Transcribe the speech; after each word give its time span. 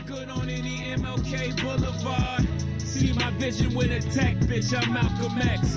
look 0.00 0.18
good 0.18 0.30
on 0.30 0.48
any 0.48 0.78
MLK 0.96 1.60
Boulevard. 1.60 2.46
See 2.80 3.12
my 3.12 3.30
vision 3.32 3.74
with 3.74 3.90
a 3.90 4.00
tech 4.10 4.36
bitch, 4.38 4.74
I'm 4.74 4.92
Malcolm 4.92 5.38
X. 5.38 5.76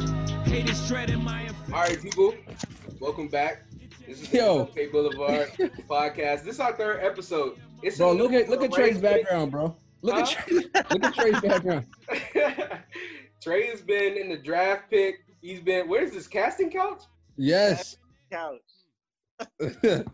Haters 0.50 0.88
treading 0.88 1.24
my 1.24 1.50
All 1.67 1.82
right, 1.82 2.01
people, 2.01 2.33
welcome 3.00 3.28
back. 3.28 3.64
This 4.08 4.22
is 4.22 4.30
the 4.30 4.38
Yo. 4.38 4.66
MLK 4.66 4.92
Boulevard 4.92 5.51
podcast. 5.90 6.44
This 6.44 6.56
is 6.56 6.59
our 6.59 6.74
third 6.74 7.04
episode. 7.04 7.58
It's 7.82 7.98
Bro, 7.98 8.12
a 8.12 8.14
look 8.14 8.34
at 8.34 8.50
look 8.50 8.64
at 8.64 8.71
Trey's 8.71 9.00
background, 9.00 9.52
bro. 9.52 9.75
Look 10.02 10.16
at 10.16 10.28
Trey, 10.28 10.55
look 10.92 11.04
at 11.04 11.14
Trey's 11.14 11.42
background. 11.42 11.86
Trey 13.42 13.68
has 13.68 13.82
been 13.82 14.16
in 14.18 14.30
the 14.30 14.38
draft 14.38 14.90
pick. 14.90 15.26
He's 15.42 15.60
been 15.60 15.90
where's 15.90 16.12
this 16.12 16.28
casting 16.28 16.70
couch? 16.70 17.04
Yes. 17.36 17.98
couch. 18.32 18.62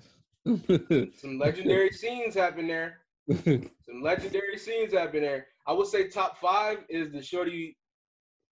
Some 0.46 1.38
legendary 1.38 1.92
scenes 1.92 2.34
happen 2.34 2.68
there. 2.68 3.00
Some 3.46 4.02
legendary 4.02 4.58
scenes 4.58 4.94
happen 4.94 5.22
there. 5.22 5.48
I 5.68 5.74
would 5.74 5.88
say 5.88 6.08
top 6.08 6.40
five 6.40 6.80
is 6.90 7.12
the 7.12 7.22
shorty, 7.22 7.78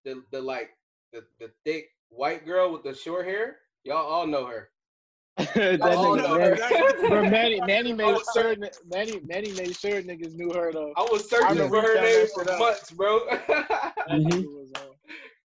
the 0.06 0.24
the 0.32 0.40
like 0.42 0.70
the, 1.14 1.24
the 1.40 1.52
thick 1.66 1.88
white 2.10 2.46
girl 2.46 2.72
with 2.72 2.84
the 2.84 2.94
short 2.94 3.26
hair. 3.26 3.58
Y'all 3.84 4.06
all 4.06 4.28
know 4.28 4.46
her. 4.46 4.70
that 5.38 5.82
all 5.82 6.16
know 6.16 6.40
her. 6.40 6.56
nigga, 6.56 7.10
Bro, 7.10 7.30
Manny, 7.30 7.62
Manny 7.66 7.94
made 7.94 8.18
sure, 8.34 8.56
Manny, 8.92 9.20
Manny 9.26 9.52
made 9.54 9.76
sure 9.76 10.02
niggas 10.02 10.36
knew 10.36 10.52
her 10.54 10.72
though. 10.72 10.94
I 10.96 11.02
was 11.12 11.30
searching 11.30 11.50
remember 11.50 11.82
for 11.82 11.88
her 11.88 12.02
name 12.02 12.28
for 12.34 12.44
months, 12.46 12.92
bro. 12.92 13.20
That 13.28 13.96
Mhm. 14.10 14.28
nigga 14.28 14.54
was 14.54 14.72
on. 14.78 14.88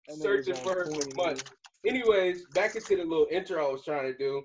that 0.07 0.17
nigga 0.17 0.21
searching 0.21 0.55
for 0.63 0.75
her 0.75 0.85
for 0.85 1.15
months. 1.15 1.43
Anyways, 1.85 2.45
back 2.53 2.75
into 2.75 2.97
the 2.97 3.03
little 3.03 3.27
intro 3.31 3.65
I 3.67 3.71
was 3.71 3.83
trying 3.83 4.11
to 4.11 4.17
do. 4.17 4.43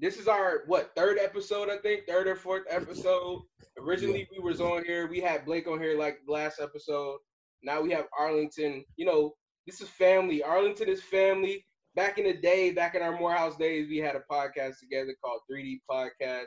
This 0.00 0.16
is 0.18 0.28
our 0.28 0.62
what 0.66 0.92
third 0.96 1.18
episode, 1.18 1.68
I 1.68 1.76
think, 1.78 2.06
third 2.06 2.28
or 2.28 2.36
fourth 2.36 2.64
episode. 2.70 3.42
Originally, 3.78 4.28
we 4.30 4.38
was 4.38 4.60
on 4.60 4.84
here. 4.84 5.08
We 5.08 5.20
had 5.20 5.44
Blake 5.44 5.66
on 5.66 5.80
here 5.80 5.98
like 5.98 6.18
last 6.28 6.60
episode. 6.60 7.18
Now 7.62 7.80
we 7.80 7.90
have 7.92 8.06
Arlington. 8.16 8.84
You 8.96 9.06
know, 9.06 9.32
this 9.66 9.80
is 9.80 9.88
family. 9.88 10.42
Arlington 10.42 10.88
is 10.88 11.02
family. 11.02 11.64
Back 11.96 12.18
in 12.18 12.24
the 12.24 12.34
day, 12.34 12.70
back 12.70 12.94
in 12.94 13.02
our 13.02 13.18
Morehouse 13.18 13.56
days, 13.56 13.88
we 13.88 13.98
had 13.98 14.14
a 14.14 14.22
podcast 14.30 14.78
together 14.78 15.14
called 15.24 15.40
3D 15.50 15.80
Podcast. 15.90 16.46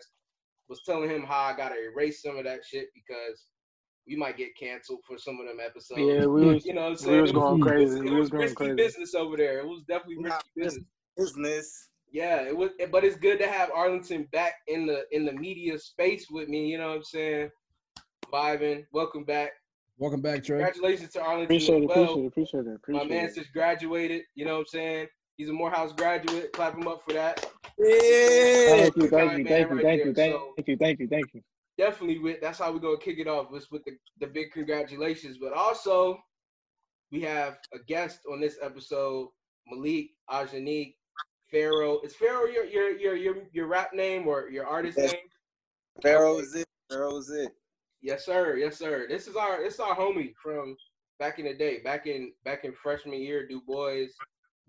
Was 0.69 0.81
telling 0.85 1.09
him 1.09 1.23
how 1.23 1.41
I 1.41 1.53
gotta 1.57 1.75
erase 1.93 2.21
some 2.21 2.37
of 2.37 2.45
that 2.45 2.61
shit 2.65 2.87
because 2.95 3.47
we 4.07 4.15
might 4.15 4.37
get 4.37 4.55
canceled 4.57 4.99
for 5.05 5.17
some 5.17 5.37
of 5.41 5.45
them 5.47 5.57
episodes. 5.59 5.99
Yeah, 5.99 6.25
we 6.25 6.45
was, 6.53 6.65
You 6.65 6.73
know 6.73 6.81
what 6.81 6.87
I'm 6.87 6.91
we 6.93 6.97
saying? 6.99 7.21
was 7.21 7.31
It 7.31 7.33
was- 7.35 7.43
going 7.43 7.59
it 7.59 7.63
crazy. 7.63 7.97
it 8.07 8.13
was 8.13 8.29
going 8.29 8.41
risky 8.43 8.55
crazy. 8.55 8.75
business 8.75 9.13
over 9.13 9.35
there. 9.35 9.59
It 9.59 9.67
was 9.67 9.83
definitely 9.89 10.23
risky 10.23 10.39
it's- 10.55 10.73
business. 10.75 10.85
Business. 11.17 11.89
Yeah, 12.11 12.41
it 12.41 12.55
was, 12.55 12.71
eh, 12.79 12.87
but 12.91 13.05
it's 13.05 13.15
good 13.15 13.39
to 13.39 13.47
have 13.47 13.71
Arlington 13.73 14.27
back 14.33 14.55
in 14.67 14.85
the 14.85 15.05
in 15.11 15.25
the 15.25 15.31
media 15.31 15.79
space 15.79 16.27
with 16.29 16.49
me. 16.49 16.67
You 16.67 16.77
know 16.77 16.89
what 16.89 16.97
I'm 16.97 17.03
saying? 17.03 17.49
Vibing. 18.31 18.85
Welcome 18.91 19.23
back. 19.23 19.51
Welcome 19.97 20.21
back, 20.21 20.43
Trey. 20.43 20.57
Congratulations 20.57 21.11
to 21.13 21.21
Arlington 21.21 21.45
Appreciate 21.45 21.77
as 21.77 21.83
it, 21.83 21.87
well. 21.87 22.25
appreciate 22.27 22.65
it, 22.67 22.75
appreciate 22.75 23.01
it, 23.03 23.09
My 23.09 23.15
man 23.15 23.25
it. 23.25 23.35
just 23.35 23.53
graduated. 23.53 24.23
You 24.35 24.45
know 24.45 24.53
what 24.55 24.59
I'm 24.61 24.65
saying? 24.65 25.07
He's 25.37 25.49
a 25.49 25.53
Morehouse 25.53 25.93
graduate. 25.93 26.51
Clap 26.53 26.75
him 26.75 26.87
up 26.87 27.01
for 27.07 27.13
that. 27.13 27.45
Yeah. 27.77 27.85
Thank 27.87 28.95
you, 28.97 29.07
thank 29.09 29.37
you, 29.37 29.45
thank 29.45 29.69
you, 29.69 29.75
right 29.75 29.83
thank 29.83 30.05
you, 30.05 30.13
thank 30.13 30.33
So- 30.33 30.53
you, 30.67 30.77
thank 30.77 30.99
you, 30.99 31.07
thank 31.07 31.33
you. 31.33 31.41
Definitely 31.77 32.19
with 32.19 32.41
that's 32.41 32.59
how 32.59 32.71
we're 32.73 32.79
gonna 32.79 32.97
kick 32.97 33.19
it 33.19 33.27
off. 33.27 33.49
Was 33.51 33.71
with 33.71 33.83
the, 33.85 33.93
the 34.19 34.27
big 34.27 34.51
congratulations. 34.51 35.37
But 35.39 35.53
also 35.53 36.19
we 37.11 37.21
have 37.21 37.57
a 37.73 37.79
guest 37.87 38.19
on 38.31 38.41
this 38.41 38.57
episode, 38.61 39.29
Malik 39.67 40.09
Ajanique 40.29 40.95
Pharaoh. 41.51 41.99
Is 42.03 42.15
Pharaoh 42.15 42.45
your 42.45 42.65
your 42.65 42.91
your 42.97 43.15
your, 43.15 43.35
your 43.51 43.67
rap 43.67 43.93
name 43.93 44.27
or 44.27 44.49
your 44.49 44.65
artist 44.65 44.97
Yes. 44.97 45.11
name? 45.11 45.21
Pharaoh 46.01 46.39
is 46.39 46.55
it. 46.55 46.65
Pharaoh 46.89 47.17
is 47.17 47.29
it. 47.29 47.51
Yes, 48.01 48.25
sir. 48.25 48.55
Yes, 48.57 48.77
sir. 48.77 49.05
This 49.09 49.27
is 49.27 49.35
our 49.35 49.61
this 49.61 49.75
is 49.75 49.79
our 49.79 49.95
homie 49.95 50.33
from 50.41 50.75
back 51.19 51.37
in 51.39 51.45
the 51.45 51.53
day, 51.53 51.79
back 51.83 52.07
in 52.07 52.31
back 52.43 52.63
in 52.63 52.73
freshman 52.73 53.19
year, 53.21 53.47
Du 53.47 53.61
Bois, 53.61 54.07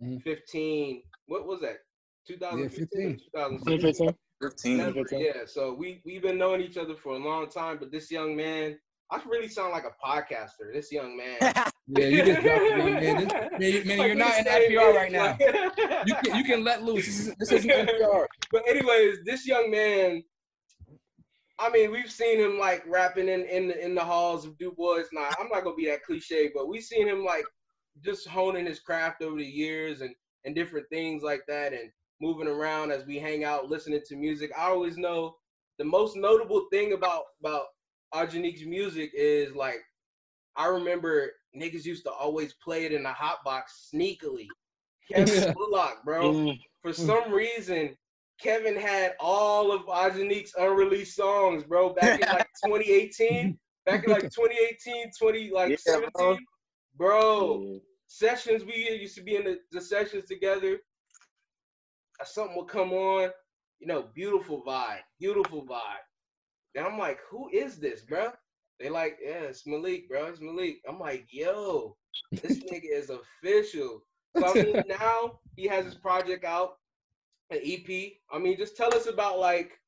Mhm. 0.02 0.22
15. 0.22 1.02
What 1.26 1.46
was 1.46 1.60
that? 1.60 1.78
2015, 2.26 3.18
2016. 3.32 3.64
2015. 3.64 4.14
15. 4.42 4.78
Denver, 4.78 5.04
15. 5.08 5.20
Yeah. 5.20 5.44
So 5.46 5.72
we 5.72 6.02
we've 6.04 6.22
been 6.22 6.38
knowing 6.38 6.60
each 6.60 6.76
other 6.76 6.96
for 6.96 7.12
a 7.14 7.18
long 7.18 7.48
time, 7.48 7.78
but 7.78 7.90
this 7.92 8.10
young 8.10 8.34
man, 8.36 8.78
I 9.12 9.20
really 9.28 9.48
sound 9.48 9.72
like 9.72 9.84
a 9.84 9.92
podcaster. 10.04 10.72
This 10.72 10.90
young 10.90 11.16
man. 11.16 11.54
Yeah, 11.88 12.06
you 12.06 12.24
just 12.24 12.42
man. 12.42 13.28
This, 13.58 13.84
man, 13.84 13.86
man, 13.86 13.98
Like, 13.98 14.06
you're 14.06 14.14
not 14.14 14.38
in 14.38 14.44
NPR 14.44 14.94
right 14.94 15.10
now. 15.10 15.36
You 16.06 16.14
can 16.14 16.36
you 16.36 16.44
can 16.44 16.62
let 16.62 16.84
loose. 16.84 17.04
This, 17.06 17.18
is, 17.18 17.34
this 17.40 17.52
isn't 17.52 17.70
NPR. 17.70 18.26
But 18.52 18.62
anyways, 18.68 19.18
this 19.26 19.46
young 19.48 19.68
man, 19.68 20.22
I 21.58 21.70
mean, 21.70 21.90
we've 21.90 22.10
seen 22.10 22.38
him 22.38 22.56
like 22.56 22.84
rapping 22.86 23.28
in 23.28 23.42
in 23.46 23.66
the, 23.66 23.84
in 23.84 23.96
the 23.96 24.00
halls 24.00 24.46
of 24.46 24.56
Du 24.58 24.70
Bois. 24.70 25.02
Now, 25.12 25.28
I'm 25.40 25.48
not 25.48 25.64
gonna 25.64 25.74
be 25.74 25.86
that 25.86 26.04
cliche, 26.04 26.52
but 26.54 26.68
we've 26.68 26.84
seen 26.84 27.08
him 27.08 27.24
like 27.24 27.44
just 28.02 28.28
honing 28.28 28.64
his 28.64 28.78
craft 28.78 29.20
over 29.20 29.36
the 29.36 29.44
years 29.44 30.02
and 30.02 30.14
and 30.44 30.54
different 30.54 30.86
things 30.88 31.24
like 31.24 31.42
that, 31.48 31.72
and 31.72 31.90
moving 32.20 32.48
around 32.48 32.92
as 32.92 33.04
we 33.06 33.18
hang 33.18 33.42
out, 33.42 33.68
listening 33.68 34.00
to 34.06 34.16
music. 34.16 34.52
I 34.56 34.66
always 34.66 34.96
know 34.96 35.34
the 35.78 35.84
most 35.84 36.16
notable 36.16 36.68
thing 36.70 36.92
about 36.92 37.24
about 37.40 37.64
Ajanique's 38.14 38.64
music 38.64 39.10
is 39.14 39.54
like 39.54 39.80
I 40.56 40.66
remember 40.66 41.32
niggas 41.56 41.84
used 41.84 42.04
to 42.04 42.10
always 42.12 42.52
play 42.54 42.84
it 42.84 42.92
in 42.92 43.02
the 43.02 43.12
hot 43.12 43.38
box 43.44 43.90
sneakily. 43.92 44.48
Kevin 45.10 45.34
Yeah. 45.34 45.52
Bullock, 45.54 46.04
bro 46.04 46.32
Mm. 46.32 46.60
for 46.82 46.92
some 46.92 47.32
reason, 47.32 47.96
Kevin 48.40 48.76
had 48.76 49.14
all 49.20 49.70
of 49.72 49.82
Ajanique's 49.88 50.54
unreleased 50.58 51.14
songs, 51.14 51.62
bro, 51.64 51.94
back 51.94 52.20
in 52.20 52.28
like 52.28 52.48
2018. 52.64 53.58
Back 53.84 54.04
in 54.04 54.10
like 54.10 54.30
2018, 54.30 55.10
20 55.18 55.50
like 55.50 55.70
Yeah, 55.70 55.76
17. 55.78 56.10
bro. 56.12 56.36
Bro, 56.96 57.62
Yeah. 57.62 57.78
sessions 58.06 58.64
we 58.64 58.74
used 59.00 59.16
to 59.16 59.22
be 59.22 59.36
in 59.36 59.44
the, 59.44 59.58
the 59.72 59.80
sessions 59.80 60.24
together. 60.26 60.78
uh, 62.20 62.24
Something 62.24 62.56
would 62.56 62.68
come 62.68 62.92
on, 62.92 63.30
you 63.80 63.86
know, 63.86 64.02
beautiful 64.14 64.62
vibe, 64.64 65.00
beautiful 65.18 65.66
vibe. 65.66 66.04
And 66.74 66.86
I'm 66.86 66.98
like, 66.98 67.18
who 67.28 67.48
is 67.52 67.78
this, 67.78 68.02
bro? 68.02 68.32
They 68.80 68.88
like, 68.88 69.18
yeah, 69.22 69.42
it's 69.42 69.66
Malik, 69.66 70.08
bro. 70.08 70.26
It's 70.26 70.40
Malik. 70.40 70.80
I'm 70.88 70.98
like, 70.98 71.26
yo, 71.30 71.96
this 72.30 72.58
nigga 72.72 72.90
is 72.92 73.10
official. 73.10 74.02
So 74.36 74.50
I 74.50 74.54
mean, 74.54 74.82
now 74.88 75.40
he 75.56 75.66
has 75.66 75.84
his 75.84 75.94
project 75.94 76.44
out, 76.44 76.78
an 77.50 77.60
EP. 77.64 78.12
I 78.32 78.38
mean, 78.38 78.56
just 78.56 78.76
tell 78.76 78.94
us 78.94 79.06
about 79.06 79.38
like 79.38 79.78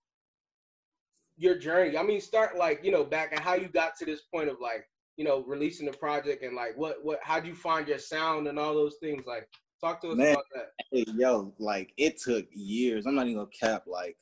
your 1.37 1.59
journey. 1.59 1.97
I 1.97 2.03
mean, 2.03 2.21
start 2.21 2.57
like 2.57 2.85
you 2.85 2.93
know 2.93 3.05
back 3.05 3.33
and 3.33 3.41
how 3.41 3.55
you 3.55 3.69
got 3.69 3.97
to 3.99 4.05
this 4.05 4.23
point 4.23 4.49
of 4.49 4.61
like 4.61 4.87
you 5.17 5.25
know 5.25 5.45
releasing 5.47 5.87
the 5.87 5.97
project 5.97 6.43
and 6.43 6.55
like 6.55 6.77
what 6.77 7.05
what 7.05 7.19
how 7.23 7.41
do 7.41 7.49
you 7.49 7.55
find 7.55 7.89
your 7.89 7.99
sound 7.99 8.47
and 8.47 8.59
all 8.59 8.75
those 8.75 8.97
things. 9.01 9.25
Like, 9.27 9.49
talk 9.81 10.01
to 10.03 10.11
us 10.11 10.17
Man. 10.17 10.33
about 10.33 10.45
that. 10.55 10.71
Hey, 10.93 11.05
yo, 11.15 11.53
like 11.59 11.93
it 11.97 12.21
took 12.21 12.47
years. 12.53 13.07
I'm 13.07 13.15
not 13.15 13.27
even 13.27 13.39
gonna 13.39 13.49
cap. 13.49 13.85
Like, 13.87 14.17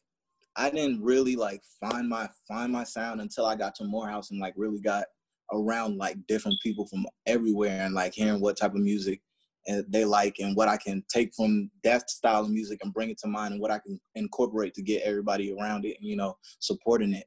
I 0.57 0.71
didn't 0.71 1.03
really 1.03 1.37
like 1.37 1.63
find 1.81 2.09
my 2.09 2.29
find 2.47 2.73
my 2.73 2.85
sound 2.85 3.21
until 3.21 3.47
I 3.47 3.57
got 3.57 3.75
to 3.77 3.85
Morehouse 3.85 4.31
and 4.31 4.41
like 4.41 4.55
really 4.57 4.81
got 4.81 5.05
around 5.53 5.97
like 5.97 6.17
different 6.27 6.59
people 6.63 6.87
from 6.87 7.07
everywhere 7.27 7.83
and 7.83 7.95
like 7.95 8.15
hearing 8.15 8.41
what 8.41 8.57
type 8.57 8.75
of 8.75 8.81
music 8.81 9.21
and 9.67 9.85
they 9.89 10.05
like 10.05 10.37
and 10.41 10.57
what 10.57 10.69
I 10.69 10.77
can 10.77 11.05
take 11.13 11.35
from 11.35 11.71
that 11.85 12.11
style 12.11 12.43
of 12.43 12.51
music 12.51 12.81
and 12.83 12.93
bring 12.93 13.11
it 13.11 13.19
to 13.19 13.29
mine 13.29 13.53
and 13.53 13.61
what 13.61 13.71
I 13.71 13.79
can 13.79 14.01
incorporate 14.15 14.75
to 14.75 14.83
get 14.83 15.03
everybody 15.03 15.53
around 15.53 15.85
it 15.85 15.97
and 16.01 16.09
you 16.09 16.17
know 16.17 16.37
supporting 16.59 17.15
it. 17.15 17.25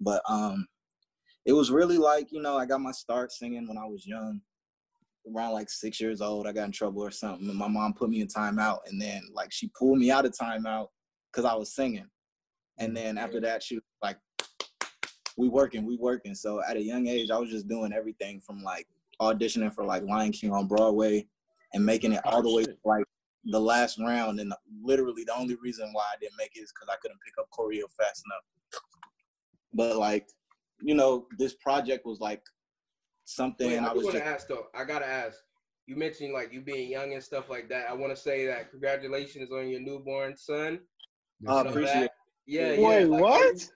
But 0.00 0.22
um, 0.28 0.66
it 1.46 1.52
was 1.52 1.70
really 1.70 1.98
like 1.98 2.32
you 2.32 2.42
know 2.42 2.56
I 2.56 2.66
got 2.66 2.80
my 2.80 2.92
start 2.92 3.32
singing 3.32 3.66
when 3.68 3.78
I 3.78 3.86
was 3.86 4.06
young 4.06 4.40
around 5.34 5.52
like 5.52 5.68
six 5.68 6.00
years 6.00 6.20
old, 6.20 6.46
I 6.46 6.52
got 6.52 6.66
in 6.66 6.72
trouble 6.72 7.02
or 7.02 7.10
something, 7.10 7.48
and 7.48 7.58
my 7.58 7.68
mom 7.68 7.94
put 7.94 8.10
me 8.10 8.20
in 8.20 8.28
timeout, 8.28 8.78
and 8.86 9.00
then 9.00 9.22
like 9.32 9.52
she 9.52 9.70
pulled 9.78 9.98
me 9.98 10.10
out 10.10 10.24
of 10.24 10.32
timeout 10.32 10.88
because 11.32 11.44
I 11.44 11.54
was 11.54 11.74
singing, 11.74 12.06
and 12.78 12.88
mm-hmm. 12.88 13.04
then 13.04 13.18
after 13.18 13.40
that 13.40 13.62
she 13.62 13.76
was 13.76 13.84
like, 14.02 14.18
"We 15.36 15.48
working, 15.48 15.86
we 15.86 15.96
working." 15.96 16.34
So 16.34 16.62
at 16.68 16.76
a 16.76 16.82
young 16.82 17.06
age, 17.06 17.30
I 17.30 17.38
was 17.38 17.50
just 17.50 17.68
doing 17.68 17.92
everything 17.92 18.40
from 18.40 18.62
like 18.62 18.86
auditioning 19.20 19.74
for 19.74 19.84
like 19.84 20.02
Lion 20.02 20.32
King 20.32 20.52
on 20.52 20.66
Broadway, 20.66 21.26
and 21.72 21.84
making 21.84 22.12
it 22.12 22.20
all 22.24 22.38
oh, 22.38 22.42
the 22.42 22.54
way 22.54 22.64
to 22.64 22.76
like 22.84 23.04
the 23.44 23.60
last 23.60 23.98
round. 23.98 24.40
And 24.40 24.52
literally 24.82 25.24
the 25.24 25.36
only 25.36 25.56
reason 25.62 25.90
why 25.92 26.04
I 26.12 26.18
didn't 26.20 26.36
make 26.38 26.56
it 26.56 26.60
is 26.60 26.72
because 26.72 26.88
I 26.92 26.96
couldn't 27.00 27.20
pick 27.24 27.34
up 27.38 27.48
choreo 27.50 27.84
fast 27.98 28.22
enough. 28.26 28.82
But 29.72 29.96
like, 29.96 30.28
you 30.80 30.94
know, 30.94 31.26
this 31.38 31.54
project 31.54 32.06
was 32.06 32.20
like 32.20 32.42
something 33.24 33.68
Wait, 33.68 33.78
I 33.78 33.88
I 33.88 33.92
was 33.92 34.04
want 34.04 34.16
just 34.16 34.24
to 34.24 34.30
ask 34.30 34.48
though. 34.48 34.66
I 34.74 34.84
gotta 34.84 35.06
ask. 35.06 35.38
You 35.86 35.94
mentioned 35.94 36.32
like 36.32 36.52
you 36.52 36.62
being 36.62 36.90
young 36.90 37.12
and 37.12 37.22
stuff 37.22 37.48
like 37.48 37.68
that. 37.68 37.88
I 37.88 37.92
want 37.92 38.14
to 38.14 38.20
say 38.20 38.46
that 38.46 38.70
congratulations 38.70 39.52
on 39.52 39.68
your 39.68 39.80
newborn 39.80 40.36
son. 40.36 40.80
I 41.46 41.62
You 41.62 41.68
appreciate 41.68 42.00
that? 42.00 42.15
Yeah, 42.46 42.72
yeah. 42.72 42.88
Wait, 42.88 43.04
like, 43.04 43.20
what? 43.20 43.70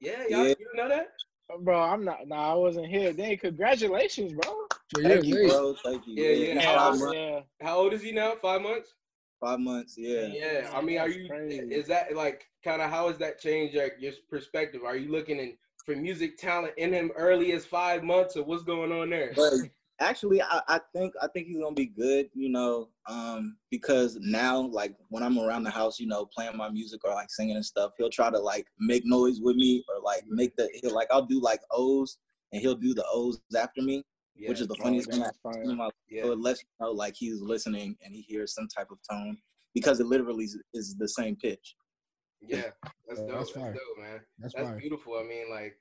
Yeah, 0.00 0.22
y'all, 0.28 0.46
Yeah. 0.46 0.54
you 0.58 0.66
know 0.74 0.88
that? 0.88 1.12
Bro, 1.60 1.80
I'm 1.80 2.04
not. 2.04 2.26
Nah, 2.26 2.52
I 2.52 2.54
wasn't 2.54 2.86
here. 2.88 3.12
Dang, 3.12 3.36
congratulations, 3.38 4.32
bro. 4.32 4.66
So 4.94 5.00
yeah, 5.00 5.08
Thank 5.08 5.24
you, 5.26 5.48
bro. 5.48 5.74
Thank 5.84 6.06
you. 6.06 6.14
Yeah, 6.22 6.54
yeah. 6.54 6.60
How 6.60 6.90
old- 6.90 7.14
yeah. 7.14 7.40
How 7.62 7.78
old 7.78 7.92
is 7.92 8.02
he 8.02 8.12
now? 8.12 8.34
Five 8.42 8.62
months. 8.62 8.94
Five 9.40 9.60
months. 9.60 9.96
Yeah. 9.98 10.26
Yeah, 10.26 10.70
I 10.74 10.80
mean, 10.80 10.98
are 10.98 11.08
you? 11.08 11.28
Is 11.32 11.86
that 11.88 12.14
like 12.14 12.46
kind 12.64 12.80
of 12.82 12.90
how 12.90 13.08
has 13.08 13.18
that 13.18 13.38
changed 13.40 13.74
your, 13.74 13.90
your 13.98 14.12
perspective? 14.30 14.82
Are 14.84 14.96
you 14.96 15.10
looking 15.10 15.38
and 15.40 15.52
for 15.84 15.94
music 15.94 16.36
talent 16.36 16.74
in 16.78 16.92
him 16.92 17.12
early 17.16 17.52
as 17.52 17.64
five 17.64 18.02
months, 18.02 18.36
or 18.36 18.42
what's 18.44 18.64
going 18.64 18.90
on 18.92 19.10
there? 19.10 19.32
But 19.36 19.52
actually, 20.00 20.42
I, 20.42 20.60
I 20.68 20.80
think 20.94 21.14
I 21.22 21.28
think 21.28 21.46
he's 21.48 21.58
gonna 21.58 21.74
be 21.74 21.86
good. 21.86 22.28
You 22.34 22.48
know, 22.50 22.88
um, 23.08 23.56
because 23.70 24.18
now 24.20 24.60
like 24.60 24.94
when 25.08 25.22
I'm 25.22 25.38
around 25.38 25.64
the 25.64 25.70
house, 25.70 25.98
you 25.98 26.06
know, 26.06 26.26
playing 26.26 26.56
my 26.56 26.68
music 26.70 27.00
or 27.04 27.12
like 27.14 27.30
singing 27.30 27.56
and 27.56 27.64
stuff, 27.64 27.92
he'll 27.98 28.10
try 28.10 28.30
to 28.30 28.38
like 28.38 28.66
make 28.78 29.04
noise 29.04 29.40
with 29.40 29.56
me 29.56 29.84
or 29.88 30.02
like 30.02 30.24
make 30.28 30.54
the 30.56 30.68
he'll 30.82 30.94
like 30.94 31.08
I'll 31.10 31.26
do 31.26 31.40
like 31.40 31.60
O's 31.70 32.18
and 32.52 32.60
he'll 32.62 32.74
do 32.74 32.94
the 32.94 33.04
O's 33.12 33.40
after 33.56 33.82
me, 33.82 34.04
Yeah, 34.34 34.48
which 34.48 34.60
is 34.60 34.68
the 34.68 34.76
funniest 34.76 35.10
thing. 35.10 35.22
I've 35.22 35.54
seen 35.54 35.70
in 35.70 35.76
my 35.76 35.90
yeah, 36.08 36.22
So 36.24 36.32
it 36.32 36.38
lets 36.40 36.62
you 36.62 36.68
know 36.86 36.92
like 36.92 37.14
he's 37.16 37.40
listening 37.40 37.96
and 38.04 38.14
he 38.14 38.22
hears 38.22 38.54
some 38.54 38.68
type 38.68 38.88
of 38.90 38.98
tone 39.10 39.36
because 39.74 40.00
it 40.00 40.06
literally 40.06 40.44
is, 40.44 40.58
is 40.74 40.96
the 40.96 41.08
same 41.08 41.36
pitch. 41.36 41.74
yeah. 42.40 42.62
That's 43.08 43.20
dope. 43.20 43.30
that's 43.30 43.52
That's, 43.52 43.54
dope, 43.54 43.98
man. 44.00 44.20
That's 44.38 44.54
That's 44.54 44.80
beautiful. 44.80 45.14
I 45.14 45.22
mean, 45.24 45.50
like, 45.50 45.76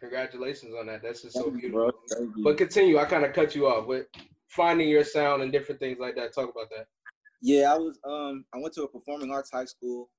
congratulations 0.00 0.74
on 0.78 0.86
that. 0.86 1.02
That's 1.02 1.22
just 1.22 1.36
so 1.36 1.50
beautiful. 1.50 1.70
bro. 1.70 1.90
Thank 2.10 2.36
you. 2.36 2.44
But 2.44 2.58
continue. 2.58 2.98
I 2.98 3.04
kind 3.04 3.24
of 3.24 3.32
cut 3.32 3.54
you 3.54 3.66
off 3.66 3.86
with 3.86 4.06
finding 4.48 4.88
your 4.88 5.04
sound 5.04 5.42
and 5.42 5.52
different 5.52 5.80
things 5.80 5.98
like 5.98 6.14
that. 6.16 6.34
Talk 6.34 6.50
about 6.50 6.70
that. 6.70 6.86
Yeah, 7.42 7.72
I 7.72 7.76
was 7.76 7.98
um 8.06 8.44
I 8.54 8.58
went 8.58 8.74
to 8.74 8.82
a 8.84 8.88
performing 8.88 9.30
arts 9.30 9.50
high 9.52 9.64
school. 9.64 10.10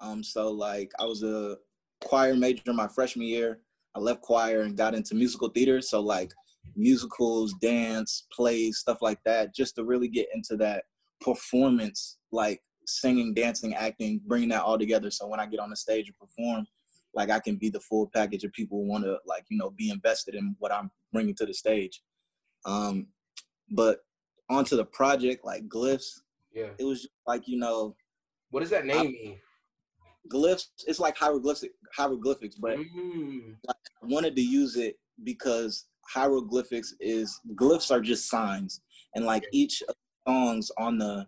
Um 0.00 0.22
so 0.22 0.50
like 0.50 0.90
I 0.98 1.04
was 1.04 1.22
a 1.22 1.56
choir 2.02 2.34
major 2.34 2.72
my 2.72 2.88
freshman 2.88 3.26
year. 3.26 3.60
I 3.94 4.00
left 4.00 4.22
choir 4.22 4.62
and 4.62 4.76
got 4.76 4.94
into 4.94 5.14
musical 5.14 5.48
theater, 5.48 5.80
so 5.80 6.00
like 6.00 6.32
musicals, 6.76 7.54
dance, 7.60 8.26
plays, 8.32 8.78
stuff 8.78 8.98
like 9.00 9.18
that 9.24 9.54
just 9.54 9.76
to 9.76 9.84
really 9.84 10.08
get 10.08 10.26
into 10.34 10.56
that 10.56 10.84
performance 11.20 12.18
like 12.32 12.60
singing, 12.86 13.32
dancing, 13.32 13.74
acting, 13.74 14.20
bringing 14.26 14.48
that 14.50 14.62
all 14.62 14.78
together 14.78 15.10
so 15.10 15.26
when 15.26 15.40
I 15.40 15.46
get 15.46 15.60
on 15.60 15.70
the 15.70 15.76
stage 15.76 16.08
and 16.08 16.18
perform 16.18 16.66
like 17.14 17.30
I 17.30 17.38
can 17.40 17.56
be 17.56 17.70
the 17.70 17.80
full 17.80 18.10
package 18.14 18.44
of 18.44 18.52
people 18.52 18.84
want 18.84 19.04
to 19.04 19.18
like, 19.26 19.44
you 19.48 19.56
know, 19.58 19.70
be 19.70 19.90
invested 19.90 20.34
in 20.34 20.56
what 20.58 20.72
I'm 20.72 20.90
bringing 21.12 21.34
to 21.36 21.46
the 21.46 21.54
stage. 21.54 22.02
Um 22.66 23.08
but 23.70 24.00
onto 24.50 24.76
the 24.76 24.84
project 24.84 25.44
like 25.44 25.66
glyphs 25.68 26.20
Yeah. 26.52 26.70
it 26.78 26.84
was 26.84 27.02
just 27.02 27.14
like 27.26 27.48
you 27.48 27.58
know 27.58 27.96
What 28.50 28.60
does 28.60 28.70
that 28.70 28.84
name 28.84 29.12
mean? 29.12 29.38
glyphs 30.30 30.68
it's 30.86 31.00
like 31.00 31.16
hieroglyphic 31.16 31.72
hieroglyphics 31.94 32.56
but 32.56 32.78
Mm, 32.78 33.56
i 33.68 33.72
wanted 34.02 34.34
to 34.36 34.42
use 34.42 34.76
it 34.76 34.98
because 35.22 35.86
hieroglyphics 36.08 36.94
is 37.00 37.40
glyphs 37.54 37.90
are 37.90 38.00
just 38.00 38.28
signs 38.28 38.82
and 39.14 39.24
like 39.24 39.44
each 39.52 39.82
of 39.82 39.94
the 39.94 40.30
songs 40.32 40.70
on 40.78 40.98
the 40.98 41.26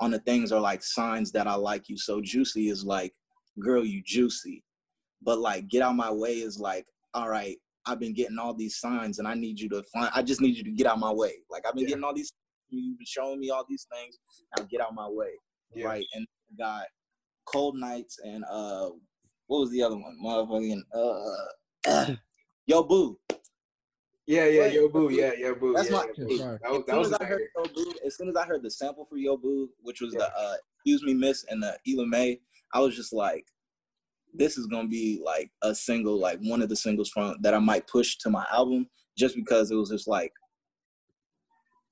on 0.00 0.10
the 0.10 0.18
things 0.20 0.52
are 0.52 0.60
like 0.60 0.82
signs 0.82 1.32
that 1.32 1.46
i 1.46 1.54
like 1.54 1.88
you 1.88 1.96
so 1.96 2.20
juicy 2.20 2.68
is 2.68 2.84
like 2.84 3.14
girl 3.58 3.84
you 3.84 4.02
juicy 4.04 4.62
but 5.22 5.38
like 5.38 5.68
get 5.68 5.82
out 5.82 5.94
my 5.96 6.10
way 6.10 6.34
is 6.34 6.58
like 6.58 6.86
all 7.14 7.28
right 7.28 7.56
i've 7.86 7.98
been 8.00 8.12
getting 8.14 8.38
all 8.38 8.54
these 8.54 8.76
signs 8.78 9.18
and 9.18 9.26
i 9.28 9.34
need 9.34 9.58
you 9.58 9.68
to 9.68 9.82
find 9.92 10.10
i 10.14 10.22
just 10.22 10.40
need 10.40 10.56
you 10.56 10.64
to 10.64 10.70
get 10.70 10.86
out 10.86 10.98
my 10.98 11.10
way 11.12 11.34
like 11.50 11.64
i've 11.66 11.74
been 11.74 11.82
Yeah. 11.84 11.90
getting 11.90 12.04
all 12.04 12.14
these 12.14 12.32
you've 12.68 12.98
been 12.98 13.06
showing 13.06 13.40
me 13.40 13.50
all 13.50 13.64
these 13.68 13.86
things 13.92 14.18
now 14.56 14.64
get 14.70 14.80
out 14.80 14.94
my 14.94 15.08
way 15.08 15.30
yeah. 15.74 15.86
right? 15.86 16.06
And 16.14 16.26
got 16.58 16.84
Cold 17.46 17.76
Nights 17.76 18.18
and 18.24 18.44
uh, 18.44 18.90
what 19.46 19.60
was 19.60 19.70
the 19.70 19.82
other 19.82 19.96
one? 19.96 20.16
Motherfucking 20.24 20.80
uh, 21.86 22.14
Yo 22.66 22.82
Boo. 22.82 23.18
Yeah, 24.26 24.44
yeah, 24.46 24.66
yo 24.66 24.88
boo, 24.88 25.10
yeah, 25.10 25.32
yo 25.36 25.56
boo. 25.56 25.72
That's 25.74 25.90
yeah, 25.90 25.96
my- 25.96 26.06
Yeah, 26.16 26.56
boo. 26.68 26.84
That 26.86 26.98
As 26.98 26.98
soon 26.98 26.98
was 26.98 27.12
as 27.12 27.18
I 27.20 27.24
heard. 27.24 27.40
Yo 27.56 27.64
Boo, 27.74 27.92
as 28.06 28.16
soon 28.16 28.28
as 28.28 28.36
I 28.36 28.44
heard 28.46 28.62
the 28.62 28.70
sample 28.70 29.04
for 29.10 29.16
Yo 29.16 29.36
Boo, 29.36 29.68
which 29.80 30.00
was 30.00 30.12
Yeah. 30.12 30.20
the 30.20 30.38
uh, 30.38 30.54
Excuse 30.76 31.02
Me 31.02 31.14
Miss 31.14 31.44
and 31.50 31.60
the 31.60 31.76
Ella 31.88 32.06
Mai, 32.06 32.38
I 32.72 32.78
was 32.78 32.94
just 32.94 33.12
like, 33.12 33.44
this 34.34 34.56
is 34.58 34.66
gonna 34.66 34.88
be 34.88 35.20
like 35.24 35.50
a 35.62 35.74
single, 35.74 36.18
like 36.18 36.38
one 36.42 36.62
of 36.62 36.68
the 36.68 36.76
singles 36.76 37.10
from 37.10 37.36
that 37.42 37.54
I 37.54 37.58
might 37.58 37.86
push 37.86 38.16
to 38.18 38.30
my 38.30 38.46
album, 38.52 38.88
just 39.16 39.34
because 39.36 39.70
it 39.70 39.76
was 39.76 39.90
just 39.90 40.08
like, 40.08 40.32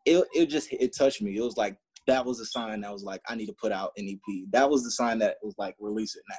it 0.07 0.25
it 0.35 0.47
just 0.47 0.73
it 0.73 0.97
touched 0.97 1.23
me. 1.23 1.37
It 1.37 1.43
was 1.43 1.57
like 1.57 1.77
that 2.07 2.25
was 2.25 2.41
a 2.41 2.47
sign 2.47 2.81
that 2.81 2.93
was 2.93 3.03
like 3.05 3.21
I 3.29 3.35
need 3.35 3.47
to 3.47 3.57
put 3.61 3.73
out 3.73 3.93
an 3.97 4.09
EP. 4.09 4.45
That 4.53 4.69
was 4.69 4.83
the 4.85 4.91
sign 4.91 5.19
that 5.19 5.37
was 5.43 5.55
like 5.59 5.77
release 5.79 6.17
it 6.17 6.23
now. 6.29 6.37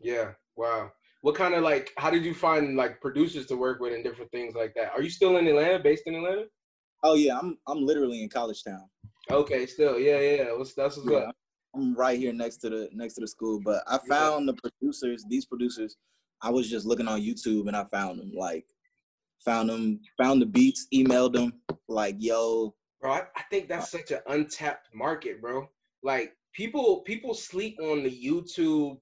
Yeah, 0.00 0.30
wow. 0.56 0.90
What 1.22 1.34
kind 1.34 1.54
of 1.54 1.62
like? 1.64 1.90
How 1.98 2.10
did 2.10 2.24
you 2.24 2.32
find 2.34 2.76
like 2.76 3.00
producers 3.00 3.46
to 3.46 3.56
work 3.56 3.80
with 3.80 3.92
and 3.92 4.04
different 4.04 4.30
things 4.30 4.54
like 4.54 4.72
that? 4.76 4.92
Are 4.92 5.02
you 5.02 5.10
still 5.10 5.36
in 5.36 5.46
Atlanta, 5.48 5.80
based 5.80 6.04
in 6.06 6.14
Atlanta? 6.14 6.44
Oh 7.02 7.14
yeah, 7.14 7.38
I'm 7.38 7.58
I'm 7.66 7.84
literally 7.84 8.22
in 8.22 8.28
College 8.28 8.62
Town. 8.62 8.88
Okay, 9.30 9.66
still, 9.66 9.98
yeah, 9.98 10.20
yeah. 10.20 10.44
What's 10.56 10.74
that's 10.74 10.96
what's 10.96 11.10
Yeah, 11.10 11.18
up. 11.18 11.36
I'm 11.74 11.94
right 11.94 12.18
here 12.18 12.32
next 12.32 12.58
to 12.58 12.70
the 12.70 12.88
next 12.92 13.14
to 13.14 13.20
the 13.20 13.28
school. 13.28 13.60
But 13.64 13.82
I 13.86 13.98
found 14.08 14.48
the 14.48 14.54
producers, 14.54 15.24
these 15.28 15.44
producers, 15.44 15.96
I 16.42 16.50
was 16.50 16.70
just 16.70 16.86
looking 16.86 17.08
on 17.08 17.20
YouTube 17.20 17.68
and 17.68 17.76
I 17.76 17.84
found 17.92 18.20
them. 18.20 18.32
Like 18.34 18.66
found 19.44 19.68
them, 19.68 20.00
found 20.16 20.42
the 20.42 20.46
beats, 20.46 20.86
emailed 20.92 21.32
them, 21.32 21.52
like, 21.88 22.16
yo, 22.18 22.74
bro. 23.00 23.12
I, 23.12 23.22
I 23.36 23.42
think 23.50 23.68
that's 23.68 23.90
such 23.90 24.10
an 24.10 24.20
untapped 24.26 24.94
market, 24.94 25.40
bro. 25.40 25.68
Like 26.02 26.34
people 26.52 27.00
people 27.00 27.34
sleep 27.34 27.78
on 27.80 28.02
the 28.02 28.10
YouTube 28.10 28.98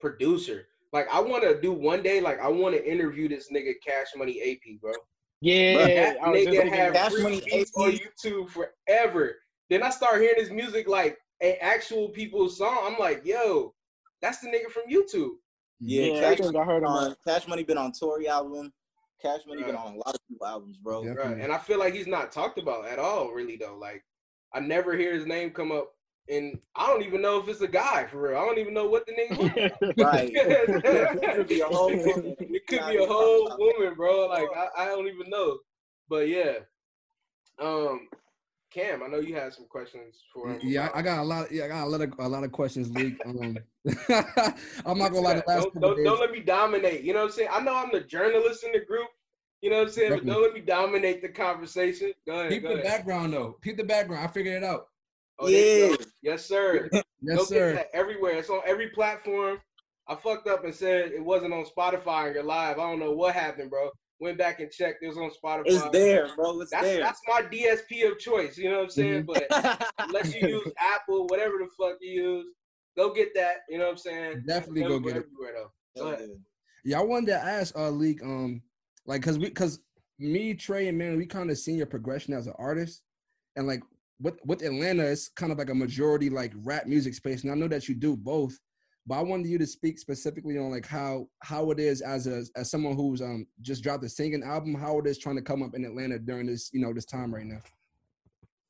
producer. 0.00 0.66
Like 0.92 1.08
I 1.12 1.20
want 1.20 1.42
to 1.42 1.60
do 1.60 1.72
one 1.72 2.02
day. 2.02 2.20
Like 2.20 2.40
I 2.40 2.48
want 2.48 2.74
to 2.74 2.90
interview 2.90 3.28
this 3.28 3.50
nigga 3.52 3.74
Cash 3.86 4.08
Money 4.16 4.40
AP, 4.42 4.80
bro. 4.80 4.92
Yeah, 5.40 5.86
That 5.86 6.22
I 6.22 6.28
was 6.28 6.44
just 6.44 6.48
nigga 6.48 6.62
thinking 6.62 6.78
had 6.78 6.92
Cash 6.92 7.12
free 7.12 7.22
Money 7.22 7.42
beats 7.44 7.72
on 7.76 7.92
YouTube 7.92 8.48
forever. 8.50 9.36
Then 9.70 9.82
I 9.82 9.90
start 9.90 10.20
hearing 10.20 10.38
his 10.38 10.50
music 10.50 10.88
like 10.88 11.16
an 11.40 11.54
actual 11.60 12.08
people's 12.08 12.58
song. 12.58 12.78
I'm 12.82 12.98
like, 12.98 13.24
yo, 13.24 13.74
that's 14.22 14.38
the 14.38 14.48
nigga 14.48 14.70
from 14.70 14.82
YouTube. 14.90 15.30
yeah, 15.80 16.06
Yeah, 16.06 16.12
I 16.18 16.20
Cash 16.20 16.38
think 16.38 16.52
Money 16.54 16.58
I 16.58 16.64
heard 16.64 16.80
been 16.82 16.88
him 16.90 16.96
on 16.96 17.04
on. 17.10 17.16
Cash 17.26 17.48
Money 17.48 17.62
been 17.64 17.78
on 17.78 17.92
Tory 17.92 18.28
album. 18.28 18.72
Cash 19.22 19.40
Money 19.46 19.62
been 19.62 19.76
on 19.76 19.94
a 19.94 19.96
lot 19.96 20.14
of 20.14 20.20
people 20.28 20.46
albums, 20.46 20.76
bro. 20.78 21.04
Right. 21.04 21.38
And 21.38 21.52
I 21.52 21.58
feel 21.58 21.78
like 21.78 21.94
he's 21.94 22.06
not 22.06 22.32
talked 22.32 22.58
about 22.58 22.86
at 22.86 22.98
all, 22.98 23.32
really 23.32 23.56
though. 23.56 23.76
Like 23.78 24.02
I 24.54 24.60
never 24.60 24.96
hear 24.96 25.12
his 25.14 25.26
name 25.26 25.50
come 25.50 25.70
up, 25.72 25.92
and 26.28 26.58
I 26.74 26.86
don't 26.86 27.02
even 27.02 27.20
know 27.20 27.38
if 27.38 27.48
it's 27.48 27.60
a 27.60 27.68
guy 27.68 28.06
for 28.06 28.28
real. 28.28 28.38
I 28.38 28.44
don't 28.46 28.58
even 28.58 28.72
know 28.74 28.86
what 28.88 29.06
the 29.06 29.12
nigga. 29.12 29.38
look. 29.82 29.96
Right. 30.06 30.30
it 30.34 31.34
could 31.36 31.48
be 31.48 31.60
a 31.60 31.66
whole 31.66 31.88
woman. 31.90 32.34
It 32.38 32.66
could 32.66 32.86
be 32.88 32.96
a 32.96 33.06
whole 33.06 33.54
woman, 33.58 33.94
bro. 33.94 34.26
Like 34.26 34.48
I, 34.56 34.84
I 34.84 34.84
don't 34.86 35.06
even 35.06 35.28
know. 35.28 35.58
But 36.08 36.28
yeah. 36.28 36.54
Um, 37.60 38.08
Cam, 38.70 39.02
I 39.02 39.08
know 39.08 39.18
you 39.18 39.34
had 39.34 39.52
some 39.52 39.66
questions 39.66 40.22
for 40.32 40.50
him. 40.50 40.60
Yeah, 40.62 40.90
I 40.94 41.02
got 41.02 41.18
a 41.18 41.22
lot. 41.22 41.50
Yeah, 41.50 41.64
I 41.64 41.68
got 41.68 41.84
a 41.84 41.90
lot 41.90 42.00
of 42.00 42.14
a 42.18 42.28
lot 42.28 42.44
of 42.44 42.52
questions, 42.52 42.90
Leak. 42.90 43.20
Um, 43.26 43.58
I'm 44.86 44.98
not 44.98 45.12
gonna 45.12 45.20
lie. 45.20 45.34
The 45.34 45.44
last 45.46 45.62
don't, 45.62 45.80
don't, 45.80 45.96
days, 45.96 46.04
don't 46.04 46.20
let 46.20 46.30
me 46.30 46.40
dominate. 46.40 47.02
You 47.02 47.12
know 47.12 47.20
what 47.20 47.26
I'm 47.26 47.32
saying? 47.32 47.48
I 47.52 47.60
know 47.60 47.74
I'm 47.74 47.90
the 47.92 48.00
journalist 48.00 48.64
in 48.64 48.72
the 48.72 48.80
group. 48.80 49.08
You 49.60 49.70
know 49.70 49.78
what 49.78 49.88
I'm 49.88 49.92
saying? 49.92 50.10
But 50.10 50.26
don't 50.26 50.42
let 50.42 50.54
me 50.54 50.60
dominate 50.60 51.20
the 51.20 51.28
conversation. 51.28 52.12
Go 52.26 52.40
ahead. 52.40 52.50
peep 52.50 52.62
Go 52.62 52.68
the 52.68 52.74
ahead. 52.74 52.86
background 52.86 53.32
though. 53.32 53.56
Keep 53.62 53.76
the 53.76 53.84
background. 53.84 54.24
I 54.24 54.28
figured 54.28 54.62
it 54.62 54.64
out. 54.64 54.86
Oh, 55.38 55.48
yeah. 55.48 55.96
Yes, 56.22 56.46
sir. 56.46 56.88
Yes, 57.22 57.36
Go 57.36 57.42
get 57.42 57.48
sir. 57.48 57.74
that 57.74 57.90
everywhere. 57.92 58.38
It's 58.38 58.48
on 58.48 58.62
every 58.64 58.88
platform. 58.88 59.60
I 60.08 60.14
fucked 60.14 60.48
up 60.48 60.64
and 60.64 60.74
said 60.74 61.12
it 61.12 61.22
wasn't 61.22 61.52
on 61.52 61.66
Spotify 61.66 62.28
and 62.28 62.34
you're 62.34 62.42
live. 62.42 62.78
I 62.78 62.90
don't 62.90 62.98
know 62.98 63.12
what 63.12 63.34
happened, 63.34 63.68
bro. 63.68 63.90
Went 64.20 64.36
back 64.36 64.60
and 64.60 64.70
checked. 64.70 65.02
It 65.02 65.08
was 65.08 65.16
on 65.16 65.30
Spotify. 65.30 65.62
It's 65.66 65.88
there, 65.90 66.28
bro. 66.36 66.60
It's 66.60 66.70
That's, 66.70 66.84
there. 66.84 67.00
that's 67.00 67.20
my 67.26 67.40
DSP 67.42 68.10
of 68.10 68.18
choice. 68.18 68.58
You 68.58 68.70
know 68.70 68.76
what 68.76 68.84
I'm 68.84 68.90
saying? 68.90 69.24
But 69.26 69.46
unless 69.98 70.34
you 70.34 70.46
use 70.46 70.72
Apple, 70.78 71.26
whatever 71.28 71.54
the 71.58 71.68
fuck 71.78 71.96
you 72.02 72.22
use, 72.22 72.46
go 72.98 73.14
get 73.14 73.34
that. 73.34 73.58
You 73.70 73.78
know 73.78 73.84
what 73.84 73.92
I'm 73.92 73.96
saying? 73.96 74.44
Definitely 74.46 74.82
go 74.82 74.98
get 74.98 75.16
it. 75.16 75.24
everywhere 75.26 75.54
though. 75.96 76.16
Go. 76.16 76.28
Yeah, 76.84 77.00
I 77.00 77.02
wanted 77.02 77.26
to 77.28 77.36
ask 77.36 77.76
uh 77.76 77.90
Leak, 77.90 78.22
um, 78.22 78.62
like 79.06 79.22
cause 79.22 79.38
we 79.38 79.50
cause 79.50 79.80
me, 80.18 80.54
Trey, 80.54 80.88
and 80.88 80.98
man, 80.98 81.16
we 81.16 81.26
kind 81.26 81.50
of 81.50 81.58
seen 81.58 81.76
your 81.76 81.86
progression 81.86 82.34
as 82.34 82.46
an 82.46 82.54
artist. 82.58 83.02
And 83.56 83.66
like 83.66 83.82
with 84.20 84.38
with 84.44 84.62
Atlanta, 84.62 85.04
it's 85.04 85.30
kind 85.30 85.50
of 85.50 85.58
like 85.58 85.70
a 85.70 85.74
majority 85.74 86.30
like 86.30 86.52
rap 86.62 86.86
music 86.86 87.14
space. 87.14 87.42
And 87.42 87.50
I 87.50 87.54
know 87.54 87.68
that 87.68 87.88
you 87.88 87.94
do 87.94 88.16
both, 88.16 88.58
but 89.10 89.18
I 89.18 89.22
wanted 89.22 89.48
you 89.48 89.58
to 89.58 89.66
speak 89.66 89.98
specifically 89.98 90.56
on 90.56 90.70
like 90.70 90.86
how 90.86 91.26
how 91.42 91.72
it 91.72 91.80
is 91.80 92.00
as 92.00 92.28
a 92.28 92.44
as 92.54 92.70
someone 92.70 92.94
who's 92.94 93.20
um 93.20 93.44
just 93.60 93.82
dropped 93.82 94.04
a 94.04 94.08
singing 94.08 94.44
album, 94.44 94.72
how 94.72 95.00
it 95.00 95.06
is 95.08 95.18
trying 95.18 95.34
to 95.34 95.42
come 95.42 95.64
up 95.64 95.74
in 95.74 95.84
Atlanta 95.84 96.16
during 96.16 96.46
this, 96.46 96.70
you 96.72 96.80
know, 96.80 96.92
this 96.92 97.06
time 97.06 97.34
right 97.34 97.44
now. 97.44 97.58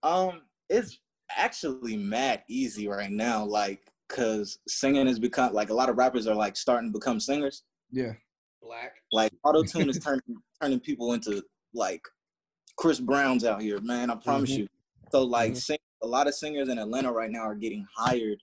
Um, 0.03 0.41
it's 0.71 0.99
actually 1.37 1.95
mad 1.95 2.43
easy 2.49 2.89
right 2.89 3.11
now, 3.11 3.45
like, 3.45 3.81
cause 4.09 4.59
singing 4.67 5.07
has 5.09 5.19
become 5.19 5.53
like 5.53 5.69
a 5.69 5.75
lot 5.75 5.91
of 5.91 5.99
rappers 5.99 6.27
are 6.27 6.35
like 6.35 6.57
starting 6.57 6.91
to 6.91 6.99
become 6.99 7.21
singers. 7.21 7.65
Yeah. 7.93 8.15
Black. 8.63 8.95
Like 9.13 9.33
auto 9.45 9.63
tune 9.63 9.91
is 9.91 9.99
turning 10.03 10.23
turning 10.59 10.81
people 10.81 11.13
into 11.13 11.43
like 11.75 12.01
Chris 12.79 12.99
Browns 12.99 13.45
out 13.45 13.61
here, 13.61 13.79
man. 13.83 14.11
I 14.11 14.15
promise 14.15 14.53
Mhm. 14.53 14.59
you. 14.61 14.67
So 15.13 15.23
like, 15.23 15.53
Mhm. 15.53 15.57
sing, 15.59 15.79
a 16.03 16.07
lot 16.07 16.29
of 16.29 16.35
singers 16.35 16.71
in 16.71 16.79
Atlanta 16.79 17.13
right 17.13 17.31
now 17.31 17.41
are 17.43 17.55
getting 17.55 17.87
hired 17.95 18.43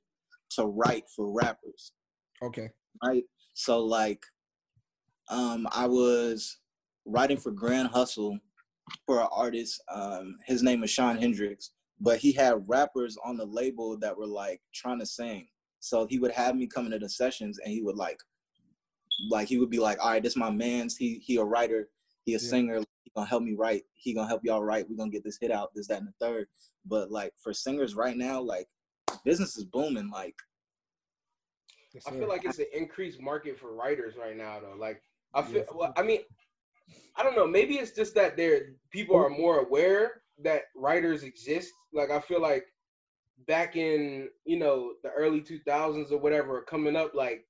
to 0.52 0.66
write 0.66 1.06
for 1.16 1.32
rappers, 1.32 1.92
Okay. 2.44 2.70
right? 3.04 3.24
So 3.54 3.84
like, 3.84 4.24
um, 5.30 5.68
I 5.72 5.88
was 5.88 6.60
writing 7.06 7.38
for 7.38 7.52
Grand 7.52 7.90
Hustle 7.90 8.40
for 9.06 9.22
an 9.22 9.28
artist. 9.32 9.82
Um, 9.94 10.38
his 10.46 10.64
name 10.64 10.84
is 10.84 10.90
Sean 10.90 11.18
Hendricks, 11.18 11.72
but 12.00 12.20
he 12.20 12.32
had 12.32 12.68
rappers 12.68 13.18
on 13.24 13.38
the 13.38 13.46
label 13.46 13.98
that 14.00 14.18
were 14.18 14.28
like 14.28 14.62
trying 14.74 15.00
to 15.00 15.06
sing. 15.06 15.48
So 15.80 16.08
he 16.08 16.20
would 16.20 16.32
have 16.32 16.56
me 16.56 16.68
come 16.68 16.86
into 16.86 17.00
the 17.00 17.10
sessions 17.10 17.60
and 17.60 17.72
he 17.72 17.82
would 17.82 17.96
like 17.98 18.20
like 19.30 19.48
he 19.48 19.58
would 19.58 19.70
be 19.70 19.80
like, 19.80 19.98
all 20.00 20.12
right, 20.12 20.22
this 20.22 20.36
my 20.36 20.52
man's. 20.52 20.96
He 20.96 21.20
he 21.20 21.38
a 21.38 21.44
writer. 21.44 21.90
He 22.26 22.36
a 22.36 22.40
Yeah. 22.40 22.50
singer. 22.50 22.80
He 23.04 23.12
gonna 23.16 23.28
help 23.28 23.44
me 23.44 23.56
write. 23.58 23.84
He 23.96 24.14
gonna 24.14 24.28
help 24.28 24.42
y'all 24.44 24.64
write. 24.64 24.88
We 24.90 24.96
gonna 24.96 25.10
get 25.12 25.24
this 25.24 25.38
hit 25.40 25.52
out. 25.52 25.72
This 25.74 25.88
that 25.88 26.00
and 26.00 26.08
the 26.08 26.14
third. 26.26 26.48
But 26.86 27.12
like 27.12 27.34
for 27.42 27.54
singers 27.54 27.96
right 27.96 28.16
now, 28.16 28.40
like 28.40 28.68
business 29.28 29.58
is 29.58 29.66
booming. 29.76 30.16
Like 30.22 30.38
Yes, 31.94 32.08
I 32.08 32.12
feel 32.12 32.30
like 32.30 32.46
it's 32.46 32.60
an 32.60 32.68
increased 32.74 33.22
market 33.22 33.58
for 33.60 33.74
writers 33.76 34.16
right 34.18 34.38
now, 34.38 34.60
though. 34.60 34.76
Like, 34.80 35.02
I 35.34 35.44
feel, 35.44 35.64
for 35.64 35.78
well, 35.78 35.94
I 35.98 36.04
mean, 36.04 36.22
I 37.18 37.24
don't 37.24 37.36
know. 37.36 37.48
Maybe 37.48 37.76
it's 37.76 37.92
just 37.92 38.16
that 38.16 38.38
there 38.38 38.62
people 38.92 39.16
are 39.18 39.30
more 39.30 39.60
aware 39.60 40.24
that 40.44 40.64
writers 40.76 41.24
exist. 41.24 41.74
Like, 41.94 42.12
I 42.12 42.20
feel 42.20 42.42
like 42.42 42.66
back 43.48 43.76
in 43.76 44.30
you 44.46 44.58
know 44.60 44.94
the 45.04 45.12
early 45.12 45.42
2000s 45.42 46.12
or 46.12 46.18
whatever, 46.20 46.62
coming 46.62 46.96
up, 46.96 47.14
like 47.16 47.46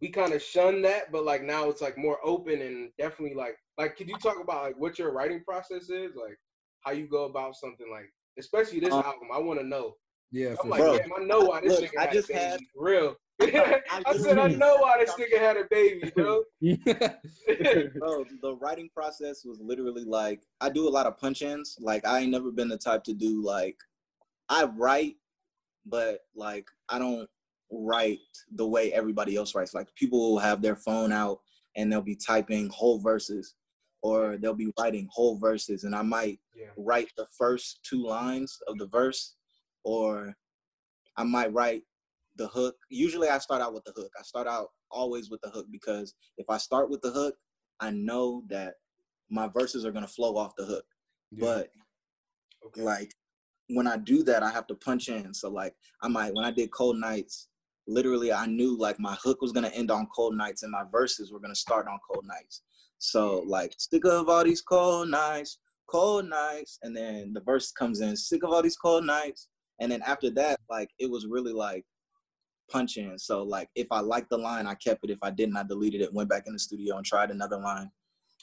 we 0.00 0.08
kind 0.10 0.32
of 0.34 0.42
shunned 0.42 0.84
that, 0.84 1.12
but 1.12 1.24
like 1.24 1.42
now 1.42 1.68
it's 1.70 1.82
like 1.82 1.98
more 1.98 2.18
open 2.24 2.60
and 2.62 2.90
definitely 2.98 3.36
like 3.36 3.56
like. 3.78 3.96
Could 3.96 4.08
you 4.08 4.18
talk 4.18 4.40
about 4.42 4.64
like 4.64 4.78
what 4.78 4.98
your 4.98 5.12
writing 5.12 5.42
process 5.44 5.90
is, 5.90 6.16
like 6.16 6.38
how 6.82 6.92
you 6.92 7.08
go 7.08 7.24
about 7.24 7.56
something, 7.56 7.90
like 7.90 8.12
especially 8.38 8.80
this 8.80 8.94
Um, 8.94 9.02
album? 9.02 9.28
I 9.34 9.38
want 9.38 9.60
to 9.60 9.66
know. 9.66 9.96
Yeah, 10.32 10.50
I'm 10.50 10.56
for 10.56 10.68
like, 10.68 10.80
sure. 10.80 10.98
damn, 10.98 11.12
I 11.12 11.24
know 11.24 11.40
why 11.40 11.60
this 11.60 11.80
Look, 11.80 11.90
nigga 11.90 11.98
I 11.98 12.02
had 12.02 12.12
just 12.12 12.30
a 12.30 12.32
baby. 12.32 12.44
had- 12.44 12.60
real. 12.74 13.16
I 13.38 13.82
I 14.06 14.16
said, 14.16 14.38
I 14.38 14.48
know 14.48 14.76
why 14.78 14.96
this 14.98 15.14
nigga 15.14 15.38
had 15.38 15.56
a 15.58 15.64
baby, 15.70 16.10
bro. 16.16 16.42
bro, 16.62 18.24
the 18.42 18.56
writing 18.60 18.88
process 18.94 19.44
was 19.44 19.60
literally 19.60 20.04
like 20.04 20.42
I 20.60 20.70
do 20.70 20.88
a 20.88 20.90
lot 20.90 21.06
of 21.06 21.18
punch 21.18 21.42
ins. 21.42 21.76
Like 21.80 22.06
I 22.06 22.20
ain't 22.20 22.30
never 22.30 22.50
been 22.50 22.68
the 22.68 22.78
type 22.78 23.04
to 23.04 23.12
do 23.12 23.42
like 23.44 23.76
I 24.48 24.64
write, 24.64 25.16
but 25.84 26.20
like 26.34 26.66
I 26.88 26.98
don't 26.98 27.28
write 27.70 28.18
the 28.54 28.66
way 28.66 28.92
everybody 28.92 29.36
else 29.36 29.54
writes. 29.54 29.74
Like 29.74 29.94
people 29.96 30.32
will 30.32 30.38
have 30.38 30.62
their 30.62 30.76
phone 30.76 31.12
out 31.12 31.40
and 31.76 31.92
they'll 31.92 32.00
be 32.00 32.16
typing 32.16 32.68
whole 32.70 32.98
verses 32.98 33.54
or 34.02 34.38
they'll 34.38 34.54
be 34.54 34.72
writing 34.78 35.08
whole 35.10 35.38
verses 35.38 35.84
and 35.84 35.94
I 35.94 36.02
might 36.02 36.38
yeah. 36.54 36.68
write 36.76 37.10
the 37.16 37.26
first 37.36 37.80
two 37.82 38.06
lines 38.06 38.58
of 38.68 38.78
the 38.78 38.86
verse 38.86 39.35
or 39.86 40.34
I 41.16 41.22
might 41.22 41.52
write 41.52 41.82
the 42.34 42.48
hook. 42.48 42.74
Usually 42.90 43.28
I 43.28 43.38
start 43.38 43.62
out 43.62 43.72
with 43.72 43.84
the 43.84 43.92
hook. 43.92 44.10
I 44.18 44.22
start 44.22 44.48
out 44.48 44.70
always 44.90 45.30
with 45.30 45.40
the 45.42 45.48
hook 45.48 45.66
because 45.70 46.12
if 46.38 46.50
I 46.50 46.58
start 46.58 46.90
with 46.90 47.00
the 47.02 47.12
hook, 47.12 47.36
I 47.78 47.92
know 47.92 48.42
that 48.48 48.74
my 49.30 49.46
verses 49.46 49.86
are 49.86 49.92
gonna 49.92 50.08
flow 50.08 50.36
off 50.36 50.56
the 50.56 50.64
hook. 50.66 50.84
But 51.32 51.70
Okay. 52.66 52.82
like 52.82 53.12
when 53.68 53.86
I 53.86 53.96
do 53.96 54.24
that, 54.24 54.42
I 54.42 54.50
have 54.50 54.66
to 54.66 54.74
punch 54.74 55.08
in. 55.08 55.32
So 55.32 55.48
like 55.48 55.74
I 56.02 56.08
might 56.08 56.34
when 56.34 56.44
I 56.44 56.50
did 56.50 56.72
Cold 56.72 56.98
Nights, 56.98 57.48
literally 57.86 58.32
I 58.32 58.46
knew 58.46 58.76
like 58.76 58.98
my 58.98 59.14
hook 59.22 59.40
was 59.40 59.52
gonna 59.52 59.68
end 59.68 59.92
on 59.92 60.08
Cold 60.14 60.36
Nights 60.36 60.64
and 60.64 60.72
my 60.72 60.84
verses 60.90 61.32
were 61.32 61.40
gonna 61.40 61.54
start 61.54 61.86
on 61.86 62.00
Cold 62.10 62.26
Nights. 62.26 62.62
So 62.98 63.44
like 63.46 63.72
sick 63.78 64.04
of 64.04 64.28
all 64.28 64.42
these 64.42 64.62
cold 64.62 65.10
nights, 65.10 65.58
cold 65.88 66.28
nights, 66.28 66.80
and 66.82 66.96
then 66.96 67.32
the 67.32 67.40
verse 67.40 67.70
comes 67.70 68.00
in, 68.00 68.16
sick 68.16 68.42
of 68.42 68.50
all 68.50 68.62
these 68.62 68.76
cold 68.76 69.04
nights. 69.04 69.48
And 69.80 69.90
then 69.92 70.02
after 70.02 70.30
that, 70.30 70.58
like 70.70 70.90
it 70.98 71.10
was 71.10 71.26
really 71.26 71.52
like 71.52 71.84
punching. 72.70 73.16
So 73.18 73.42
like 73.42 73.68
if 73.74 73.86
I 73.90 74.00
liked 74.00 74.30
the 74.30 74.38
line, 74.38 74.66
I 74.66 74.74
kept 74.74 75.04
it. 75.04 75.10
If 75.10 75.18
I 75.22 75.30
didn't, 75.30 75.56
I 75.56 75.62
deleted 75.62 76.00
it, 76.00 76.12
went 76.12 76.28
back 76.28 76.44
in 76.46 76.52
the 76.52 76.58
studio 76.58 76.96
and 76.96 77.04
tried 77.04 77.30
another 77.30 77.58
line. 77.58 77.90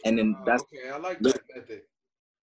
And 0.06 0.18
then 0.18 0.36
Ah, 0.40 0.44
that's 0.46 0.63
okay. 0.63 0.90
I 0.90 0.98
like 0.98 1.20
that 1.20 1.40
method. 1.56 1.82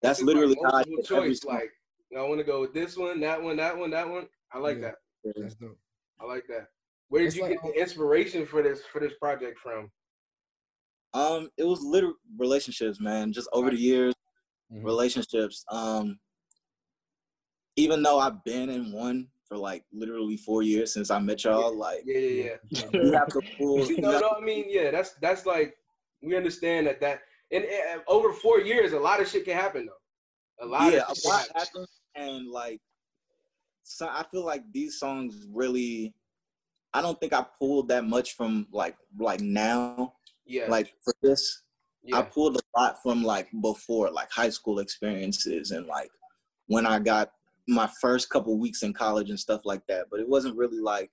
that's 0.02 0.18
It's 0.20 0.26
literally 0.26 0.54
like 0.62 0.72
how 0.72 0.78
I 0.78 0.84
multiple 0.86 1.02
did 1.02 1.12
every 1.16 1.28
choice. 1.30 1.40
song. 1.42 1.54
Like, 1.54 1.72
I 2.16 2.22
want 2.22 2.38
to 2.38 2.44
go 2.44 2.60
with 2.60 2.72
this 2.72 2.96
one, 2.96 3.20
that 3.20 3.42
one, 3.42 3.56
that 3.58 3.76
one, 3.76 3.90
that 3.90 4.08
one. 4.08 4.28
I 4.52 4.58
like 4.58 4.78
Yeah. 4.78 4.92
that. 5.24 5.32
That's 5.36 5.54
dope. 5.56 5.78
I 6.20 6.24
like 6.24 6.46
that. 6.48 6.68
Where 7.08 7.20
did 7.22 7.28
It's 7.28 7.36
you 7.36 7.42
like- 7.42 7.52
get 7.52 7.62
the 7.62 7.80
inspiration 7.80 8.46
for 8.46 8.62
this 8.62 8.84
for 8.86 9.00
this 9.00 9.12
project 9.20 9.58
from? 9.58 9.90
Um, 11.14 11.50
it 11.56 11.64
was 11.64 11.80
literal 11.82 12.14
relationships, 12.36 13.00
man. 13.00 13.32
Just 13.32 13.48
over 13.52 13.70
the 13.70 13.76
years, 13.78 14.14
Mhm. 14.72 14.84
relationships. 14.84 15.64
Um, 15.70 16.18
even 17.78 18.02
though 18.02 18.18
I've 18.18 18.42
been 18.44 18.68
in 18.68 18.92
one 18.92 19.28
for 19.46 19.56
like 19.56 19.84
literally 19.92 20.36
four 20.36 20.62
years 20.62 20.92
since 20.92 21.10
I 21.10 21.18
met 21.20 21.44
y'all, 21.44 21.74
like 21.74 22.02
Yeah, 22.04 22.18
yeah, 22.18 22.50
yeah. 22.68 22.86
you 22.92 23.12
have 23.12 23.28
to 23.28 23.40
pull. 23.56 23.88
you 23.88 23.98
no, 23.98 24.10
have 24.10 24.20
no, 24.20 24.34
I 24.36 24.44
mean, 24.44 24.66
yeah, 24.68 24.90
that's 24.90 25.12
that's 25.22 25.46
like 25.46 25.76
we 26.20 26.36
understand 26.36 26.88
that 26.88 27.00
that 27.00 27.20
in, 27.50 27.62
in 27.62 28.00
over 28.08 28.32
four 28.32 28.60
years, 28.60 28.92
a 28.92 28.98
lot 28.98 29.20
of 29.20 29.28
shit 29.28 29.44
can 29.44 29.54
happen 29.54 29.86
though. 29.86 30.66
A 30.66 30.68
lot 30.68 30.92
yeah, 30.92 31.02
of 31.02 31.12
a 31.12 31.14
shit 31.14 31.22
can 31.24 31.32
lot 31.32 31.46
happens, 31.54 31.88
and 32.16 32.50
like, 32.50 32.80
so 33.84 34.08
I 34.08 34.24
feel 34.30 34.44
like 34.44 34.64
these 34.72 34.98
songs 34.98 35.46
really. 35.52 36.14
I 36.94 37.02
don't 37.02 37.20
think 37.20 37.34
I 37.34 37.44
pulled 37.58 37.88
that 37.88 38.06
much 38.06 38.34
from 38.34 38.66
like 38.72 38.96
like 39.18 39.40
now. 39.40 40.14
Yeah, 40.46 40.64
Like 40.68 40.94
for 41.04 41.12
this, 41.22 41.62
I 42.14 42.22
pulled 42.22 42.56
a 42.56 42.80
lot 42.80 43.02
from 43.02 43.22
like 43.22 43.48
before, 43.60 44.10
like 44.10 44.30
high 44.30 44.48
school 44.48 44.78
experiences 44.78 45.70
and 45.70 45.86
like 45.86 46.10
when 46.68 46.86
I 46.86 46.98
got 46.98 47.30
my 47.68 47.88
first 48.00 48.30
couple 48.30 48.58
weeks 48.58 48.82
in 48.82 48.92
college 48.94 49.28
and 49.30 49.38
stuff 49.38 49.60
like 49.64 49.86
that. 49.88 50.06
But 50.10 50.20
it 50.20 50.28
wasn't 50.28 50.56
really 50.56 50.80
like 50.80 51.10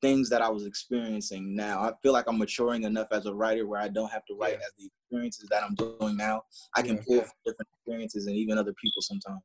things 0.00 0.28
that 0.30 0.40
I 0.40 0.48
was 0.48 0.64
experiencing 0.64 1.54
now. 1.54 1.80
I 1.80 1.92
feel 2.02 2.12
like 2.12 2.24
I'm 2.28 2.38
maturing 2.38 2.84
enough 2.84 3.08
as 3.12 3.26
a 3.26 3.34
writer 3.34 3.66
where 3.66 3.80
I 3.80 3.88
don't 3.88 4.10
have 4.10 4.24
to 4.26 4.34
write 4.34 4.58
Yeah. 4.58 4.66
as 4.66 4.72
the 4.78 4.86
experiences 4.86 5.48
that 5.50 5.62
I'm 5.62 5.74
doing 5.74 6.16
now. 6.16 6.42
I 6.76 6.82
can 6.82 6.96
Yeah. 6.96 7.02
pull 7.06 7.20
from 7.22 7.38
different 7.44 7.68
experiences 7.76 8.26
and 8.26 8.36
even 8.36 8.58
other 8.58 8.74
people 8.74 9.02
sometimes. 9.02 9.40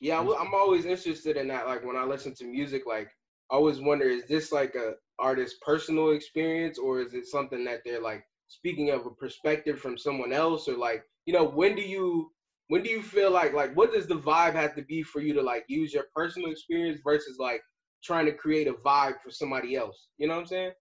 yeah. 0.00 0.18
I, 0.20 0.40
am 0.40 0.54
always 0.54 0.84
interested 0.84 1.36
in 1.36 1.48
that. 1.48 1.66
Like 1.66 1.84
when 1.84 1.96
I 1.96 2.04
listen 2.04 2.34
to 2.34 2.44
music, 2.44 2.86
like 2.86 3.08
I 3.50 3.54
always 3.56 3.80
wonder, 3.80 4.08
is 4.08 4.26
this 4.26 4.52
like 4.52 4.74
a 4.74 4.94
artist's 5.18 5.58
personal 5.64 6.10
experience, 6.10 6.78
or 6.78 7.00
is 7.00 7.14
it 7.14 7.26
something 7.26 7.64
that 7.64 7.80
they're 7.84 8.00
like 8.00 8.24
speaking 8.48 8.90
of 8.90 9.06
a 9.06 9.10
perspective 9.10 9.80
from 9.80 9.98
someone 9.98 10.32
else, 10.32 10.68
or 10.68 10.76
like 10.76 11.02
you 11.26 11.32
know, 11.34 11.44
when 11.44 11.74
do 11.74 11.82
you 11.82 12.30
when 12.68 12.82
do 12.82 12.90
you 12.90 13.02
feel 13.02 13.30
like 13.30 13.52
like 13.54 13.74
what 13.74 13.92
does 13.92 14.06
the 14.06 14.18
vibe 14.18 14.54
have 14.54 14.74
to 14.76 14.82
be 14.82 15.02
for 15.02 15.20
you 15.20 15.34
to 15.34 15.42
like 15.42 15.64
use 15.68 15.92
your 15.92 16.04
personal 16.14 16.50
experience 16.50 17.00
versus 17.02 17.36
like 17.38 17.62
trying 18.04 18.26
to 18.26 18.32
create 18.32 18.68
a 18.68 18.74
vibe 18.74 19.14
for 19.22 19.30
somebody 19.30 19.74
else? 19.74 20.08
You 20.18 20.28
know 20.28 20.34
what 20.34 20.40
I'm 20.40 20.46
saying? 20.46 20.72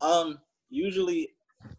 Um, 0.00 0.38
usually, 0.70 1.30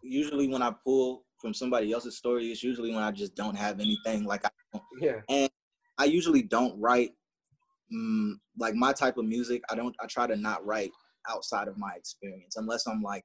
usually 0.02 0.48
when 0.48 0.62
I 0.62 0.72
pull 0.84 1.24
from 1.38 1.54
somebody 1.54 1.92
else's 1.92 2.18
story, 2.18 2.46
it's 2.46 2.62
usually 2.62 2.92
when 2.92 3.02
I 3.02 3.12
just 3.12 3.34
don't 3.34 3.56
have 3.56 3.80
anything. 3.80 4.24
Like 4.24 4.44
I 4.44 4.50
don't. 4.72 4.84
Yeah. 5.00 5.20
And 5.28 5.50
I 5.96 6.04
usually 6.04 6.42
don't 6.42 6.78
write 6.80 7.12
mm, 7.92 8.32
like 8.58 8.74
my 8.74 8.92
type 8.92 9.16
of 9.16 9.24
music. 9.24 9.62
I 9.70 9.76
don't. 9.76 9.94
I 10.00 10.06
try 10.06 10.26
to 10.26 10.36
not 10.36 10.64
write 10.66 10.90
outside 11.28 11.68
of 11.68 11.78
my 11.78 11.92
experience 11.96 12.56
unless 12.56 12.86
I'm 12.86 13.02
like 13.02 13.24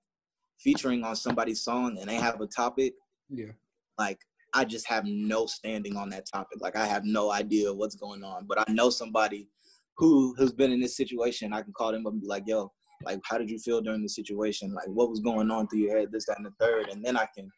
featuring 0.59 1.03
on 1.03 1.15
somebody's 1.15 1.63
song 1.63 1.97
and 1.99 2.09
they 2.09 2.15
have 2.15 2.41
a 2.41 2.47
topic. 2.47 2.93
Yeah. 3.29 3.53
Like 3.97 4.19
I 4.55 4.65
just 4.65 4.87
have 4.87 5.03
no 5.05 5.45
standing 5.45 5.97
on 5.97 6.09
that 6.09 6.25
topic. 6.25 6.59
Like 6.61 6.75
I 6.75 6.85
have 6.87 7.03
no 7.05 7.31
idea 7.31 7.73
what's 7.73 7.95
going 7.95 8.23
on, 8.23 8.45
but 8.47 8.57
I 8.59 8.71
know 8.71 8.89
somebody 8.89 9.49
who 9.97 10.33
has 10.39 10.51
been 10.51 10.71
in 10.71 10.79
this 10.79 10.97
situation. 10.97 11.53
I 11.53 11.61
can 11.61 11.73
call 11.73 11.91
them 11.91 12.07
up 12.07 12.13
and 12.13 12.21
be 12.21 12.27
like, 12.27 12.43
"Yo, 12.47 12.71
like, 13.03 13.19
how 13.25 13.37
did 13.37 13.49
you 13.49 13.59
feel 13.59 13.81
during 13.81 14.01
the 14.01 14.09
situation? 14.09 14.73
Like, 14.73 14.87
what 14.87 15.09
was 15.09 15.19
going 15.19 15.51
on 15.51 15.67
through 15.67 15.79
your 15.79 15.97
head? 15.97 16.11
This, 16.11 16.25
that, 16.25 16.37
and 16.37 16.45
the 16.45 16.53
third, 16.59 16.89
and 16.89 17.03
then 17.03 17.17
I 17.17 17.27
can 17.35 17.49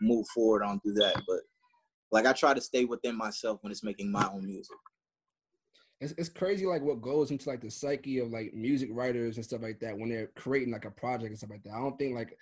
move 0.00 0.26
forward 0.34 0.62
on 0.62 0.80
through 0.80 0.94
that. 0.94 1.22
But 1.26 1.40
like, 2.10 2.26
I 2.26 2.32
try 2.32 2.54
to 2.54 2.60
stay 2.60 2.84
within 2.84 3.16
myself 3.16 3.58
when 3.62 3.70
it's 3.70 3.84
making 3.84 4.10
my 4.10 4.28
own 4.32 4.46
music. 4.46 4.76
It's, 6.00 6.12
it's 6.18 6.28
crazy 6.28 6.66
like 6.66 6.82
what 6.82 7.00
goes 7.00 7.30
into 7.30 7.48
like 7.48 7.62
the 7.62 7.70
psyche 7.70 8.18
of 8.18 8.30
like 8.30 8.52
music 8.52 8.90
writers 8.92 9.36
and 9.36 9.44
stuff 9.44 9.62
like 9.62 9.80
that 9.80 9.96
when 9.96 10.10
they're 10.10 10.30
creating 10.36 10.72
like 10.72 10.84
a 10.84 10.90
project 10.90 11.30
and 11.30 11.38
stuff 11.38 11.50
like 11.50 11.62
that. 11.64 11.72
I 11.72 11.78
don't 11.78 11.98
think 11.98 12.14
like 12.14 12.36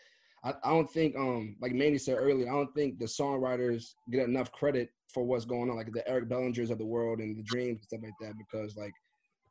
I, 0.45 0.55
I 0.63 0.71
don't 0.71 0.91
think 0.91 1.17
um 1.17 1.57
like 1.61 1.73
Manny 1.73 1.99
said 1.99 2.19
earlier, 2.19 2.49
I 2.49 2.53
don't 2.53 2.75
think 2.75 2.99
the 2.99 3.07
songwriters 3.07 3.95
get 4.11 4.29
enough 4.29 4.53
credit 4.53 4.91
for 5.13 5.25
what's 5.25 5.45
going 5.45 5.71
on, 5.71 5.77
like 5.77 5.93
the 5.93 6.07
Eric 6.09 6.29
Bellingers 6.29 6.71
of 6.71 6.79
the 6.79 6.85
world 6.85 7.21
and 7.21 7.37
the 7.37 7.43
dreams 7.43 7.79
and 7.81 7.85
stuff 7.85 8.01
like 8.03 8.13
that, 8.21 8.35
because 8.39 8.77
like 8.77 8.93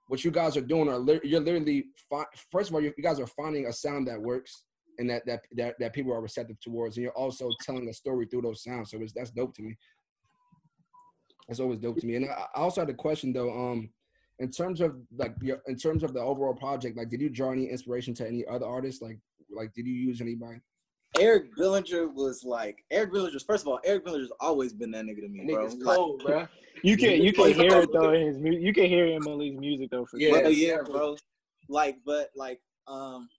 what 0.08 0.24
you 0.24 0.32
guys 0.32 0.58
are 0.58 0.62
doing 0.62 0.90
are 0.90 0.98
lit- 0.98 1.26
you're 1.26 1.42
literally 1.42 1.86
fi- 2.10 2.26
first 2.52 2.70
of 2.70 2.76
all 2.76 2.82
you 2.82 2.94
you 2.98 3.04
guys 3.04 3.20
are 3.20 3.28
finding 3.28 3.68
a 3.68 3.74
sound 3.74 4.08
that 4.08 4.22
works 4.22 4.66
and 5.00 5.10
that 5.10 5.26
that 5.26 5.42
that, 5.54 5.76
that 5.80 5.94
people 5.94 6.14
are 6.14 6.22
receptive 6.22 6.60
towards, 6.60 6.98
and 6.98 7.04
you're 7.04 7.14
also 7.14 7.50
telling 7.62 7.88
a 7.90 7.94
story 7.94 8.26
through 8.26 8.42
those 8.42 8.64
sounds. 8.64 8.92
So 8.92 9.02
it's, 9.02 9.14
that's 9.14 9.32
dope 9.32 9.56
to 9.56 9.64
me. 9.64 9.76
That's 11.48 11.60
always 11.60 11.80
dope 11.80 12.00
to 12.00 12.08
me. 12.08 12.16
And 12.16 12.26
I 12.26 12.46
I 12.56 12.60
also 12.60 12.82
had 12.82 12.90
a 12.90 12.94
question 12.94 13.34
though. 13.34 13.52
Um, 13.52 13.90
in 14.40 14.50
terms 14.50 14.82
of 14.82 14.96
like 15.16 15.36
your, 15.42 15.62
in 15.68 15.76
terms 15.76 16.04
of 16.04 16.14
the 16.14 16.20
overall 16.20 16.54
project, 16.54 16.98
like, 16.98 17.10
did 17.10 17.22
you 17.22 17.30
draw 17.30 17.52
any 17.52 17.66
inspiration 17.70 18.14
to 18.16 18.28
any 18.28 18.46
other 18.48 18.66
artists? 18.66 19.02
Like, 19.02 19.20
like, 19.50 19.74
did 19.74 19.86
you 19.86 19.94
use 19.94 20.22
anybody? 20.22 20.60
Eric 21.20 21.56
Bellinger 21.56 22.08
was 22.08 22.44
like 22.44 22.84
Eric 22.92 23.14
Bellinger's. 23.14 23.44
First 23.44 23.64
of 23.64 23.68
all, 23.68 23.80
Eric 23.86 24.06
Bellinger's 24.06 24.32
always 24.40 24.74
been 24.74 24.92
that 24.92 25.06
nigga 25.06 25.22
to 25.22 25.28
me, 25.30 25.46
bro. 25.54 25.68
Niggas 25.68 25.84
Like, 25.84 25.96
cold, 25.98 26.24
bro. 26.26 26.48
You 26.86 26.98
can 26.98 27.22
you 27.22 27.32
can 27.32 27.48
He's 27.48 27.56
hear 27.56 27.82
it 27.82 27.90
though 27.94 28.10
in 28.14 28.28
his 28.28 28.38
mu- 28.38 28.52
you 28.52 28.74
can 28.74 28.86
hear 28.88 29.06
him 29.06 29.22
Emily's 29.26 29.58
music 29.58 29.90
though 29.92 30.06
for 30.06 30.18
Yeah. 30.20 30.32
sure. 30.42 30.50
Yeah, 30.50 30.78
bro. 30.84 31.16
Like, 31.70 31.98
but 32.06 32.30
like, 32.36 32.60
um, 32.88 33.30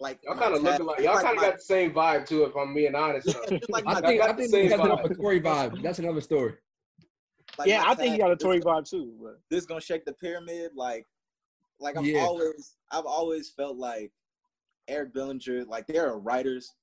like 0.00 0.20
Y'all 0.22 0.36
kind 0.36 0.54
of 0.54 0.62
tat- 0.62 0.72
looking 0.72 0.86
like 0.86 1.00
y'all 1.00 1.14
like 1.14 1.24
kind 1.24 1.36
of 1.36 1.42
got 1.42 1.56
the 1.56 1.62
same 1.62 1.92
vibe 1.92 2.26
too, 2.28 2.44
if 2.44 2.54
I'm 2.54 2.74
being 2.74 2.94
honest. 2.94 3.26
yeah, 3.26 3.34
though. 3.48 3.56
just 3.58 3.70
like 3.70 3.84
I 3.88 3.94
my- 3.94 4.00
think 4.02 4.20
got 4.20 4.28
I 4.28 4.32
the 4.32 4.38
think 4.38 4.50
same 4.52 4.64
you 4.64 4.70
guys 4.70 4.78
got 4.78 5.02
vibe. 5.04 5.10
a 5.10 5.14
Tory 5.16 5.40
vibe. 5.40 5.82
That's 5.82 5.98
another 5.98 6.20
story. 6.20 6.54
like 7.58 7.66
yeah, 7.68 7.82
I 7.84 7.94
think 7.96 8.12
you 8.12 8.18
tat- 8.18 8.20
got 8.20 8.30
a 8.30 8.34
this 8.36 8.42
Tory 8.44 8.60
vibe 8.60 8.88
too. 8.88 9.14
But 9.20 9.40
This 9.50 9.66
gonna 9.66 9.80
shake 9.80 10.04
the 10.04 10.12
pyramid. 10.12 10.72
Like, 10.76 11.06
like 11.80 11.96
I've 11.96 12.06
Yeah. 12.06 12.20
always, 12.20 12.76
I've 12.92 13.06
always 13.06 13.50
felt 13.50 13.78
like 13.78 14.12
Eric 14.88 15.14
Bellinger. 15.14 15.64
Like 15.64 15.86
there 15.86 16.06
are 16.08 16.18
writers 16.18 16.74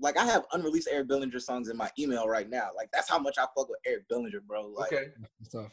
like 0.00 0.16
I 0.16 0.24
have 0.24 0.44
unreleased 0.52 0.88
Eric 0.90 1.08
Bellinger 1.08 1.40
songs 1.40 1.68
in 1.68 1.76
my 1.76 1.90
email 1.98 2.26
right 2.28 2.48
now. 2.48 2.70
Like 2.76 2.88
that's 2.92 3.08
how 3.08 3.18
much 3.18 3.36
I 3.38 3.42
fuck 3.56 3.68
with 3.68 3.80
Eric 3.86 4.08
Bellinger, 4.08 4.40
bro. 4.46 4.66
Like, 4.66 4.92
Okay. 4.92 5.06
That's 5.40 5.52
tough. 5.52 5.72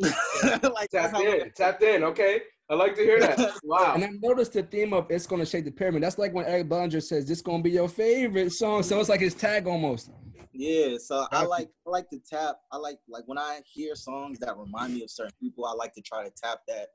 like 0.74 0.90
Tapped 0.90 1.14
how 1.14 1.22
in. 1.22 1.52
Tapped 1.56 1.82
in. 1.82 2.02
Okay. 2.02 2.40
I 2.70 2.74
like 2.74 2.94
to 2.94 3.02
hear 3.02 3.20
that. 3.20 3.58
Wow. 3.64 3.92
And 3.94 4.04
I 4.04 4.08
noticed 4.20 4.54
the 4.54 4.62
theme 4.62 4.92
of 4.92 5.06
"It's 5.10 5.26
Gonna 5.26 5.46
Shake 5.46 5.66
the 5.66 5.70
Pyramid." 5.70 6.02
That's 6.02 6.18
like 6.18 6.32
when 6.32 6.46
Eric 6.46 6.68
Bellinger 6.68 7.00
says, 7.00 7.26
"This 7.26 7.42
gonna 7.42 7.62
be 7.62 7.70
your 7.70 7.88
favorite 7.88 8.52
song." 8.52 8.82
So 8.82 8.98
it's 8.98 9.08
like 9.08 9.20
his 9.20 9.34
tag 9.34 9.66
almost. 9.66 10.10
Yeah, 10.52 10.96
so 10.98 11.26
I 11.30 11.44
like 11.44 11.68
I 11.86 11.90
like 11.90 12.08
to 12.10 12.18
tap. 12.18 12.56
I 12.72 12.78
like 12.78 12.98
like 13.08 13.24
when 13.26 13.38
I 13.38 13.60
hear 13.66 13.94
songs 13.94 14.38
that 14.38 14.56
remind 14.56 14.94
me 14.94 15.02
of 15.02 15.10
certain 15.10 15.34
people. 15.40 15.66
I 15.66 15.72
like 15.72 15.92
to 15.94 16.00
try 16.00 16.24
to 16.24 16.30
tap 16.42 16.60
that 16.68 16.88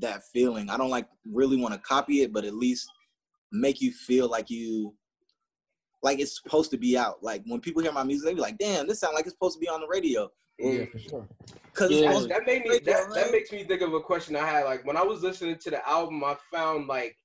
that 0.00 0.22
feeling. 0.32 0.70
I 0.70 0.76
don't 0.76 0.90
like 0.90 1.08
really 1.30 1.56
want 1.56 1.74
to 1.74 1.80
copy 1.80 2.22
it, 2.22 2.32
but 2.32 2.44
at 2.44 2.54
least 2.54 2.88
make 3.52 3.80
you 3.80 3.92
feel 3.92 4.28
like 4.28 4.50
you 4.50 4.94
like 6.02 6.18
it's 6.18 6.40
supposed 6.42 6.70
to 6.70 6.78
be 6.78 6.96
out. 6.96 7.22
Like 7.22 7.42
when 7.46 7.60
people 7.60 7.82
hear 7.82 7.92
my 7.92 8.02
music, 8.04 8.26
they 8.26 8.34
be 8.34 8.40
like, 8.40 8.58
"Damn, 8.58 8.86
this 8.86 9.00
sound 9.00 9.14
like 9.14 9.26
it's 9.26 9.34
supposed 9.34 9.56
to 9.56 9.60
be 9.60 9.68
on 9.68 9.80
the 9.80 9.88
radio." 9.88 10.30
Yeah, 10.58 10.84
for 10.92 10.98
sure. 10.98 11.28
Cause 11.74 11.90
Yeah. 11.90 12.12
That, 12.12 12.28
that 12.28 12.46
made 12.46 12.64
me 12.64 12.78
that, 12.84 13.14
that 13.14 13.32
makes 13.32 13.50
me 13.52 13.64
think 13.64 13.80
of 13.82 13.94
a 13.94 14.00
question 14.00 14.36
I 14.36 14.46
had. 14.46 14.64
Like 14.64 14.84
when 14.86 14.96
I 14.96 15.02
was 15.02 15.22
listening 15.22 15.56
to 15.58 15.70
the 15.70 15.88
album, 15.88 16.22
I 16.24 16.36
found 16.52 16.86
like, 16.86 17.16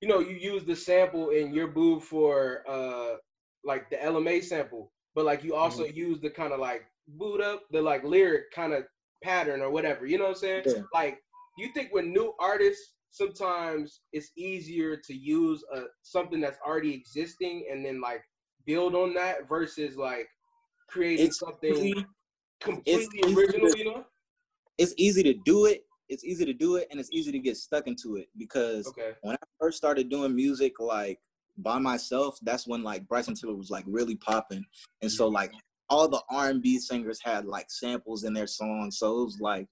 you 0.00 0.08
know, 0.08 0.18
you 0.20 0.36
use 0.36 0.64
the 0.64 0.74
sample 0.74 1.30
in 1.30 1.52
your 1.54 1.68
boo 1.68 2.00
for 2.00 2.64
uh 2.68 3.16
like 3.64 3.90
the 3.90 4.02
Ella 4.02 4.20
Mai 4.20 4.40
sample, 4.40 4.92
but 5.14 5.24
like 5.24 5.44
you 5.44 5.54
also 5.54 5.84
Mm-hmm. 5.84 5.96
use 5.96 6.20
the 6.20 6.30
kind 6.30 6.52
of 6.52 6.60
like 6.60 6.82
boot 7.08 7.40
up 7.40 7.62
the 7.70 7.80
like 7.80 8.02
lyric 8.04 8.50
kind 8.52 8.72
of 8.72 8.84
pattern 9.22 9.60
or 9.60 9.70
whatever. 9.70 10.06
You 10.06 10.18
know 10.18 10.24
what 10.24 10.30
I'm 10.30 10.36
saying? 10.36 10.62
Yeah. 10.66 10.82
Like, 10.92 11.18
do 11.56 11.64
you 11.64 11.72
think 11.72 11.90
when 11.92 12.12
new 12.12 12.34
artists 12.40 12.93
sometimes 13.14 14.00
it's 14.12 14.32
easier 14.36 14.96
to 14.96 15.14
use 15.14 15.62
a 15.72 15.82
something 16.02 16.40
that's 16.40 16.58
already 16.66 16.92
existing 16.92 17.64
and 17.70 17.86
then 17.86 18.00
like 18.00 18.22
build 18.66 18.96
on 18.96 19.14
that 19.14 19.48
versus 19.48 19.96
like 19.96 20.26
creating 20.88 21.26
it's 21.26 21.38
something 21.38 21.74
easy- 21.74 22.06
completely 22.60 23.20
original? 23.32 23.70
to- 23.70 23.78
You 23.78 23.84
know? 23.84 24.04
it's 24.78 24.94
easy 24.96 25.22
to 25.22 25.34
do 25.44 25.66
it. 25.66 25.84
It's 26.08 26.24
easy 26.24 26.44
to 26.44 26.52
do 26.52 26.76
it, 26.76 26.88
and 26.90 26.98
it's 27.00 27.08
easy 27.12 27.30
to 27.32 27.38
get 27.38 27.56
stuck 27.56 27.86
into 27.86 28.16
it 28.16 28.28
because 28.36 28.86
Okay. 28.88 29.12
when 29.22 29.36
I 29.36 29.46
first 29.60 29.78
started 29.78 30.10
doing 30.10 30.34
music 30.34 30.78
like 30.80 31.18
by 31.56 31.78
myself, 31.78 32.36
that's 32.42 32.66
when 32.66 32.82
like 32.82 33.06
Bryson 33.08 33.34
Tiller 33.34 33.54
was 33.54 33.70
like 33.70 33.84
really 33.86 34.16
popping, 34.16 34.64
and 35.02 35.10
so 35.10 35.26
mm-hmm. 35.26 35.36
like 35.36 35.52
all 35.88 36.08
the 36.08 36.20
R 36.30 36.50
and 36.50 36.60
B 36.60 36.78
singers 36.78 37.20
had 37.22 37.46
like 37.46 37.70
samples 37.70 38.24
in 38.24 38.34
their 38.34 38.48
songs, 38.48 38.98
so 38.98 39.20
it 39.20 39.24
was 39.24 39.40
like 39.40 39.68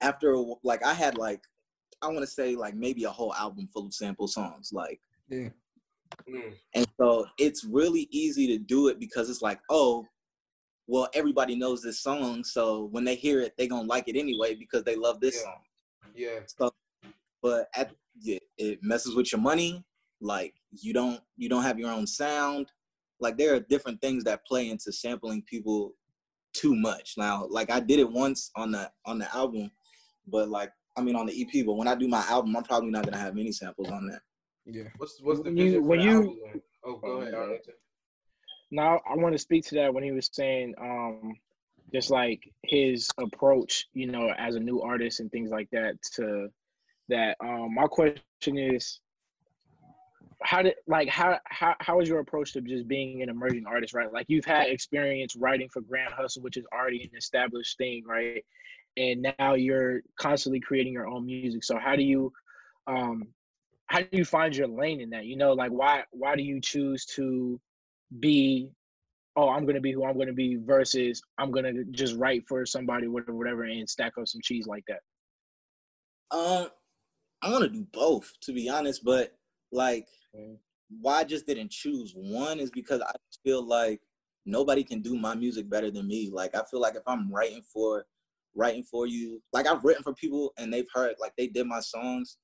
after 0.00 0.32
a 0.32 0.42
like 0.64 0.84
I 0.84 0.94
had 0.94 1.16
like 1.16 1.42
I 2.02 2.08
want 2.08 2.20
to 2.20 2.26
say 2.26 2.56
like 2.56 2.74
maybe 2.74 3.04
a 3.04 3.10
whole 3.10 3.34
album 3.34 3.68
full 3.72 3.86
of 3.86 3.94
sample 3.94 4.28
songs, 4.28 4.70
like 4.72 5.00
Yeah. 5.30 5.48
Mm. 6.28 6.54
and 6.74 6.86
so 7.00 7.26
it's 7.38 7.64
really 7.64 8.06
easy 8.10 8.46
to 8.48 8.58
do 8.58 8.88
it 8.88 9.00
because 9.00 9.30
it's 9.30 9.40
like, 9.40 9.60
oh, 9.70 10.06
well, 10.86 11.08
everybody 11.14 11.54
knows 11.54 11.80
this 11.80 12.00
song. 12.00 12.44
So 12.44 12.84
when 12.90 13.04
they 13.04 13.14
hear 13.14 13.40
it, 13.40 13.54
they 13.56 13.66
gonna 13.66 13.88
like 13.88 14.08
it 14.08 14.16
anyway 14.16 14.54
because 14.54 14.84
they 14.84 14.96
love 14.96 15.20
this 15.20 15.36
Yeah. 15.36 15.42
song. 15.42 15.62
Yeah. 16.14 16.40
So 16.46 16.70
but 17.42 17.68
at 17.74 17.92
yeah, 18.20 18.38
it 18.58 18.80
messes 18.82 19.14
with 19.14 19.32
your 19.32 19.40
money. 19.40 19.84
Like 20.20 20.54
you 20.70 20.92
don't 20.92 21.20
you 21.36 21.48
don't 21.48 21.62
have 21.62 21.78
your 21.78 21.90
own 21.90 22.06
sound. 22.06 22.70
Like 23.20 23.38
there 23.38 23.54
are 23.54 23.60
different 23.60 24.00
things 24.00 24.24
that 24.24 24.44
play 24.46 24.68
into 24.70 24.92
sampling 24.92 25.42
people 25.42 25.94
too 26.52 26.74
much. 26.74 27.14
Now, 27.16 27.46
like 27.48 27.70
I 27.70 27.80
did 27.80 27.98
it 28.00 28.10
once 28.10 28.50
on 28.56 28.72
the 28.72 28.90
on 29.06 29.18
the 29.18 29.34
album, 29.34 29.70
but 30.26 30.48
like 30.48 30.72
I 30.96 31.00
mean 31.02 31.16
on 31.16 31.26
the 31.26 31.40
EP, 31.42 31.64
but 31.64 31.74
when 31.74 31.88
I 31.88 31.94
do 31.94 32.08
my 32.08 32.24
album, 32.28 32.56
I'm 32.56 32.64
probably 32.64 32.90
not 32.90 33.04
gonna 33.04 33.18
have 33.18 33.36
any 33.38 33.52
samples 33.52 33.90
on 33.90 34.06
that. 34.08 34.20
Yeah. 34.66 34.84
What's 34.98 35.20
what's 35.22 35.40
the 35.40 35.44
When 35.50 35.56
you- 35.56 35.80
for 35.80 35.88
when 35.88 35.98
the 36.00 36.04
you- 36.04 36.16
album? 36.22 36.62
Oh, 36.84 36.96
go 36.96 37.12
Oh, 37.12 37.20
ahead, 37.20 37.32
yeah. 37.32 37.38
Arlington. 37.38 37.74
Now 38.70 39.00
I 39.08 39.16
want 39.16 39.32
to 39.34 39.38
speak 39.38 39.64
to 39.66 39.74
that 39.76 39.92
when 39.94 40.02
he 40.04 40.12
was 40.12 40.28
saying 40.32 40.74
um 40.78 41.38
just 41.92 42.10
like 42.10 42.40
his 42.64 43.08
approach, 43.18 43.86
you 43.92 44.06
know, 44.06 44.32
as 44.38 44.54
a 44.56 44.60
new 44.60 44.80
artist 44.80 45.20
and 45.20 45.30
things 45.30 45.50
like 45.50 45.68
that 45.70 46.00
to 46.14 46.48
that 47.08 47.36
um 47.40 47.74
my 47.74 47.86
question 47.86 48.22
is 48.58 49.00
how 50.42 50.60
did 50.62 50.74
like 50.86 51.08
how 51.08 51.38
how 51.44 51.74
how 51.80 52.00
is 52.00 52.08
your 52.08 52.18
approach 52.20 52.52
to 52.52 52.60
just 52.60 52.88
being 52.88 53.22
an 53.22 53.28
emerging 53.28 53.64
artist, 53.66 53.94
right? 53.94 54.12
Like 54.12 54.26
you've 54.28 54.44
had 54.44 54.68
experience 54.68 55.36
writing 55.36 55.68
for 55.68 55.80
Grand 55.82 56.12
Hustle, 56.14 56.42
which 56.42 56.56
is 56.56 56.64
already 56.72 57.04
an 57.04 57.16
established 57.16 57.78
thing, 57.78 58.04
right? 58.06 58.44
And 58.96 59.26
now 59.38 59.54
you're 59.54 60.00
constantly 60.18 60.60
creating 60.60 60.92
your 60.92 61.06
own 61.08 61.26
music. 61.26 61.64
So 61.64 61.78
how 61.78 61.96
do 61.96 62.02
you 62.02 62.32
um 62.86 63.28
how 63.86 64.00
do 64.00 64.08
you 64.12 64.24
find 64.24 64.54
your 64.54 64.68
lane 64.68 65.00
in 65.00 65.10
that? 65.10 65.26
You 65.26 65.36
know, 65.36 65.52
like 65.52 65.70
why 65.70 66.04
why 66.10 66.36
do 66.36 66.42
you 66.42 66.60
choose 66.60 67.04
to 67.16 67.60
be 68.20 68.70
oh 69.36 69.48
i'm 69.48 69.62
going 69.62 69.74
to 69.74 69.80
be 69.80 69.92
who 69.92 70.04
i'm 70.04 70.14
going 70.16 70.26
to 70.26 70.34
be 70.34 70.56
versus 70.56 71.22
i'm 71.38 71.50
going 71.50 71.64
to 71.64 71.84
just 71.92 72.14
write 72.16 72.46
for 72.46 72.66
somebody 72.66 73.08
whatever 73.08 73.34
whatever 73.34 73.62
and 73.62 73.88
stack 73.88 74.12
up 74.20 74.28
some 74.28 74.42
cheese 74.42 74.66
like 74.66 74.84
that 74.86 75.00
Um, 76.30 76.68
I 77.42 77.50
want 77.50 77.64
to 77.64 77.70
do 77.70 77.86
both, 77.92 78.32
to 78.42 78.52
be 78.52 78.68
honest. 78.68 79.04
But 79.04 79.32
like, 79.70 80.08
Mm. 80.36 80.56
why 81.00 81.20
I 81.20 81.24
just 81.24 81.46
didn't 81.46 81.70
choose 81.70 82.14
one 82.14 82.58
is 82.58 82.70
because 82.70 83.00
I 83.02 83.12
feel 83.44 83.62
like 83.62 84.00
nobody 84.46 84.82
can 84.82 85.00
do 85.02 85.16
my 85.18 85.34
music 85.34 85.68
better 85.68 85.90
than 85.90 86.06
me. 86.06 86.30
Like, 86.30 86.54
I 86.54 86.62
feel 86.64 86.80
like 86.80 86.94
if 86.94 87.02
I'm 87.06 87.30
writing 87.30 87.62
for, 87.62 88.06
writing 88.54 88.84
for 88.84 89.06
you, 89.06 89.42
like 89.52 89.66
I've 89.66 89.84
written 89.84 90.02
for 90.02 90.14
people 90.14 90.52
and 90.58 90.72
they've 90.72 90.86
heard, 90.94 91.14
like 91.20 91.32
they 91.36 91.48
did 91.48 91.66
my 91.66 91.80
songs, 91.80 92.38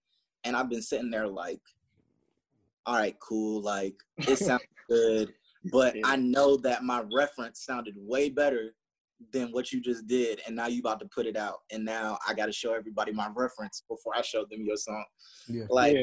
and 0.44 0.56
I've 0.56 0.70
been 0.70 0.82
sitting 0.82 1.10
there 1.10 1.28
like, 1.28 1.60
all 2.86 2.96
right, 2.96 3.16
cool, 3.20 3.62
like 3.62 3.94
it 4.18 4.38
sounds 4.38 4.62
good, 4.88 5.32
but 5.72 5.96
Yeah. 5.96 6.02
I 6.04 6.16
know 6.16 6.56
that 6.58 6.84
my 6.84 7.02
reference 7.12 7.64
sounded 7.64 7.94
way 7.96 8.30
better 8.30 8.74
than 9.32 9.48
what 9.50 9.72
you 9.72 9.80
just 9.80 10.06
did 10.06 10.40
and 10.46 10.54
now 10.54 10.66
you 10.66 10.80
about 10.80 11.00
to 11.00 11.06
put 11.06 11.26
it 11.26 11.36
out 11.36 11.58
and 11.72 11.84
now 11.84 12.16
i 12.26 12.32
got 12.32 12.46
to 12.46 12.52
show 12.52 12.72
everybody 12.72 13.12
my 13.12 13.28
reference 13.34 13.82
before 13.88 14.16
i 14.16 14.22
show 14.22 14.44
them 14.50 14.62
your 14.62 14.76
song 14.76 15.04
Yeah. 15.48 15.64
like 15.70 15.96
yeah 15.96 16.02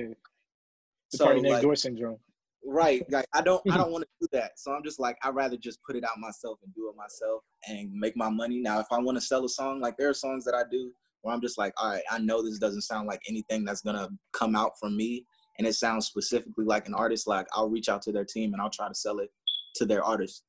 the 1.12 1.18
so 1.18 1.26
party 1.26 1.42
next 1.42 1.54
like, 1.54 1.62
door 1.62 1.76
syndrome 1.76 2.18
right 2.66 3.04
like 3.12 3.26
i 3.34 3.42
don't 3.42 3.62
i 3.70 3.78
don't 3.82 3.92
want 3.92 4.04
to 4.04 4.10
do 4.22 4.28
that. 4.32 4.52
So 4.60 4.72
i'm 4.72 4.84
just 4.84 5.00
like 5.00 5.18
i'd 5.24 5.36
rather 5.36 5.58
just 5.58 5.82
put 5.84 5.96
it 5.96 6.04
out 6.04 6.18
myself 6.18 6.60
and 6.64 6.74
do 6.74 6.90
it 6.90 6.96
myself 6.96 7.44
and 7.68 7.92
make 7.94 8.18
my 8.18 8.30
money. 8.30 8.60
Now 8.60 8.80
if 8.80 8.88
i 8.92 9.00
want 9.00 9.18
to 9.18 9.22
sell 9.22 9.46
a 9.46 9.50
song 9.50 9.80
like 9.80 9.98
there 9.98 10.10
are 10.10 10.14
songs 10.14 10.44
that 10.46 10.56
i 10.56 10.64
do 10.70 10.92
where 11.22 11.34
i'm 11.34 11.42
just 11.42 11.58
like 11.58 11.74
all 11.78 11.92
right 11.92 12.04
i 12.12 12.18
know 12.20 12.44
this 12.44 12.60
doesn't 12.60 12.82
sound 12.82 13.08
like 13.08 13.22
anything 13.30 13.66
that's 13.66 13.82
gonna 13.82 14.10
come 14.34 14.56
out 14.56 14.72
from 14.80 14.96
me 14.98 15.26
and 15.58 15.68
it 15.68 15.74
sounds 15.74 16.06
specifically 16.08 16.66
like 16.66 16.88
an 16.88 16.94
artist 16.94 17.28
like 17.28 17.48
i'll 17.54 17.70
reach 17.70 17.90
out 17.90 18.02
to 18.02 18.12
their 18.12 18.26
team 18.26 18.54
and 18.54 18.62
i'll 18.62 18.70
try 18.70 18.88
to 18.88 18.96
sell 18.96 19.20
it 19.20 19.30
to 19.76 19.86
their 19.86 20.04
artist. 20.04 20.44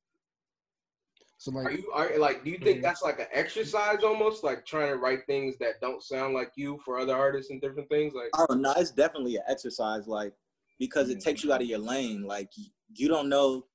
So 1.39 1.51
Are 1.55 1.63
like, 1.65 1.77
you 1.77 1.91
are 1.91 2.17
like 2.17 2.43
do 2.43 2.49
you 2.49 2.57
think 2.57 2.79
Mhm. 2.79 2.81
that's 2.81 3.03
like 3.03 3.19
an 3.19 3.27
exercise 3.31 4.03
almost 4.03 4.43
like 4.43 4.65
trying 4.65 4.89
to 4.89 4.97
write 4.97 5.25
things 5.27 5.55
that 5.59 5.79
don't 5.81 6.01
sound 6.01 6.33
like 6.33 6.51
you 6.55 6.79
for 6.83 6.97
other 6.97 7.15
artists 7.15 7.51
and 7.51 7.61
different 7.61 7.89
things 7.89 8.13
like 8.15 8.29
Oh 8.35 8.53
no, 8.55 8.73
it's 8.75 8.91
definitely 8.91 9.35
an 9.35 9.43
exercise, 9.47 10.07
like 10.07 10.33
because 10.79 11.09
it 11.09 11.19
takes 11.19 11.43
you 11.43 11.53
out 11.53 11.61
of 11.61 11.67
your 11.67 11.79
lane. 11.79 12.23
Like 12.23 12.49
you 12.95 13.07
don't 13.07 13.29
know, 13.29 13.65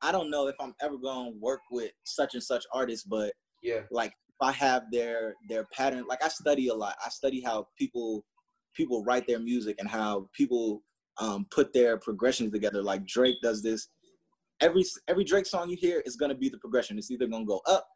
I 0.00 0.12
don't 0.12 0.30
know 0.30 0.48
if 0.48 0.56
I'm 0.60 0.74
ever 0.80 0.96
gonna 0.96 1.32
work 1.40 1.60
with 1.70 1.92
such 2.04 2.34
and 2.34 2.42
such 2.42 2.64
artists, 2.72 3.04
but 3.04 3.32
yeah 3.62 3.80
like 3.90 4.12
if 4.28 4.36
I 4.40 4.52
have 4.52 4.84
their 4.90 5.34
their 5.48 5.64
pattern, 5.72 6.04
like 6.08 6.24
I 6.24 6.28
study 6.28 6.68
a 6.68 6.74
lot. 6.74 6.96
I 7.04 7.08
study 7.10 7.40
how 7.40 7.68
people 7.78 8.24
people 8.74 9.04
write 9.04 9.26
their 9.26 9.38
music 9.38 9.76
and 9.78 9.88
how 9.88 10.28
people 10.32 10.82
um, 11.18 11.46
put 11.50 11.72
their 11.72 11.98
progressions 11.98 12.52
together. 12.52 12.82
Like 12.82 13.06
Drake 13.06 13.36
does 13.42 13.62
this. 13.62 13.88
Every 14.60 14.84
every 15.08 15.24
Drake 15.24 15.46
song 15.46 15.68
you 15.68 15.76
hear 15.76 16.02
is 16.06 16.16
gonna 16.16 16.34
be 16.34 16.48
the 16.48 16.58
progression. 16.58 16.98
It's 16.98 17.10
either 17.10 17.26
gonna 17.26 17.44
go 17.44 17.60
up 17.66 17.86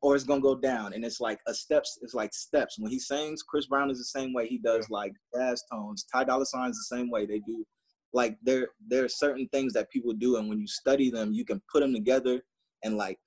or 0.00 0.14
it's 0.14 0.24
gonna 0.24 0.40
go 0.40 0.54
down, 0.54 0.92
and 0.92 1.04
it's 1.04 1.20
like 1.20 1.40
a 1.46 1.54
steps. 1.54 1.98
It's 2.02 2.14
like 2.14 2.32
steps. 2.32 2.78
When 2.78 2.90
he 2.90 2.98
sings, 2.98 3.42
Chris 3.42 3.66
Brown 3.66 3.90
is 3.90 3.98
the 3.98 4.04
same 4.04 4.32
way. 4.32 4.46
He 4.46 4.58
does 4.58 4.88
like 4.90 5.12
jazz 5.34 5.62
tones. 5.70 6.04
Ty 6.12 6.24
Dolla 6.24 6.46
Sign 6.46 6.70
is 6.70 6.86
the 6.88 6.96
same 6.96 7.10
way. 7.10 7.26
They 7.26 7.40
do 7.40 7.64
like 8.12 8.36
there 8.42 8.68
there 8.86 9.04
are 9.04 9.08
certain 9.08 9.48
things 9.52 9.72
that 9.74 9.90
people 9.90 10.12
do, 10.12 10.36
and 10.36 10.48
when 10.48 10.60
you 10.60 10.66
study 10.66 11.10
them, 11.10 11.32
you 11.32 11.44
can 11.44 11.60
put 11.70 11.80
them 11.80 11.92
together 11.92 12.40
and 12.84 12.96
like 12.96 13.18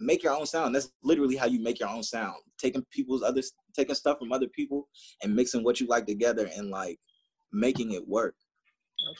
make 0.00 0.22
your 0.22 0.34
own 0.34 0.46
sound. 0.46 0.74
That's 0.74 0.90
literally 1.02 1.36
how 1.36 1.46
you 1.46 1.60
make 1.60 1.80
your 1.80 1.88
own 1.88 2.02
sound. 2.02 2.36
Taking 2.58 2.84
people's 2.90 3.22
other 3.22 3.42
taking 3.74 3.94
stuff 3.94 4.18
from 4.18 4.32
other 4.32 4.48
people 4.48 4.88
and 5.22 5.34
mixing 5.34 5.64
what 5.64 5.80
you 5.80 5.86
like 5.86 6.06
together 6.06 6.48
and 6.56 6.70
like 6.70 6.98
making 7.52 7.92
it 7.92 8.06
work. 8.06 8.34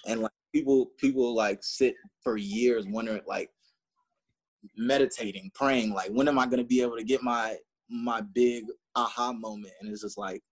And 0.06 0.20
like 0.20 0.32
people 0.54 0.90
people 0.98 1.34
like 1.34 1.58
sit 1.62 1.94
for 2.22 2.36
years 2.36 2.86
wondering 2.88 3.20
like 3.26 3.50
meditating, 4.76 5.50
praying 5.54 5.92
like 5.92 6.10
when 6.10 6.28
am 6.28 6.38
I 6.38 6.46
going 6.46 6.58
to 6.58 6.64
be 6.64 6.80
able 6.82 6.96
to 6.96 7.04
get 7.04 7.22
my 7.22 7.56
my 7.88 8.20
big 8.20 8.64
aha 8.96 9.32
moment 9.32 9.72
and 9.80 9.90
it's 9.90 10.02
just 10.02 10.18
like 10.18 10.42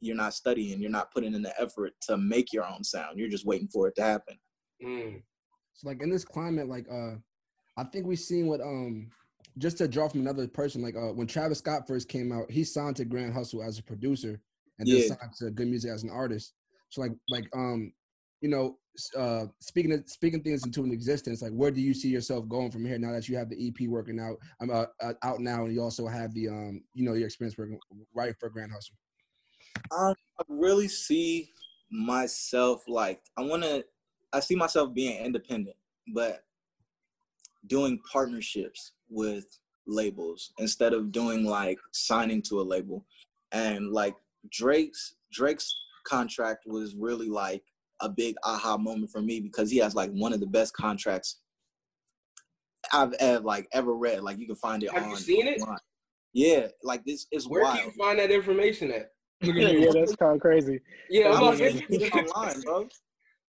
you're 0.00 0.16
not 0.16 0.34
studying, 0.34 0.80
you're 0.80 0.90
not 0.90 1.12
putting 1.12 1.32
in 1.32 1.42
the 1.42 1.58
effort 1.60 1.92
to 2.02 2.16
make 2.16 2.52
your 2.52 2.66
own 2.66 2.82
sound. 2.82 3.18
You're 3.18 3.28
just 3.28 3.46
waiting 3.46 3.68
for 3.68 3.86
it 3.88 3.94
to 3.96 4.02
happen. 4.02 4.36
Mm. 4.84 5.22
so 5.74 5.88
like 5.88 6.02
in 6.02 6.10
this 6.10 6.24
climate, 6.24 6.68
like 6.68 6.86
uh, 6.90 7.14
I 7.76 7.84
think 7.84 8.06
we've 8.06 8.18
seen 8.18 8.46
what 8.46 8.60
um, 8.60 9.10
just 9.58 9.78
to 9.78 9.86
draw 9.88 10.08
from 10.08 10.20
another 10.20 10.48
person, 10.48 10.82
like 10.82 10.96
uh, 10.96 11.12
when 11.12 11.26
Travis 11.26 11.58
Scott 11.58 11.86
first 11.86 12.08
came 12.08 12.32
out, 12.32 12.50
he 12.50 12.64
signed 12.64 12.96
to 12.96 13.04
Grand 13.04 13.32
Hustle 13.32 13.62
as 13.62 13.78
a 13.78 13.82
producer 13.82 14.40
and 14.78 14.88
then 14.88 14.96
Yeah. 14.98 15.06
signed 15.08 15.32
to 15.38 15.50
Good 15.50 15.68
Music 15.68 15.90
as 15.90 16.02
an 16.02 16.10
artist. 16.10 16.54
So 16.90 17.00
like 17.00 17.12
like 17.28 17.44
um, 17.54 17.92
you 18.40 18.48
know, 18.48 18.78
uh, 19.16 19.46
speaking 19.58 19.92
of, 19.92 20.08
speaking 20.08 20.42
things 20.42 20.64
into 20.64 20.84
an 20.84 20.92
existence, 20.92 21.42
like 21.42 21.52
where 21.52 21.70
do 21.70 21.80
you 21.80 21.94
see 21.94 22.08
yourself 22.08 22.48
going 22.48 22.70
from 22.70 22.84
here 22.84 22.98
now 22.98 23.12
that 23.12 23.28
you 23.28 23.36
have 23.36 23.48
the 23.48 23.68
EP 23.68 23.88
working 23.88 24.20
out? 24.20 24.36
I'm 24.60 24.70
uh, 24.70 24.86
uh, 25.00 25.14
out 25.22 25.40
now, 25.40 25.64
and 25.64 25.74
you 25.74 25.82
also 25.82 26.06
have 26.06 26.34
the 26.34 26.48
um, 26.48 26.82
you 26.94 27.04
know, 27.04 27.14
your 27.14 27.26
experience 27.26 27.56
working 27.56 27.78
right 28.14 28.34
for 28.38 28.50
Grand 28.50 28.72
Hustle. 28.72 28.96
Um, 29.96 30.14
I 30.38 30.44
really 30.48 30.88
see 30.88 31.50
myself 31.90 32.82
like 32.88 33.20
I 33.38 33.42
want 33.42 33.62
to. 33.62 33.84
I 34.32 34.40
see 34.40 34.56
myself 34.56 34.94
being 34.94 35.24
independent, 35.24 35.76
but 36.14 36.44
doing 37.66 38.00
partnerships 38.10 38.92
with 39.08 39.58
labels 39.86 40.52
instead 40.58 40.92
of 40.92 41.12
doing 41.12 41.44
like 41.44 41.78
signing 41.92 42.42
to 42.42 42.60
a 42.60 42.62
label. 42.62 43.04
And 43.52 43.90
like 43.90 44.14
Drake's 44.50 45.16
Drake's 45.32 45.74
contract 46.04 46.66
was 46.66 46.94
really 46.94 47.28
like 47.28 47.62
a 48.02 48.08
big 48.08 48.34
aha 48.44 48.76
moment 48.76 49.10
for 49.10 49.22
me 49.22 49.40
because 49.40 49.70
he 49.70 49.78
has 49.78 49.94
like 49.94 50.10
one 50.10 50.32
of 50.32 50.40
the 50.40 50.46
best 50.46 50.74
contracts 50.74 51.38
I've 52.92 53.12
ever 53.14 53.40
like 53.44 53.68
ever 53.72 53.94
read. 53.94 54.22
Like 54.22 54.38
you 54.38 54.46
can 54.46 54.56
find 54.56 54.82
it 54.82 54.92
Have 54.92 55.04
on. 55.04 55.10
you 55.10 55.16
seen 55.16 55.46
it? 55.46 55.60
online. 55.62 55.78
Yeah, 56.34 56.68
like 56.82 57.04
this 57.04 57.26
is 57.32 57.48
Where 57.48 57.62
wild. 57.62 57.78
can 57.78 57.86
you 57.86 57.92
find 57.92 58.18
that 58.18 58.30
information 58.30 58.90
at? 58.90 59.10
yeah, 59.42 59.90
that's 59.92 60.16
kind 60.16 60.34
of 60.34 60.40
crazy. 60.40 60.80
Yeah, 61.08 61.28
I'm 61.32 61.44
I 61.44 61.50
like, 61.50 61.60
mean, 61.60 61.82
it's 61.90 62.16
online, 62.16 62.60
bro. 62.62 62.88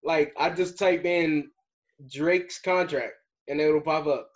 like 0.02 0.32
I 0.38 0.50
just 0.50 0.78
type 0.78 1.04
in 1.04 1.50
Drake's 2.12 2.60
contract 2.60 3.12
and 3.48 3.60
it'll 3.60 3.80
pop 3.80 4.06
up. 4.06 4.30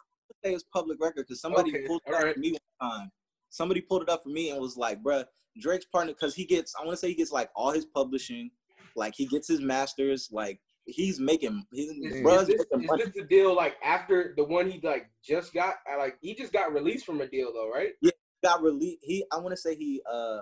say 0.44 0.52
it's 0.52 0.64
public 0.72 0.98
record 1.00 1.26
because 1.26 1.40
somebody 1.40 1.70
Okay, 1.70 1.86
pulled 1.86 2.02
it 2.06 2.12
up 2.12 2.20
alright. 2.20 2.34
for 2.34 2.40
me 2.40 2.56
one 2.78 2.90
time. 2.90 3.10
Somebody 3.50 3.80
pulled 3.80 4.02
it 4.02 4.08
up 4.08 4.22
for 4.24 4.30
me 4.30 4.50
and 4.50 4.60
was 4.60 4.76
like, 4.76 5.02
"Bruh, 5.02 5.24
Drake's 5.60 5.86
partner 5.86 6.12
because 6.12 6.34
he 6.34 6.44
gets. 6.44 6.74
I 6.78 6.84
want 6.84 6.94
to 6.94 6.98
say 6.98 7.08
he 7.08 7.14
gets 7.14 7.32
like 7.32 7.50
all 7.54 7.70
his 7.70 7.86
publishing, 7.86 8.50
like 8.96 9.14
he 9.16 9.26
gets 9.26 9.48
his 9.48 9.60
masters. 9.60 10.28
Like 10.32 10.60
he's 10.86 11.18
making. 11.20 11.64
He's 11.72 11.90
Is, 11.90 12.22
bruh's 12.22 12.48
is 12.48 12.56
this, 12.58 12.66
making 12.72 12.98
is 12.98 13.04
this 13.06 13.14
the 13.14 13.24
deal 13.24 13.54
like 13.54 13.76
after 13.84 14.34
the 14.36 14.44
one 14.44 14.70
he 14.70 14.80
like 14.82 15.10
just 15.24 15.52
got? 15.54 15.76
Like 15.98 16.16
he 16.20 16.34
just 16.34 16.52
got 16.52 16.72
released 16.72 17.06
from 17.06 17.20
a 17.20 17.26
deal 17.26 17.52
though, 17.52 17.70
right? 17.70 17.92
Yeah 18.00 18.10
got 18.44 18.62
released. 18.62 19.00
He. 19.02 19.24
I 19.32 19.38
want 19.38 19.50
to 19.50 19.56
say 19.56 19.74
he. 19.74 20.00
Uh, 20.10 20.40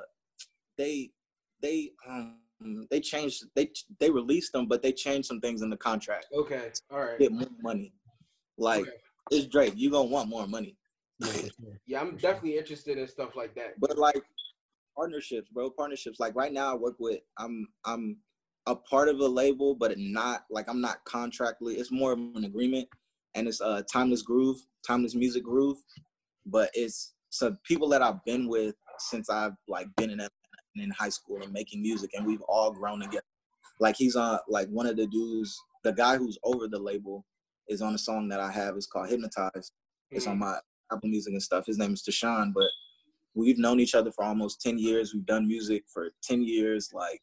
they. 0.77 1.11
They. 1.63 1.93
Um. 2.09 2.37
They 2.91 3.01
changed. 3.01 3.45
They. 3.55 3.71
They 3.99 4.11
released 4.11 4.53
them, 4.53 4.67
but 4.67 4.83
they 4.83 4.93
changed 4.93 5.29
some 5.29 5.41
things 5.41 5.63
in 5.63 5.71
the 5.71 5.77
contract. 5.77 6.27
Okay, 6.35 6.71
all 6.91 6.99
right. 7.01 7.19
Get 7.19 7.33
more 7.33 7.47
money. 7.63 7.95
Like 8.59 8.83
Okay. 8.83 8.91
it's 9.31 9.47
Drake. 9.47 9.75
You 9.77 9.91
gonna 9.91 10.09
want 10.09 10.29
more 10.29 10.47
money. 10.47 10.77
Yeah, 11.87 12.01
I'm 12.01 12.17
definitely 12.17 12.59
interested 12.59 12.99
in 12.99 13.07
stuff 13.09 13.37
like 13.37 13.55
that. 13.55 13.79
but 13.79 13.97
like 13.97 14.21
partnerships 14.97 15.49
bro 15.49 15.71
partnerships 15.71 16.21
like 16.21 16.35
right 16.35 16.53
now 16.53 16.71
i 16.71 16.75
work 16.75 16.97
with 16.99 17.21
i'm 17.39 17.67
i'm 17.87 18.19
a 18.67 18.77
part 18.77 19.09
of 19.09 19.19
a 19.21 19.27
label 19.27 19.75
but 19.75 19.93
not 19.99 20.45
like 20.51 20.69
i'm 20.69 20.81
not 20.81 21.05
contractually 21.05 21.79
it's 21.79 21.91
more 21.91 22.13
of 22.13 22.19
an 22.19 22.45
agreement 22.45 22.89
and 23.35 23.49
it's 23.49 23.61
uh 23.61 23.83
timeless 23.93 24.23
groove 24.23 24.59
timeless 24.87 25.15
music 25.15 25.43
groove 25.43 25.79
but 26.47 26.71
it's 26.75 27.15
so 27.31 27.57
people 27.65 27.89
that 27.89 28.03
i've 28.03 28.25
been 28.25 28.49
with 28.49 28.75
since 28.99 29.29
i've 29.31 29.55
like 29.69 29.87
been 29.97 30.11
in 30.11 30.21
in 30.77 30.91
high 30.91 31.09
school 31.09 31.43
and 31.43 31.53
making 31.53 31.83
music 31.83 32.11
and 32.15 32.25
we've 32.27 32.43
all 32.43 32.71
grown 32.73 33.01
together 33.01 33.25
like 33.81 33.97
he's 33.97 34.17
on 34.17 34.39
like 34.49 34.69
one 34.69 34.87
of 34.87 34.97
the 34.97 35.07
dudes 35.09 35.59
the 35.83 35.93
guy 35.93 36.17
who's 36.17 36.39
over 36.45 36.69
the 36.69 36.79
label 36.79 37.25
is 37.69 37.83
on 37.83 37.95
a 37.95 37.99
song 37.99 38.29
that 38.29 38.41
i 38.41 38.51
have 38.51 38.77
it's 38.77 38.87
called 38.87 39.09
hypnotized 39.09 39.73
it's 40.11 40.27
on 40.27 40.37
Mm. 40.37 40.41
my 40.41 40.59
Apple 40.93 41.09
Music 41.09 41.33
and 41.33 41.43
stuff. 41.43 41.65
His 41.65 41.79
name 41.79 41.95
is 41.95 42.03
Tashawn, 42.03 42.53
but 42.53 42.69
we've 43.35 43.57
known 43.57 43.81
each 43.81 43.95
other 43.95 44.13
for 44.13 44.25
almost 44.25 44.61
10 44.61 44.79
years. 44.79 45.15
We've 45.15 45.25
done 45.25 45.49
music 45.49 45.85
for 45.91 46.11
10 46.23 46.43
years, 46.43 46.91
like, 46.93 47.19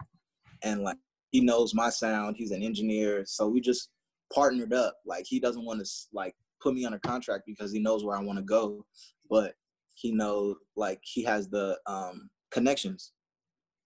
and 0.63 0.81
like 0.81 0.97
he 1.31 1.41
knows 1.41 1.73
my 1.73 1.89
sound. 1.89 2.35
He's 2.37 2.51
an 2.51 2.63
engineer, 2.63 3.23
so 3.25 3.47
we 3.47 3.61
just 3.61 3.89
partnered 4.33 4.73
up. 4.73 4.95
Like 5.05 5.25
he 5.27 5.39
doesn't 5.39 5.65
want 5.65 5.85
to 5.85 5.91
like 6.13 6.35
put 6.61 6.73
me 6.73 6.85
on 6.85 6.93
a 6.93 6.99
contract 6.99 7.43
because 7.45 7.71
he 7.71 7.79
knows 7.79 8.03
where 8.03 8.17
I 8.17 8.21
want 8.21 8.37
to 8.37 8.43
go, 8.43 8.85
but 9.29 9.53
he 9.95 10.11
knows 10.11 10.55
like 10.75 10.99
he 11.03 11.23
has 11.23 11.49
the 11.49 11.77
um 11.85 12.29
connections. 12.51 13.11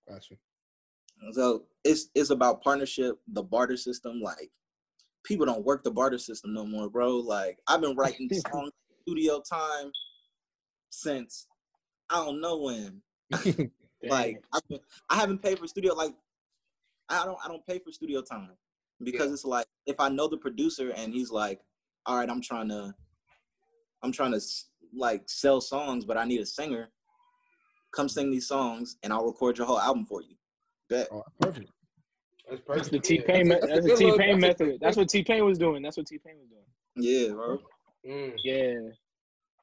Gotcha. 0.07 0.35
So 1.31 1.63
it's 1.83 2.09
it's 2.15 2.29
about 2.29 2.63
partnership, 2.63 3.17
the 3.27 3.43
barter 3.43 3.77
system. 3.77 4.21
Like 4.21 4.51
people 5.23 5.45
don't 5.45 5.65
work 5.65 5.83
the 5.83 5.91
barter 5.91 6.17
system 6.17 6.53
no 6.53 6.65
more, 6.65 6.89
bro. 6.89 7.17
Like 7.17 7.57
I've 7.67 7.81
been 7.81 7.95
writing 7.95 8.29
songs 8.51 8.71
studio 9.01 9.41
time 9.41 9.91
since 10.89 11.47
I 12.09 12.23
don't 12.23 12.41
know 12.41 12.57
when. 12.57 13.01
Like 14.09 14.43
I've 14.53 14.67
been, 14.67 14.79
I 15.09 15.15
haven't 15.15 15.41
paid 15.41 15.59
for 15.59 15.67
studio 15.67 15.93
like 15.93 16.13
I 17.09 17.25
don't 17.25 17.37
I 17.43 17.47
don't 17.47 17.65
pay 17.65 17.79
for 17.79 17.91
studio 17.91 18.21
time 18.21 18.49
because 19.03 19.27
Yeah. 19.27 19.33
it's 19.33 19.45
like 19.45 19.65
if 19.85 19.99
I 19.99 20.09
know 20.09 20.27
the 20.27 20.37
producer 20.37 20.91
and 20.95 21.13
he's 21.13 21.31
like, 21.31 21.59
all 22.05 22.17
right, 22.17 22.29
I'm 22.29 22.41
trying 22.41 22.69
to 22.69 22.93
I'm 24.01 24.11
trying 24.11 24.31
to 24.33 24.41
like 24.95 25.23
sell 25.27 25.61
songs, 25.61 26.05
but 26.05 26.17
I 26.17 26.25
need 26.25 26.41
a 26.41 26.45
singer. 26.45 26.89
Come 27.95 28.09
sing 28.09 28.31
these 28.31 28.47
songs 28.47 28.97
and 29.03 29.13
I'll 29.13 29.25
record 29.25 29.57
your 29.57 29.67
whole 29.67 29.79
album 29.79 30.05
for 30.05 30.21
you. 30.21 30.35
Bet. 30.89 31.07
Oh, 31.11 31.23
perfect. 31.39 31.69
That's 32.49 32.61
That's 32.67 32.89
perfect. 32.89 32.91
the. 32.91 32.99
T 32.99 33.21
Pain. 33.21 33.47
That's 33.49 33.63
a- 33.63 33.67
That's 33.67 33.85
the 33.87 33.95
T 33.95 34.03
little- 34.05 34.17
Pain 34.19 34.39
that's 34.39 34.59
method. 34.59 34.79
That's 34.81 34.97
what 34.97 35.09
T 35.09 35.23
Pain 35.23 35.45
was 35.45 35.57
doing. 35.57 35.81
That's 35.81 35.97
what 35.97 36.07
T 36.07 36.17
Pain 36.17 36.35
was 36.39 36.49
doing. 36.49 36.63
Yeah, 36.95 37.33
bro. 37.33 37.59
Mm, 38.05 38.33
Yeah. 38.43 38.75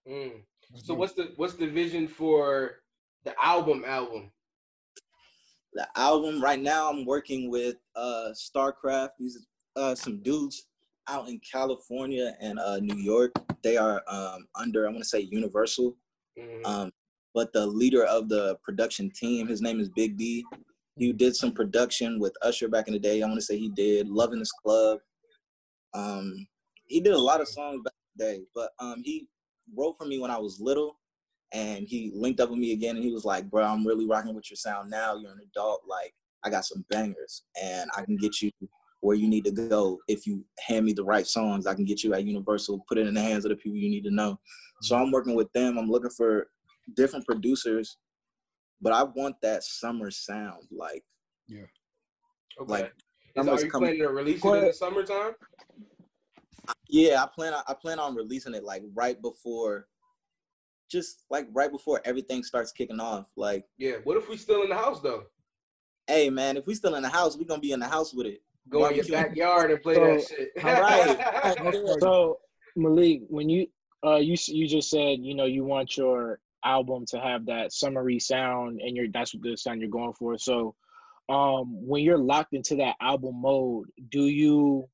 mm. 0.09 0.42
So 0.76 0.94
what's 0.94 1.12
the 1.12 1.33
what's 1.37 1.55
the 1.55 1.66
vision 1.66 2.09
for 2.09 2.81
the 3.24 3.35
album? 3.44 3.85
Album. 3.87 4.31
The 5.74 5.87
album. 5.96 6.42
Right 6.42 6.61
now 6.61 6.90
i'm 6.90 7.04
working 7.04 7.50
with 7.50 7.76
uh 7.96 8.30
starcraft. 8.35 9.11
These 9.18 9.46
uh 9.76 9.94
some 9.94 10.22
dudes 10.22 10.66
out 11.09 11.28
in 11.28 11.40
california 11.50 12.35
and 12.40 12.59
uh 12.59 12.78
new 12.78 12.96
york. 12.96 13.33
They 13.62 13.76
are 13.76 14.02
um 14.09 14.46
under 14.56 14.87
i 14.87 14.90
want 14.90 15.02
to 15.02 15.09
say 15.09 15.20
universal. 15.20 15.96
Mhm. 16.38 16.66
um 16.66 16.92
but 17.35 17.52
the 17.52 17.64
leader 17.66 18.04
of 18.04 18.28
the 18.28 18.56
production 18.62 19.11
team 19.11 19.46
his 19.46 19.61
name 19.62 19.80
is 19.80 19.88
big 19.90 20.16
d. 20.16 20.44
He 20.96 21.12
did 21.12 21.35
some 21.37 21.52
production 21.52 22.18
with 22.18 22.35
usher 22.42 22.68
back 22.68 22.87
in 22.88 22.92
the 22.92 22.98
day. 22.98 23.22
I 23.22 23.26
want 23.26 23.38
to 23.38 23.46
say 23.46 23.56
he 23.56 23.70
did 23.70 24.09
loving 24.09 24.38
this 24.38 24.52
club. 24.52 24.98
Um 25.94 26.46
he 26.87 27.00
did 27.00 27.14
a 27.14 27.18
lot 27.18 27.40
of 27.40 27.48
songs 27.48 27.80
back 27.85 27.94
in 27.94 28.09
the 28.16 28.24
day 28.24 28.40
but 28.54 28.70
um 28.80 29.02
he 29.04 29.28
wrote 29.76 29.96
for 29.96 30.04
me 30.04 30.18
when 30.18 30.30
i 30.33 30.38
was 30.38 30.59
little 30.61 30.98
and 31.52 31.86
he 31.86 32.12
linked 32.14 32.40
up 32.40 32.50
with 32.50 32.58
me 32.58 32.72
again 32.72 32.96
and 32.96 33.04
he 33.04 33.12
was 33.12 33.24
like 33.24 33.48
bro 33.50 33.64
i'm 33.64 33.86
really 33.86 34.06
rocking 34.06 34.34
with 34.34 34.50
your 34.50 34.56
sound 34.56 34.88
now 34.90 35.14
you're 35.16 35.32
an 35.32 35.40
adult 35.50 35.82
like 35.88 36.14
i 36.44 36.50
got 36.50 36.64
some 36.64 36.84
bangers 36.90 37.42
and 37.60 37.90
i 37.96 38.02
can 38.02 38.16
get 38.16 38.40
you 38.40 38.50
where 39.00 39.16
you 39.16 39.28
need 39.28 39.44
to 39.44 39.50
go 39.50 39.98
if 40.08 40.26
you 40.26 40.44
hand 40.60 40.84
me 40.84 40.92
the 40.92 41.04
right 41.04 41.26
songs 41.26 41.66
i 41.66 41.74
can 41.74 41.84
get 41.84 42.04
you 42.04 42.14
at 42.14 42.24
universal 42.24 42.84
put 42.88 42.98
it 42.98 43.06
in 43.06 43.14
the 43.14 43.20
hands 43.20 43.44
of 43.44 43.50
the 43.50 43.56
people 43.56 43.76
you 43.76 43.90
need 43.90 44.04
to 44.04 44.10
know 44.10 44.38
so 44.82 44.96
i'm 44.96 45.10
working 45.10 45.34
with 45.34 45.52
them 45.52 45.78
i'm 45.78 45.90
looking 45.90 46.10
for 46.10 46.48
different 46.94 47.26
producers 47.26 47.98
but 48.80 48.92
i 48.92 49.02
want 49.02 49.34
that 49.42 49.62
summer 49.62 50.10
sound 50.10 50.62
like 50.70 51.02
yeah. 51.48 51.62
Okay. 52.60 52.72
like, 52.72 52.84
Is- 52.84 52.92
summer's 53.36 53.62
are 53.62 53.64
you 53.64 53.70
coming. 53.70 53.86
planning 53.88 54.02
to 54.02 54.12
release 54.12 54.44
it 54.44 54.48
in 54.48 54.64
the 54.66 54.72
summertime? 54.72 55.32
yeah 56.88 57.22
i 57.22 57.26
plan 57.34 57.54
i 57.66 57.74
plan 57.74 57.98
on 57.98 58.14
releasing 58.14 58.54
it 58.54 58.64
like 58.64 58.82
right 58.94 59.20
before 59.22 59.86
just 60.90 61.24
like 61.31 61.46
right 61.53 61.70
before 61.70 62.00
everything 62.05 62.42
starts 62.42 62.72
kicking 62.72 63.00
off 63.00 63.31
like 63.37 63.64
Yeah. 63.79 63.96
What 64.05 64.16
if 64.16 64.29
we 64.29 64.37
still 64.37 64.62
in 64.62 64.68
the 64.68 64.76
house 64.76 65.00
though? 65.00 65.24
hey 66.07 66.29
man 66.29 66.57
if 66.57 66.66
we 66.66 66.74
still 66.74 66.96
in 66.96 67.03
the 67.03 67.09
house 67.09 67.37
we 67.37 67.44
gonna 67.44 67.61
be 67.61 67.72
in 67.72 67.79
the 67.81 67.87
house 67.87 68.12
with 68.12 68.26
it 68.26 68.42
Go 68.68 68.87
in 68.88 68.96
your 68.96 69.05
backyard 69.07 69.70
and 69.70 69.81
play 69.83 69.94
that 69.94 70.22
So- 70.22 70.35
shit. 70.37 70.50
Right. 70.64 72.00
So 72.00 72.38
Malik, 72.76 73.22
when 73.29 73.48
you 73.48 73.66
uh 74.05 74.16
you 74.16 74.37
you 74.48 74.66
just 74.66 74.90
said 74.90 75.18
you 75.20 75.35
know 75.35 75.44
you 75.44 75.64
want 75.64 75.96
your 75.96 76.40
album 76.64 77.05
to 77.07 77.18
have 77.20 77.46
that 77.46 77.72
summery 77.72 78.18
sound 78.18 78.81
and 78.81 78.96
you're 78.96 79.09
that's 79.12 79.35
what 79.35 79.42
the 79.42 79.57
sound 79.57 79.81
you're 79.81 79.90
going 79.90 80.12
for. 80.14 80.37
So 80.38 80.74
um 81.29 81.64
when 81.87 82.03
you're 82.03 82.18
locked 82.18 82.55
into 82.55 82.74
that 82.76 82.96
album 83.00 83.40
mode, 83.40 83.87
do 84.11 84.24
you 84.26 84.88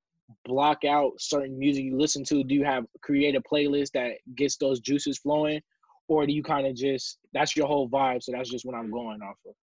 block 0.45 0.85
out 0.85 1.13
certain 1.19 1.59
music 1.59 1.85
you 1.85 1.97
listen 1.99 2.25
to? 2.25 2.43
Do 2.45 2.55
you 2.55 2.65
have 2.65 2.85
create 3.03 3.37
a 3.37 3.41
playlist 3.41 3.93
that 3.93 4.13
gets 4.37 4.57
those 4.57 4.81
juices 4.81 5.19
flowing? 5.19 5.61
Or 6.09 6.27
do 6.27 6.33
you 6.33 6.43
kind 6.43 6.67
of 6.67 6.75
just 6.75 7.19
that's 7.33 7.57
your 7.57 7.67
whole 7.67 7.89
vibe, 7.89 8.23
so 8.23 8.33
that's 8.33 8.51
just 8.51 8.65
what 8.65 8.75
I'm 8.77 8.91
going 8.91 9.21
off 9.23 9.37
of. 9.47 9.55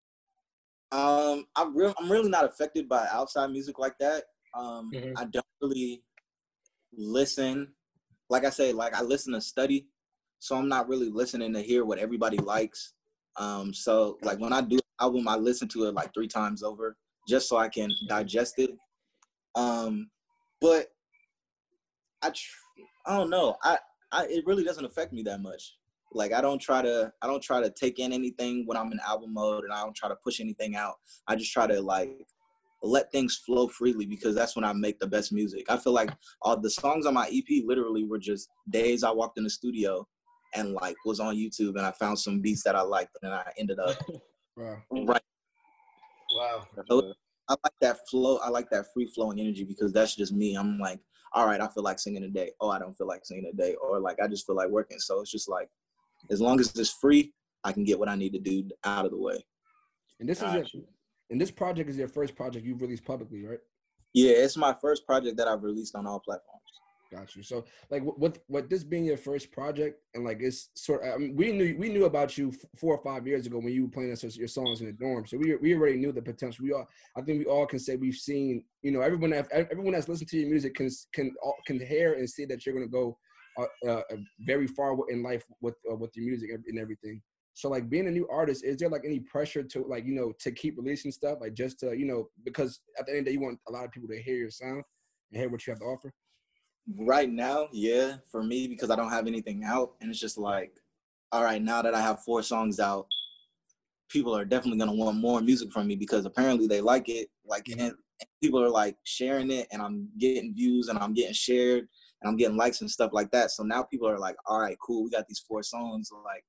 Um, 0.91 1.47
I'm 1.56 1.75
real. 1.75 1.93
I'm 1.97 2.12
really 2.12 2.29
not 2.29 2.45
affected 2.45 2.88
by 2.88 3.08
outside 3.12 3.49
music 3.49 3.79
like 3.79 3.97
that. 3.99 4.25
Um, 4.53 4.91
Mhm. 4.93 5.13
I 5.17 5.25
don't 5.25 5.45
really 5.62 6.03
listen. 6.91 7.73
Like 8.29 8.45
I 8.45 8.49
say, 8.49 8.73
like 8.73 8.93
I 8.93 9.01
listen 9.01 9.34
to 9.34 9.41
study, 9.41 9.88
so 10.39 10.56
I'm 10.56 10.67
not 10.67 10.88
really 10.88 11.10
listening 11.10 11.53
to 11.53 11.62
hear 11.62 11.86
what 11.86 11.97
everybody 11.99 12.38
likes. 12.38 12.93
Um, 13.38 13.73
so 13.73 14.19
like 14.21 14.39
when 14.39 14.53
I 14.53 14.62
do 14.62 14.79
album, 14.99 15.27
I 15.27 15.36
listen 15.36 15.67
to 15.69 15.86
it 15.86 15.93
like 15.95 16.13
three 16.13 16.27
times 16.27 16.62
over 16.62 16.97
just 17.27 17.47
so 17.49 17.58
I 17.58 17.69
can 17.69 17.91
digest 18.08 18.60
it. 18.60 18.71
Um, 19.56 20.10
but 20.62 20.88
I, 22.21 22.29
tr- 22.29 22.58
I 23.06 23.17
don't 23.17 23.29
know. 23.29 23.58
I, 23.63 23.79
I, 24.12 24.25
it 24.27 24.45
really 24.45 24.63
doesn't 24.63 24.86
affect 24.86 25.13
me 25.13 25.23
that 25.23 25.41
much. 25.41 25.75
Like 26.15 26.34
I 26.34 26.41
don't 26.41 26.62
try 26.62 26.82
to, 26.82 27.12
I 27.21 27.28
don't 27.28 27.41
try 27.41 27.62
to 27.62 27.69
take 27.69 27.99
in 27.99 28.13
anything 28.13 28.65
when 28.65 28.78
I'm 28.78 28.91
in 28.91 28.99
album 29.08 29.34
mode, 29.34 29.63
and 29.63 29.73
I 29.73 29.82
don't 29.84 29.95
try 29.95 30.10
to 30.10 30.15
push 30.23 30.39
anything 30.39 30.76
out. 30.76 30.95
I 31.28 31.36
just 31.36 31.52
try 31.52 31.67
to 31.67 31.82
like, 31.82 32.12
let 32.84 33.12
things 33.12 33.41
flow 33.45 33.67
freely 33.67 34.06
because 34.06 34.36
that's 34.36 34.56
when 34.56 34.65
I 34.65 34.73
make 34.73 34.99
the 34.99 35.08
best 35.08 35.32
music. 35.32 35.65
I 35.69 35.78
feel 35.78 35.93
like 35.93 36.12
all 36.41 36.60
the 36.60 36.69
songs 36.69 37.06
on 37.06 37.13
my 37.13 37.28
EP 37.28 37.63
literally 37.65 38.04
were 38.04 38.19
just 38.19 38.49
days 38.69 39.04
I 39.04 39.12
walked 39.12 39.38
in 39.38 39.45
the 39.45 39.49
studio 39.49 40.06
and 40.54 40.73
like 40.73 40.95
was 41.06 41.19
on 41.21 41.36
YouTube 41.36 41.78
and 41.78 41.86
I 41.86 41.91
found 41.91 42.19
some 42.19 42.41
beats 42.41 42.63
that 42.63 42.76
I 42.76 42.82
liked 42.82 43.17
and 43.21 43.34
I 43.34 43.52
ended 43.58 43.80
up 43.80 43.95
Wow. 44.58 44.78
right. 44.91 45.21
Wow. 46.36 46.67
So 46.89 47.13
I 47.49 47.56
like 47.63 47.73
that 47.82 47.97
flow. 48.10 48.38
I 48.38 48.49
like 48.49 48.69
that 48.69 48.86
free 48.93 49.08
flowing 49.08 49.39
energy 49.39 49.63
because 49.63 49.91
that's 49.91 50.15
just 50.15 50.34
me. 50.34 50.56
I'm 50.56 50.78
like, 50.80 50.99
all 51.34 51.47
right, 51.47 51.60
I 51.60 51.67
feel 51.69 51.84
like 51.84 51.99
singing 51.99 52.21
today. 52.21 52.52
Oh, 52.62 52.69
I 52.69 52.80
don't 52.80 52.93
feel 52.93 53.08
like 53.08 53.26
singing 53.26 53.49
today. 53.49 53.76
Or 53.82 53.99
like 53.99 54.17
I 54.23 54.28
just 54.28 54.45
feel 54.45 54.56
like 54.56 54.69
working. 54.69 54.99
So 54.99 55.21
it's 55.21 55.32
just 55.32 55.49
like 55.49 55.69
as 56.29 56.41
long 56.41 56.59
as 56.59 56.75
it's 56.75 56.91
free, 56.91 57.33
I 57.63 57.71
can 57.71 57.83
get 57.83 57.99
what 57.99 58.09
I 58.09 58.15
need 58.15 58.33
to 58.33 58.39
do 58.39 58.69
out 58.83 59.05
of 59.05 59.12
the 59.12 59.17
way. 59.17 59.43
And 60.19 60.27
this 60.27 60.41
is 60.41 60.53
your, 60.53 60.83
and 61.29 61.39
this 61.39 61.51
project 61.51 61.89
is 61.89 61.97
your 61.97 62.07
first 62.07 62.36
project 62.36 62.65
you've 62.65 62.81
released 62.81 63.05
publicly, 63.05 63.45
right? 63.45 63.59
Yeah, 64.13 64.31
it's 64.31 64.57
my 64.57 64.75
first 64.81 65.05
project 65.05 65.38
that 65.38 65.47
I've 65.47 65.63
released 65.63 65.95
on 65.95 66.05
all 66.05 66.19
platforms. 66.19 66.62
Got 67.12 67.36
you. 67.36 67.43
So, 67.43 67.63
like, 67.91 68.01
with 68.17 68.39
what 68.47 68.69
this 68.69 68.83
being 68.83 69.05
your 69.05 69.17
first 69.17 69.51
project, 69.51 70.01
and 70.15 70.23
like 70.25 70.39
it's 70.41 70.69
sort. 70.73 71.03
Of, 71.03 71.13
I 71.13 71.17
mean, 71.17 71.36
we 71.36 71.51
knew 71.51 71.75
we 71.77 71.89
knew 71.89 72.05
about 72.05 72.39
you 72.39 72.51
four 72.75 72.95
or 72.95 73.03
five 73.03 73.27
years 73.27 73.45
ago 73.45 73.59
when 73.59 73.71
you 73.71 73.83
were 73.83 73.91
playing 73.91 74.12
us 74.12 74.23
your 74.36 74.47
songs 74.47 74.81
in 74.81 74.88
the 74.88 74.93
dorm. 74.93 75.27
So 75.27 75.38
we 75.38 75.55
we 75.57 75.75
already 75.75 75.97
knew 75.97 76.12
the 76.12 76.23
potential. 76.23 76.63
We 76.63 76.73
all, 76.73 76.88
I 77.15 77.21
think, 77.21 77.39
we 77.39 77.45
all 77.45 77.67
can 77.67 77.77
say 77.77 77.97
we've 77.97 78.15
seen. 78.15 78.63
You 78.81 78.91
know, 78.91 79.01
everyone 79.01 79.29
that 79.29 79.47
everyone 79.51 79.93
that's 79.93 80.09
listened 80.09 80.29
to 80.29 80.38
your 80.38 80.49
music 80.49 80.73
can 80.73 80.89
can 81.13 81.31
can 81.67 81.79
hear 81.79 82.13
and 82.13 82.27
see 82.27 82.45
that 82.45 82.65
you're 82.65 82.73
gonna 82.73 82.88
go 82.88 83.15
uh, 83.58 83.89
uh, 83.89 84.02
very 84.39 84.68
far 84.68 84.96
in 85.10 85.24
life 85.24 85.44
with 85.62 85.76
uh, 85.92 85.96
with 85.96 86.12
your 86.16 86.26
music 86.26 86.50
and 86.52 86.80
everything. 86.80 87.22
So, 87.56 87.70
like, 87.70 87.89
being 87.89 88.08
a 88.08 88.12
new 88.12 88.28
artist, 88.30 88.63
is 88.66 88.78
there 88.78 88.89
like 88.89 89.04
any 89.06 89.20
pressure 89.20 89.63
to 89.63 89.86
like 89.88 90.06
you 90.06 90.16
know 90.16 90.34
to 90.39 90.52
keep 90.52 90.78
releasing 90.78 91.12
stuff, 91.12 91.38
like 91.42 91.54
just 91.54 91.80
to 91.82 91.96
you 91.98 92.06
know 92.06 92.30
because 92.44 92.80
at 93.00 93.06
the 93.06 93.12
end 93.12 93.20
of 93.20 93.26
the 93.26 93.32
day, 93.32 93.34
you 93.36 93.42
want 93.42 93.60
a 93.68 93.72
lot 93.72 93.86
of 93.86 93.92
people 93.92 94.10
to 94.10 94.22
hear 94.22 94.36
your 94.36 94.50
sound 94.50 94.84
and 95.32 95.39
hear 95.39 95.50
what 95.50 95.66
you 95.66 95.72
have 95.72 95.80
to 95.80 95.86
offer. 95.86 96.12
Right 96.98 97.32
now, 97.32 97.68
yeah, 97.72 98.16
for 98.30 98.44
me 98.44 98.68
because 98.68 98.89
I 98.89 98.96
don't 98.96 99.12
have 99.12 99.28
anything 99.28 99.63
out, 99.63 99.94
and 100.02 100.10
it's 100.10 100.20
just 100.20 100.38
like, 100.38 100.74
all 101.32 101.44
right, 101.44 101.62
now 101.62 101.82
that 101.82 101.94
I 101.94 102.02
have 102.02 102.24
four 102.24 102.42
songs 102.42 102.80
out, 102.80 103.06
people 104.10 104.36
are 104.36 104.46
definitely 104.46 104.80
gonna 104.80 104.94
want 104.94 105.18
more 105.18 105.39
music 105.39 105.72
from 105.72 105.88
me 105.88 105.96
because 105.96 106.26
apparently 106.26 106.68
they 106.68 106.82
like 106.82 107.08
it. 107.08 107.30
Like, 107.46 107.68
and, 107.70 107.82
and 107.82 107.96
people 108.42 108.62
are 108.63 108.70
like 108.70 108.98
sharing 109.04 109.52
it, 109.52 109.68
and 109.72 109.82
I'm 109.82 110.10
getting 110.18 110.56
views, 110.56 110.88
and 110.88 110.98
I'm 110.98 111.13
getting 111.13 111.34
shared, 111.34 111.88
and 112.23 112.29
I'm 112.29 112.38
getting 112.38 112.57
likes 112.57 112.81
and 112.81 112.89
stuff 112.89 113.12
like 113.13 113.29
that. 113.31 113.51
So 113.51 113.63
now 113.63 113.83
people 113.83 114.07
are 114.07 114.17
like, 114.17 114.36
all 114.45 114.59
right, 114.62 114.77
cool, 114.81 115.03
we 115.03 115.09
got 115.09 115.27
these 115.27 115.43
four 115.47 115.62
songs. 115.62 116.09
Like, 116.23 116.43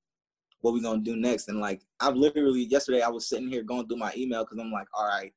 what 0.61 0.73
we 0.73 0.81
gonna 0.81 1.03
do 1.03 1.17
next? 1.17 1.49
And 1.49 1.61
like, 1.61 1.83
I've 2.01 2.17
literally 2.17 2.65
yesterday 2.65 3.03
I 3.03 3.09
was 3.09 3.29
sitting 3.29 3.49
here 3.49 3.63
going 3.63 3.87
through 3.87 3.99
my 3.99 4.13
email 4.17 4.45
because 4.45 4.59
I'm 4.59 4.73
like, 4.73 4.87
all 4.95 5.07
right, 5.07 5.33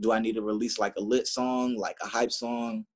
do 0.00 0.12
I 0.12 0.18
need 0.18 0.34
to 0.34 0.42
release 0.42 0.78
like 0.78 0.94
a 0.96 1.00
lit 1.00 1.26
song, 1.26 1.76
like 1.76 1.96
a 2.02 2.06
hype 2.06 2.32
song? 2.32 2.86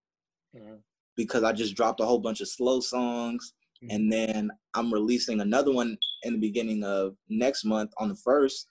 Mhm. 0.54 0.78
because 1.16 1.42
I 1.44 1.52
just 1.52 1.74
dropped 1.74 2.00
a 2.00 2.04
whole 2.04 2.18
bunch 2.18 2.42
of 2.42 2.48
slow 2.48 2.78
songs. 2.80 3.54
Mhm. 3.82 3.94
And 3.94 4.12
then 4.12 4.50
I'm 4.74 4.92
releasing 4.92 5.40
another 5.40 5.72
one 5.72 5.96
in 6.24 6.34
the 6.34 6.38
beginning 6.38 6.84
of 6.84 7.16
next 7.30 7.64
month 7.64 7.90
on 7.96 8.10
the 8.10 8.16
first. 8.16 8.68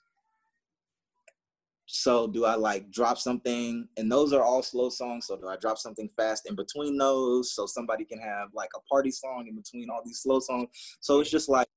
So 1.86 2.26
do 2.26 2.44
I 2.44 2.56
like 2.56 2.90
drop 2.90 3.16
something? 3.16 3.88
And 3.96 4.10
those 4.10 4.32
are 4.32 4.42
all 4.42 4.62
slow 4.62 4.88
songs. 4.88 5.26
So 5.28 5.36
do 5.36 5.48
I 5.48 5.56
drop 5.56 5.78
something 5.78 6.10
fast 6.16 6.48
in 6.48 6.56
between 6.56 6.98
those 6.98 7.54
so 7.54 7.64
somebody 7.66 8.04
can 8.04 8.18
have 8.18 8.48
like 8.52 8.70
a 8.76 8.80
party 8.92 9.12
song 9.12 9.46
in 9.48 9.54
between 9.54 9.88
all 9.88 10.02
these 10.04 10.20
slow 10.20 10.40
songs? 10.40 10.68
So 11.00 11.20
it's 11.20 11.30
just 11.30 11.48
like 11.48 11.68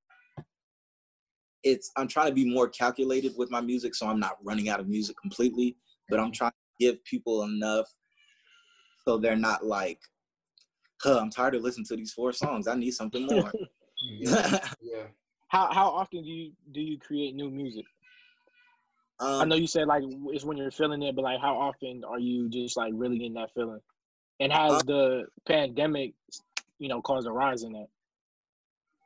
it's 1.63 1.91
I'm 1.95 2.07
trying 2.07 2.29
to 2.29 2.33
be 2.33 2.51
more 2.51 2.67
calculated 2.67 3.33
with 3.37 3.51
my 3.51 3.61
music 3.61 3.93
so 3.93 4.07
I'm 4.07 4.19
not 4.19 4.37
running 4.43 4.69
out 4.69 4.79
of 4.79 4.87
music 4.87 5.15
completely, 5.21 5.77
but 6.09 6.19
I'm 6.19 6.31
trying 6.31 6.51
to 6.51 6.85
give 6.85 7.03
people 7.05 7.43
enough 7.43 7.85
so 9.07 9.17
they're 9.17 9.35
not 9.35 9.65
like, 9.65 9.99
huh, 11.01 11.19
I'm 11.19 11.29
tired 11.29 11.55
of 11.55 11.61
listening 11.61 11.85
to 11.87 11.95
these 11.95 12.13
four 12.13 12.31
songs. 12.31 12.67
I 12.67 12.75
need 12.75 12.91
something 12.91 13.25
more. 13.29 13.51
Yeah. 14.19 14.59
Yeah. 14.81 15.07
How 15.49 15.71
how 15.73 15.89
often 15.89 16.23
do 16.23 16.29
you 16.29 16.51
do 16.71 16.79
you 16.81 16.97
create 16.99 17.35
new 17.35 17.49
music? 17.49 17.85
I 19.21 19.43
um, 19.43 19.49
know 19.49 19.55
you 19.55 19.67
said 19.67 19.87
like 19.87 20.03
it's 20.05 20.43
when 20.45 20.57
you're 20.57 20.71
feeling 20.71 21.03
it, 21.03 21.15
but 21.15 21.23
like 21.23 21.39
how 21.41 21.55
often 21.55 22.03
are 22.07 22.19
you 22.19 22.49
just 22.49 22.77
like 22.77 22.93
really 22.95 23.25
in 23.25 23.33
that 23.33 23.53
feeling? 23.53 23.81
And 24.39 24.51
has 24.51 24.71
Uh, 24.71 24.83
the 24.83 25.23
pandemic, 25.47 26.13
you 26.79 26.87
know, 26.87 27.01
caused 27.01 27.27
a 27.27 27.31
rise 27.31 27.63
in 27.63 27.73
that? 27.73 27.87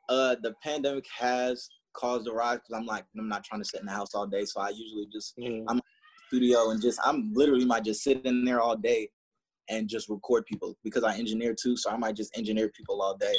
uh, 0.10 0.36
the 0.42 0.54
pandemic 0.64 1.06
has 1.18 1.68
caused 1.94 2.28
a 2.28 2.32
rise 2.32 2.60
because 2.60 2.80
I'm 2.80 2.86
like, 2.86 3.06
I'm 3.18 3.28
not 3.28 3.44
trying 3.44 3.62
to 3.62 3.66
sit 3.66 3.80
in 3.80 3.86
the 3.86 3.92
house 3.92 4.14
all 4.14 4.28
day. 4.28 4.46
So 4.46 4.62
I 4.62 4.70
usually 4.70 5.08
just 5.12 5.34
Yeah. 5.38 5.62
I'm- 5.68 5.82
studio 6.28 6.72
and 6.72 6.82
just 6.82 7.00
I'm 7.04 7.32
literally 7.34 7.66
might 7.66 7.84
just 7.84 8.02
sit 8.02 8.26
in 8.26 8.44
there 8.44 8.60
all 8.60 8.76
day 8.76 9.08
and 9.70 9.88
just 9.88 10.10
record 10.10 10.46
people 10.48 10.76
because 10.84 11.04
I 11.04 11.16
engineer 11.16 11.54
too. 11.54 11.78
So 11.78 11.92
I 11.92 11.98
might 11.98 12.16
just 12.16 12.36
engineer 12.36 12.70
people 12.70 13.02
all 13.02 13.16
day. 13.16 13.36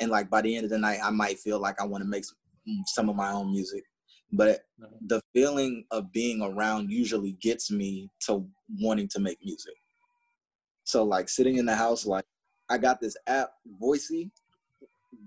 And 0.00 0.10
like 0.10 0.28
by 0.30 0.42
the 0.42 0.54
end 0.56 0.64
of 0.64 0.70
the 0.70 0.78
night, 0.78 0.98
I 1.02 1.10
might 1.10 1.38
feel 1.38 1.60
like 1.60 1.80
I 1.80 1.84
want 1.84 2.02
to 2.02 2.08
make 2.08 2.24
some, 2.24 2.36
some 2.86 3.08
of 3.08 3.14
my 3.14 3.30
own 3.30 3.52
music. 3.52 3.84
But 4.32 4.64
the 5.06 5.20
feeling 5.32 5.84
of 5.90 6.12
being 6.12 6.42
around 6.42 6.90
usually 6.90 7.32
gets 7.40 7.70
me 7.70 8.10
to 8.26 8.46
wanting 8.80 9.08
to 9.08 9.20
make 9.20 9.38
music. 9.44 9.74
So 10.84 11.04
like 11.04 11.28
sitting 11.28 11.56
in 11.56 11.66
the 11.66 11.76
house, 11.76 12.04
like 12.04 12.24
I 12.68 12.78
got 12.78 13.00
this 13.00 13.16
app, 13.26 13.50
Voisey, 13.80 14.30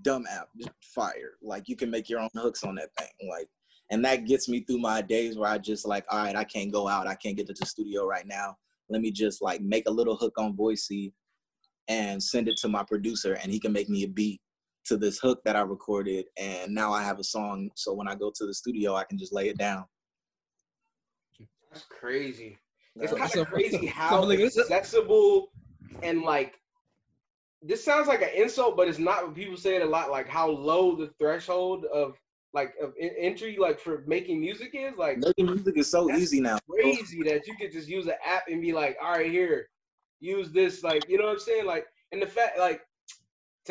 dumb 0.02 0.26
app, 0.30 0.48
fire. 0.82 1.32
Like 1.42 1.68
you 1.68 1.76
can 1.76 1.90
make 1.90 2.08
your 2.08 2.20
own 2.20 2.28
hooks 2.34 2.64
on 2.64 2.74
that 2.76 2.90
thing. 2.98 3.28
Like 3.30 3.48
and 3.90 4.04
that 4.04 4.26
gets 4.26 4.48
me 4.48 4.60
through 4.60 4.78
my 4.78 5.00
days 5.00 5.38
where 5.38 5.50
I 5.50 5.58
just 5.58 5.86
like, 5.86 6.04
all 6.10 6.22
right, 6.22 6.36
I 6.36 6.44
can't 6.44 6.72
go 6.72 6.88
out, 6.88 7.06
I 7.06 7.14
can't 7.14 7.36
get 7.36 7.46
to 7.46 7.54
the 7.58 7.66
studio 7.66 8.04
right 8.04 8.26
now. 8.26 8.56
Let 8.90 9.00
me 9.00 9.10
just 9.10 9.40
like 9.40 9.60
make 9.62 9.88
a 9.88 9.92
little 9.92 10.16
hook 10.16 10.34
on 10.38 10.56
Voisey 10.56 11.12
and 11.88 12.22
send 12.22 12.48
it 12.48 12.58
to 12.58 12.68
my 12.68 12.82
producer, 12.82 13.38
and 13.42 13.50
he 13.50 13.58
can 13.58 13.72
make 13.72 13.88
me 13.88 14.04
a 14.04 14.08
beat 14.08 14.42
to 14.88 14.96
this 14.96 15.18
hook 15.18 15.40
that 15.44 15.56
I 15.56 15.60
recorded, 15.60 16.26
and 16.36 16.74
now 16.74 16.92
I 16.92 17.02
have 17.02 17.18
a 17.18 17.24
song. 17.24 17.70
So 17.74 17.92
when 17.92 18.08
I 18.08 18.14
go 18.14 18.32
to 18.34 18.46
the 18.46 18.54
studio, 18.54 18.94
I 18.94 19.04
can 19.04 19.18
just 19.18 19.32
lay 19.32 19.48
it 19.48 19.58
down. 19.58 19.84
That's 21.70 21.84
crazy. 21.84 22.58
It's 22.96 23.12
kind 23.12 23.36
of 23.36 23.46
crazy 23.48 23.86
how 23.86 24.24
like, 24.24 24.40
accessible 24.40 25.52
and 26.02 26.22
like 26.22 26.54
this 27.62 27.84
sounds 27.84 28.08
like 28.08 28.22
an 28.22 28.30
insult, 28.34 28.76
but 28.76 28.88
it's 28.88 28.98
not. 28.98 29.34
People 29.34 29.56
say 29.56 29.76
it 29.76 29.82
a 29.82 29.86
lot, 29.86 30.10
like 30.10 30.28
how 30.28 30.48
low 30.48 30.96
the 30.96 31.08
threshold 31.18 31.84
of 31.92 32.16
like 32.54 32.74
of 32.82 32.92
entry, 32.98 33.56
like 33.58 33.78
for 33.78 34.02
making 34.06 34.40
music 34.40 34.70
is. 34.74 34.96
Like 34.96 35.18
Making 35.18 35.46
music 35.46 35.76
is 35.76 35.90
so 35.90 36.10
easy 36.10 36.40
now. 36.40 36.58
crazy 36.68 37.22
that 37.24 37.46
you 37.46 37.54
could 37.56 37.72
just 37.72 37.88
use 37.88 38.06
an 38.06 38.14
app 38.24 38.44
and 38.48 38.60
be 38.60 38.72
like, 38.72 38.96
all 39.02 39.12
right, 39.12 39.30
here, 39.30 39.68
use 40.20 40.50
this. 40.50 40.82
Like, 40.82 41.08
you 41.08 41.18
know 41.18 41.24
what 41.24 41.32
I'm 41.32 41.38
saying? 41.38 41.66
Like, 41.66 41.86
and 42.12 42.22
the 42.22 42.26
fact, 42.26 42.58
like, 42.58 42.82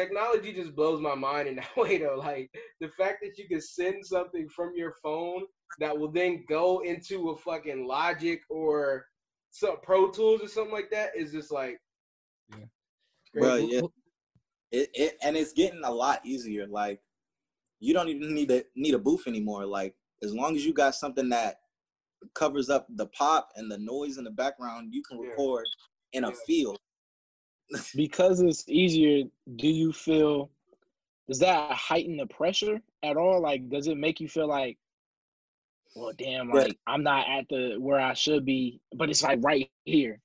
technology 0.02 0.54
just 0.54 0.76
blows 0.76 1.02
my 1.02 1.16
mind 1.16 1.48
in 1.48 1.56
that 1.58 1.76
way, 1.78 1.98
though. 1.98 2.16
Like, 2.18 2.50
the 2.80 2.90
fact 2.90 3.18
that 3.24 3.38
you 3.38 3.48
can 3.48 3.62
send 3.62 4.06
something 4.06 4.48
from 4.50 4.72
your 4.76 4.94
phone 5.04 5.44
that 5.80 5.98
will 5.98 6.12
then 6.12 6.46
go 6.48 6.80
into 6.84 7.30
a 7.32 7.38
fucking 7.38 7.88
Logic 7.88 8.40
or 8.50 9.06
some 9.52 9.78
Pro 9.82 10.10
Tools 10.12 10.42
or 10.42 10.48
something 10.48 10.74
like 10.74 10.90
that 10.92 11.10
is 11.18 11.32
just 11.32 11.52
like, 11.52 11.78
Yeah. 12.52 12.66
Bro, 13.34 13.50
crazy. 13.58 13.68
yeah. 13.74 13.82
It, 14.72 14.90
it 14.94 15.18
and 15.24 15.38
it's 15.38 15.54
getting 15.54 15.82
a 15.84 15.92
lot 15.92 16.20
easier. 16.26 16.68
Like 16.68 17.00
you 17.80 17.94
don't 17.94 18.10
even 18.10 18.34
need 18.34 18.50
to 18.50 18.66
need 18.76 18.94
a 18.96 19.00
booth 19.00 19.26
anymore. 19.28 19.66
Like 19.66 19.96
as 20.24 20.34
long 20.34 20.56
as 20.58 20.66
you 20.66 20.74
got 20.74 20.94
something 20.96 21.30
that 21.30 21.60
covers 22.34 22.70
up 22.70 22.86
the 22.90 23.08
pop 23.08 23.50
and 23.56 23.72
the 23.72 23.78
noise 23.78 24.18
in 24.18 24.26
the 24.26 24.32
background, 24.32 24.94
you 24.94 25.02
can 25.04 25.22
Yeah. 25.22 25.30
record 25.30 25.66
in 26.14 26.24
a 26.26 26.30
Yeah. 26.30 26.36
field. 26.46 26.78
Because 27.96 28.42
it's 28.42 28.68
easier, 28.68 29.26
do 29.56 29.68
you 29.68 29.92
feel 29.92 30.50
does 31.28 31.40
that 31.40 31.72
heighten 31.74 32.16
the 32.16 32.26
pressure 32.28 32.82
at 33.04 33.18
all? 33.18 33.42
Like, 33.42 33.70
does 33.70 33.88
it 33.88 33.98
make 33.98 34.22
you 34.22 34.30
feel 34.30 34.48
like, 34.48 34.78
well, 35.96 36.14
damn, 36.18 36.50
like 36.50 36.78
I'm 36.88 37.04
not 37.04 37.28
at 37.30 37.46
the 37.50 37.76
where 37.80 38.00
I 38.00 38.14
should 38.14 38.46
be, 38.46 38.80
but 38.96 39.10
it's 39.10 39.24
like 39.24 39.40
right 39.42 39.70
here. 39.86 40.22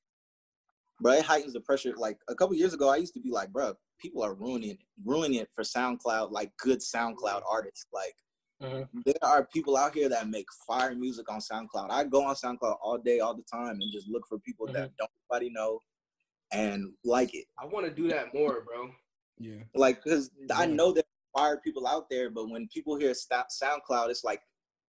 Bro, 1.01 1.15
it 1.15 1.25
heightens 1.25 1.55
the 1.55 1.61
pressure. 1.61 1.95
Like 1.97 2.19
a 2.29 2.35
couple 2.35 2.55
years 2.55 2.75
ago, 2.75 2.89
I 2.89 2.97
used 2.97 3.15
to 3.15 3.21
be 3.21 3.31
like, 3.31 3.51
bro, 3.51 3.75
people 3.99 4.23
are 4.23 4.35
ruining 4.35 4.71
it, 4.71 4.79
ruining 5.05 5.41
it 5.41 5.49
for 5.55 5.65
SoundCloud, 5.65 6.31
like 6.31 6.53
good 6.59 6.79
SoundCloud 6.79 7.43
artists. 7.49 7.87
Like 7.93 8.15
Mhm. 8.63 8.87
there 9.05 9.15
are 9.23 9.45
people 9.47 9.77
out 9.77 9.95
here 9.95 10.09
that 10.09 10.29
make 10.29 10.47
fire 10.67 10.95
music 10.95 11.29
on 11.31 11.41
SoundCloud. 11.41 11.91
I 11.91 12.05
go 12.05 12.23
on 12.25 12.37
SoundCloud 12.37 12.79
all 12.81 12.99
day, 12.99 13.19
all 13.19 13.35
the 13.35 13.43
time, 13.43 13.81
and 13.81 13.91
just 13.93 14.09
look 14.09 14.27
for 14.29 14.39
people 14.39 14.67
that 14.73 14.95
don't 14.99 15.11
nobody 15.29 15.51
know 15.51 15.81
and 16.53 16.93
like 17.05 17.35
it. 17.35 17.47
I 17.59 17.67
want 17.67 17.87
to 17.87 17.93
do 17.93 18.09
that 18.09 18.35
more, 18.35 18.63
bro. 18.67 18.91
Yeah. 19.39 19.63
Like, 19.75 20.03
because 20.05 20.31
I 20.55 20.65
Yeah. 20.67 20.75
know 20.75 20.93
there 20.93 21.03
are 21.35 21.41
fire 21.41 21.57
people 21.59 21.87
out 21.87 22.09
there, 22.11 22.31
but 22.31 22.49
when 22.51 22.69
people 22.69 22.97
hear 22.97 23.15
sta- 23.15 23.47
SoundCloud, 23.51 24.11
it's 24.11 24.25
like 24.25 24.41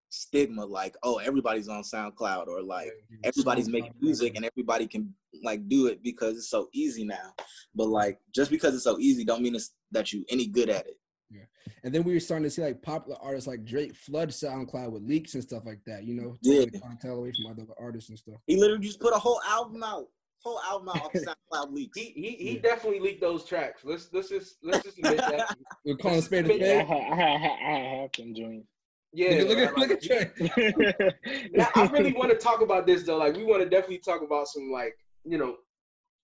stigma, 0.10 0.64
like, 0.64 0.96
oh, 1.04 1.18
everybody's 1.18 1.68
on 1.70 1.82
SoundCloud, 1.84 2.48
or 2.48 2.62
like 2.62 2.92
everybody's 3.24 3.70
making 3.70 3.94
music 4.00 4.34
and 4.36 4.46
everybody 4.46 4.88
can 4.88 5.14
like 5.44 5.68
do 5.68 5.88
it 5.88 6.04
because 6.04 6.38
it's 6.38 6.50
so 6.50 6.70
easy 6.74 7.04
now. 7.04 7.34
But 7.74 7.88
like, 7.88 8.20
just 8.36 8.52
because 8.52 8.76
it's 8.76 8.84
so 8.84 9.00
easy, 9.00 9.24
don't 9.24 9.42
mean 9.42 9.56
it's, 9.56 9.74
that 9.92 10.12
you 10.14 10.24
any 10.30 10.48
good 10.48 10.70
at 10.70 10.86
it. 10.86 11.00
Yeah. 11.32 11.46
And 11.84 11.96
then 11.96 12.04
we 12.04 12.14
were 12.14 12.20
starting 12.20 12.44
to 12.44 12.50
see 12.52 12.62
like 12.62 12.82
popular 12.84 13.18
artists 13.22 13.48
like 13.48 13.66
Drake 13.66 13.96
flood 13.96 14.30
SoundCloud 14.30 14.92
with 14.92 15.02
leaks 15.04 15.34
and 15.34 15.42
stuff 15.44 15.64
like 15.66 15.80
that. 15.88 16.04
You 16.04 16.14
know, 16.14 16.36
Yeah. 16.42 16.60
taking 16.60 16.74
the 16.74 16.80
clientele 16.80 17.18
away 17.18 17.32
from 17.32 17.52
other 17.52 17.66
artists 17.80 18.10
and 18.10 18.20
stuff. 18.20 18.36
He 18.46 18.58
literally 18.58 18.86
just 18.86 19.00
put 19.00 19.14
a 19.16 19.20
whole 19.20 19.42
album 19.48 19.82
out, 19.82 20.08
whole 20.44 20.60
album 20.62 20.90
out 20.90 21.02
off 21.06 21.14
SoundCloud 21.14 21.74
leaks. 21.74 21.98
He 21.98 22.06
he 22.16 22.30
he 22.32 22.56
Yeah. 22.56 22.62
definitely 22.62 23.00
leaked 23.00 23.22
those 23.22 23.46
tracks. 23.46 23.82
Let's 23.84 24.10
let's 24.14 24.30
just 24.30 24.58
let's 24.64 24.84
just 24.84 24.98
admit 25.00 25.18
that. 25.18 25.56
We're 25.86 25.96
calling 25.98 26.20
a 26.20 26.22
spade 26.22 26.46
a 26.46 26.52
admit 26.54 26.62
Yeah, 26.62 26.82
I 26.82 26.86
spade. 26.86 27.02
I 27.12 27.16
have 27.16 27.36
I 27.36 27.38
had 27.38 28.00
half 28.02 28.12
them 28.14 28.36
joints. 28.36 28.68
Yeah, 29.16 29.44
look 29.48 29.58
at 29.60 29.78
like, 29.78 29.90
look 29.90 29.92
at 29.92 30.02
Trey. 30.02 31.50
Now, 31.54 31.68
I 31.76 31.86
really 31.90 32.14
want 32.14 32.32
to 32.32 32.36
talk 32.38 32.62
about 32.62 32.88
this 32.88 33.04
though. 33.04 33.18
Like, 33.18 33.36
we 33.36 33.44
want 33.44 33.62
to 33.62 33.70
definitely 33.70 34.00
talk 34.00 34.24
about 34.24 34.48
some 34.48 34.72
like 34.72 34.96
you 35.24 35.38
know 35.38 35.58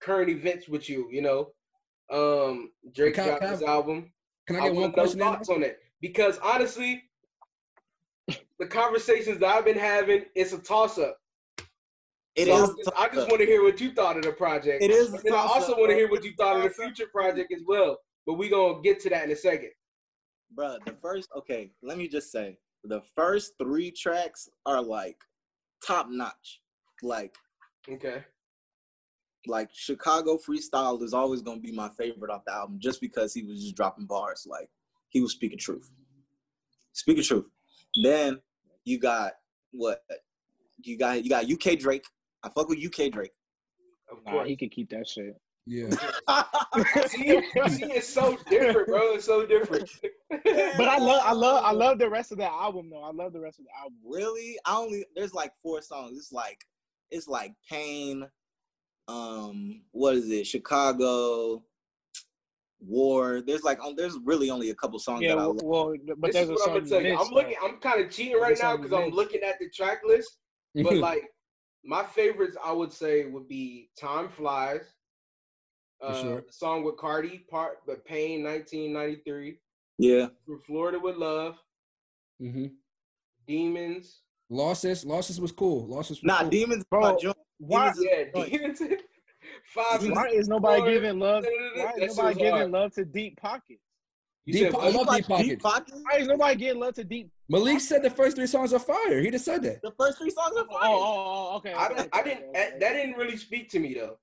current 0.02 0.30
events 0.30 0.68
with 0.68 0.90
you. 0.90 1.08
You 1.12 1.22
know, 1.22 1.52
um, 2.12 2.72
Drake 2.94 3.16
Can- 3.16 3.26
dropped 3.28 3.42
can 3.42 3.50
I- 3.50 3.52
his 3.54 3.62
album. 3.64 4.12
Can 4.48 4.56
I 4.56 4.60
I 4.62 4.68
get 4.70 4.76
one 4.76 4.92
question? 4.92 5.20
in? 5.22 5.26
thoughts 5.28 5.50
on 5.50 5.62
it 5.62 5.78
because 6.02 6.40
honestly, 6.40 7.04
the 8.28 8.66
conversations 8.68 9.38
that 9.40 9.48
I've 9.56 9.66
been 9.66 9.78
having, 9.78 10.26
it's 10.34 10.54
a 10.54 10.58
toss 10.58 10.98
up. 10.98 11.18
It 12.40 12.48
So 12.48 12.64
is 12.64 12.76
just- 12.86 12.92
I 12.96 13.10
just 13.10 13.28
want 13.28 13.42
to 13.42 13.46
hear 13.46 13.64
what 13.64 13.82
you 13.82 13.92
thought 13.92 14.16
of 14.16 14.24
the 14.24 14.32
project. 14.32 14.82
It 14.82 14.92
is 14.92 15.14
And 15.14 15.36
I 15.36 15.40
also 15.42 15.76
want 15.78 15.90
to 15.90 15.96
hear 15.96 16.10
what 16.10 16.24
you 16.24 16.34
thought 16.38 16.56
of 16.58 16.64
the 16.64 16.70
future 16.70 17.08
project 17.08 17.52
as 17.52 17.64
well. 17.66 18.00
But 18.26 18.36
we 18.36 18.48
gonna 18.48 18.82
get 18.82 19.00
to 19.02 19.10
that 19.10 19.26
in 19.26 19.32
a 19.32 19.36
second. 19.36 19.72
Bruh, 20.56 20.84
the 20.86 20.94
first 21.02 21.30
okay, 21.36 21.72
let 21.82 21.98
me 21.98 22.08
just 22.08 22.32
say 22.32 22.58
the 22.84 23.02
first 23.16 23.54
three 23.58 23.92
tracks 23.92 24.48
are 24.66 24.82
like 24.82 25.18
top 25.86 26.08
notch. 26.10 26.62
Like 27.02 27.36
Okay. 27.90 28.24
like 29.48 29.70
Chicago 29.74 30.38
Freestyle 30.38 31.02
is 31.04 31.14
always 31.14 31.42
gonna 31.42 31.60
be 31.60 31.72
my 31.74 31.90
favorite 31.98 32.32
off 32.32 32.46
the 32.46 32.54
album 32.54 32.80
just 32.80 33.02
because 33.02 33.34
he 33.34 33.44
was 33.44 33.62
just 33.62 33.76
dropping 33.76 34.06
bars. 34.06 34.46
Like 34.48 34.70
he 35.10 35.20
was 35.22 35.34
speaking 35.34 35.60
truth. 35.60 35.90
Speaking 36.94 37.24
truth. 37.24 37.50
Then 38.02 38.42
you 38.86 38.98
got 38.98 39.34
what 39.72 40.04
you 40.82 40.98
got 40.98 41.22
you 41.24 41.30
got 41.30 41.50
UK 41.50 41.76
Drake. 41.78 42.06
I 42.44 42.50
fuck 42.50 42.70
with 42.70 42.80
UK 42.84 43.12
Drake. 43.12 43.32
Of 44.12 44.24
Nah, 44.26 44.32
course. 44.32 44.48
he 44.48 44.56
could 44.56 44.72
keep 44.72 44.90
that 44.90 45.08
shit. 45.08 45.36
Yeah. 45.66 45.90
see, 47.08 47.42
see, 47.68 47.92
it's 47.92 48.08
so 48.10 48.38
different, 48.50 48.88
bro. 48.88 49.14
It's 49.14 49.26
so 49.26 49.46
different. 49.46 49.88
But 50.32 50.88
I 50.88 50.98
love, 50.98 51.22
I 51.24 51.34
love, 51.34 51.64
I 51.64 51.72
love 51.72 52.00
the 52.00 52.10
rest 52.10 52.32
of 52.32 52.40
the 52.40 52.46
album 52.52 52.90
though. 52.90 53.04
I 53.04 53.12
love 53.12 53.34
the 53.34 53.40
rest 53.40 53.60
of 53.60 53.66
the 53.66 53.72
album. 53.80 53.98
really? 54.04 54.58
I 54.66 54.76
only 54.78 55.06
there's 55.16 55.34
like 55.34 55.52
four 55.62 55.82
songs. 55.82 56.18
It's 56.18 56.32
like 56.32 56.60
it's 57.12 57.28
like 57.28 57.54
Pain, 57.70 58.28
um, 59.08 59.82
what 59.92 60.16
is 60.16 60.30
it? 60.32 60.48
Chicago, 60.48 61.64
War. 62.80 63.42
There's 63.46 63.64
like 63.64 63.80
um, 63.84 63.94
there's 63.96 64.18
really 64.24 64.50
only 64.50 64.70
a 64.72 64.76
couple 64.76 64.98
songs 65.00 65.22
Yeah, 65.22 65.36
that 65.36 65.40
I 65.42 65.46
well, 65.48 65.54
love. 65.54 65.64
well, 65.64 65.94
but 66.18 66.32
this 66.32 66.36
there's 66.36 66.50
a 66.50 66.54
what 66.54 66.62
I'm 66.62 66.66
song 66.66 66.74
gonna 66.76 66.86
you 66.86 66.90
tell 66.90 67.02
you. 67.04 67.10
missed, 67.18 67.28
I'm 67.28 67.34
looking. 67.34 67.56
I'm 67.62 67.78
kind 67.78 68.02
of 68.06 68.12
cheating 68.12 68.40
right 68.40 68.58
now 68.60 68.78
because 68.78 68.94
I'm 68.94 69.10
looking 69.12 69.42
at 69.42 69.60
the 69.60 69.70
track 69.70 70.00
list. 70.06 70.38
But 70.76 70.98
like, 70.98 71.24
my 71.84 72.04
favorites, 72.04 72.58
I 72.64 72.72
would 72.72 72.92
say, 72.92 73.26
would 73.26 73.48
be 73.48 73.90
"Time 74.00 74.30
Flies," 74.30 74.94
uh, 76.02 76.22
sure. 76.22 76.42
the 76.48 76.54
song 76.54 76.84
with 76.84 76.98
Carti, 76.98 77.48
part 77.48 77.78
but 77.86 78.06
Pain, 78.06 78.44
1993, 78.44 79.60
Yeah. 79.98 80.28
"From 80.46 80.60
Florida 80.62 81.00
with 81.00 81.16
Love," 81.18 81.58
Mm-hmm. 82.42 82.68
"Demons." 83.48 84.22
Losses, 84.50 85.06
losses 85.06 85.40
was 85.40 85.52
cool. 85.52 85.86
Losses 85.88 86.22
was 86.22 86.24
Nah, 86.24 86.42
cool. 86.42 86.50
Demons 86.50 86.84
Bro, 86.90 87.18
my. 87.22 87.36
Why, 87.60 87.92
Demons 87.92 87.98
is 88.00 88.06
Yeah, 88.36 88.46
"Demons." 88.46 88.82
Five. 89.74 90.10
Why 90.10 90.28
is 90.28 90.48
nobody 90.48 90.82
giving 90.84 91.20
love? 91.20 91.44
Why 91.44 91.94
that 91.96 92.04
is 92.04 92.16
shit 92.16 92.18
nobody 92.18 92.36
giving 92.40 92.52
hard. 92.54 92.72
love 92.72 92.94
to 92.94 93.06
Deep 93.06 93.40
Pockets? 93.40 93.82
You 94.46 94.54
Deep 94.54 94.64
said 94.64 94.74
Po- 94.74 94.80
I 94.80 94.86
love 94.86 94.94
Deep 94.94 95.08
like 95.08 95.28
Pockets. 95.28 95.64
Pockets? 95.64 96.02
Why 96.10 96.18
is 96.20 96.28
nobody 96.28 96.56
getting 96.56 96.80
love 96.80 96.96
to 96.96 97.04
Deep? 97.04 97.30
Malik 97.50 97.80
said 97.82 98.02
the 98.04 98.10
first 98.10 98.36
three 98.36 98.48
songs 98.48 98.74
are 98.74 98.80
fire. 98.80 99.22
He 99.22 99.30
just 99.32 99.46
said 99.46 99.62
that. 99.64 99.82
The 99.82 99.92
first 100.00 100.18
three 100.18 100.30
songs 100.32 100.56
are 100.58 100.66
Oh, 100.70 100.72
oh 100.72 100.80
fire. 100.80 100.90
oh, 100.90 101.52
oh, 101.54 101.58
okay. 101.58 101.74
I 101.74 101.88
okay. 101.88 102.10
I 102.14 102.24
didn't. 102.24 102.44
okay, 102.50 102.72
That 102.80 102.94
didn't 102.94 103.16
really 103.16 103.38
speak 103.38 103.70
to 103.72 103.80
me 103.80 103.94
though. 103.94 104.18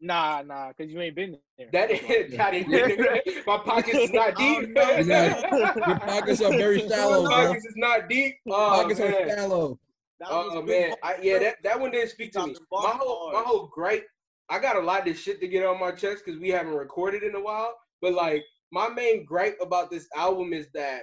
Nah, 0.00 0.42
nah, 0.42 0.68
because 0.76 0.92
you 0.92 1.00
ain't 1.00 1.14
been 1.14 1.38
there. 1.56 1.68
That 1.72 1.88
didn't. 1.88 2.40
I 2.40 2.50
didn't. 2.64 3.46
My 3.46 3.58
pockets 3.58 3.98
is 4.00 4.12
not 4.12 4.34
Oh, 4.36 4.60
deep. 4.60 4.70
no. 4.70 4.98
Not- 5.02 5.86
Your 5.88 5.98
pockets 5.98 6.40
are 6.42 6.50
very 6.50 6.80
shallow, 6.88 7.22
My 7.24 7.46
pockets 7.46 7.64
is 7.66 7.74
not 7.76 8.08
deep. 8.08 8.34
Oh 8.48 8.70
Pockets 8.82 9.00
are 9.00 9.28
shallow. 9.28 9.78
Oh 10.24 10.62
big 10.62 10.88
man, 10.88 10.96
I, 11.02 11.16
yeah, 11.20 11.38
that, 11.40 11.56
that 11.64 11.80
one 11.80 11.90
didn't 11.90 12.10
speak 12.10 12.32
to 12.32 12.46
me. 12.46 12.54
My 12.70 12.90
whole 12.94 13.32
my 13.32 13.42
whole 13.42 13.66
gripe, 13.74 14.06
I 14.48 14.60
got 14.60 14.76
a 14.76 14.80
lot 14.80 15.08
of 15.08 15.18
shit 15.18 15.40
to 15.40 15.48
get 15.48 15.66
on 15.66 15.80
my 15.80 15.90
chest 15.90 16.22
because 16.24 16.40
we 16.40 16.48
haven't 16.48 16.74
recorded 16.74 17.22
in 17.24 17.34
a 17.34 17.40
while. 17.40 17.74
But 18.00 18.14
like, 18.14 18.44
my 18.72 18.88
main 18.88 19.24
gripe 19.24 19.58
about 19.60 19.90
this 19.90 20.08
album 20.16 20.52
is 20.52 20.66
that 20.74 21.02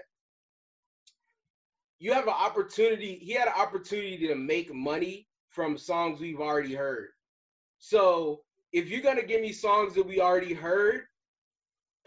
you 1.99 2.11
have 2.11 2.23
an 2.23 2.33
opportunity. 2.33 3.15
He 3.15 3.33
had 3.33 3.47
an 3.47 3.53
opportunity 3.55 4.27
to 4.27 4.35
make 4.35 4.73
money 4.73 5.27
from 5.49 5.77
songs 5.77 6.19
we've 6.19 6.39
already 6.39 6.73
heard. 6.73 7.09
So 7.77 8.41
if 8.73 8.89
you're 8.89 9.01
gonna 9.01 9.23
give 9.23 9.41
me 9.41 9.51
songs 9.51 9.93
that 9.95 10.05
we 10.05 10.19
already 10.19 10.53
heard, 10.53 11.03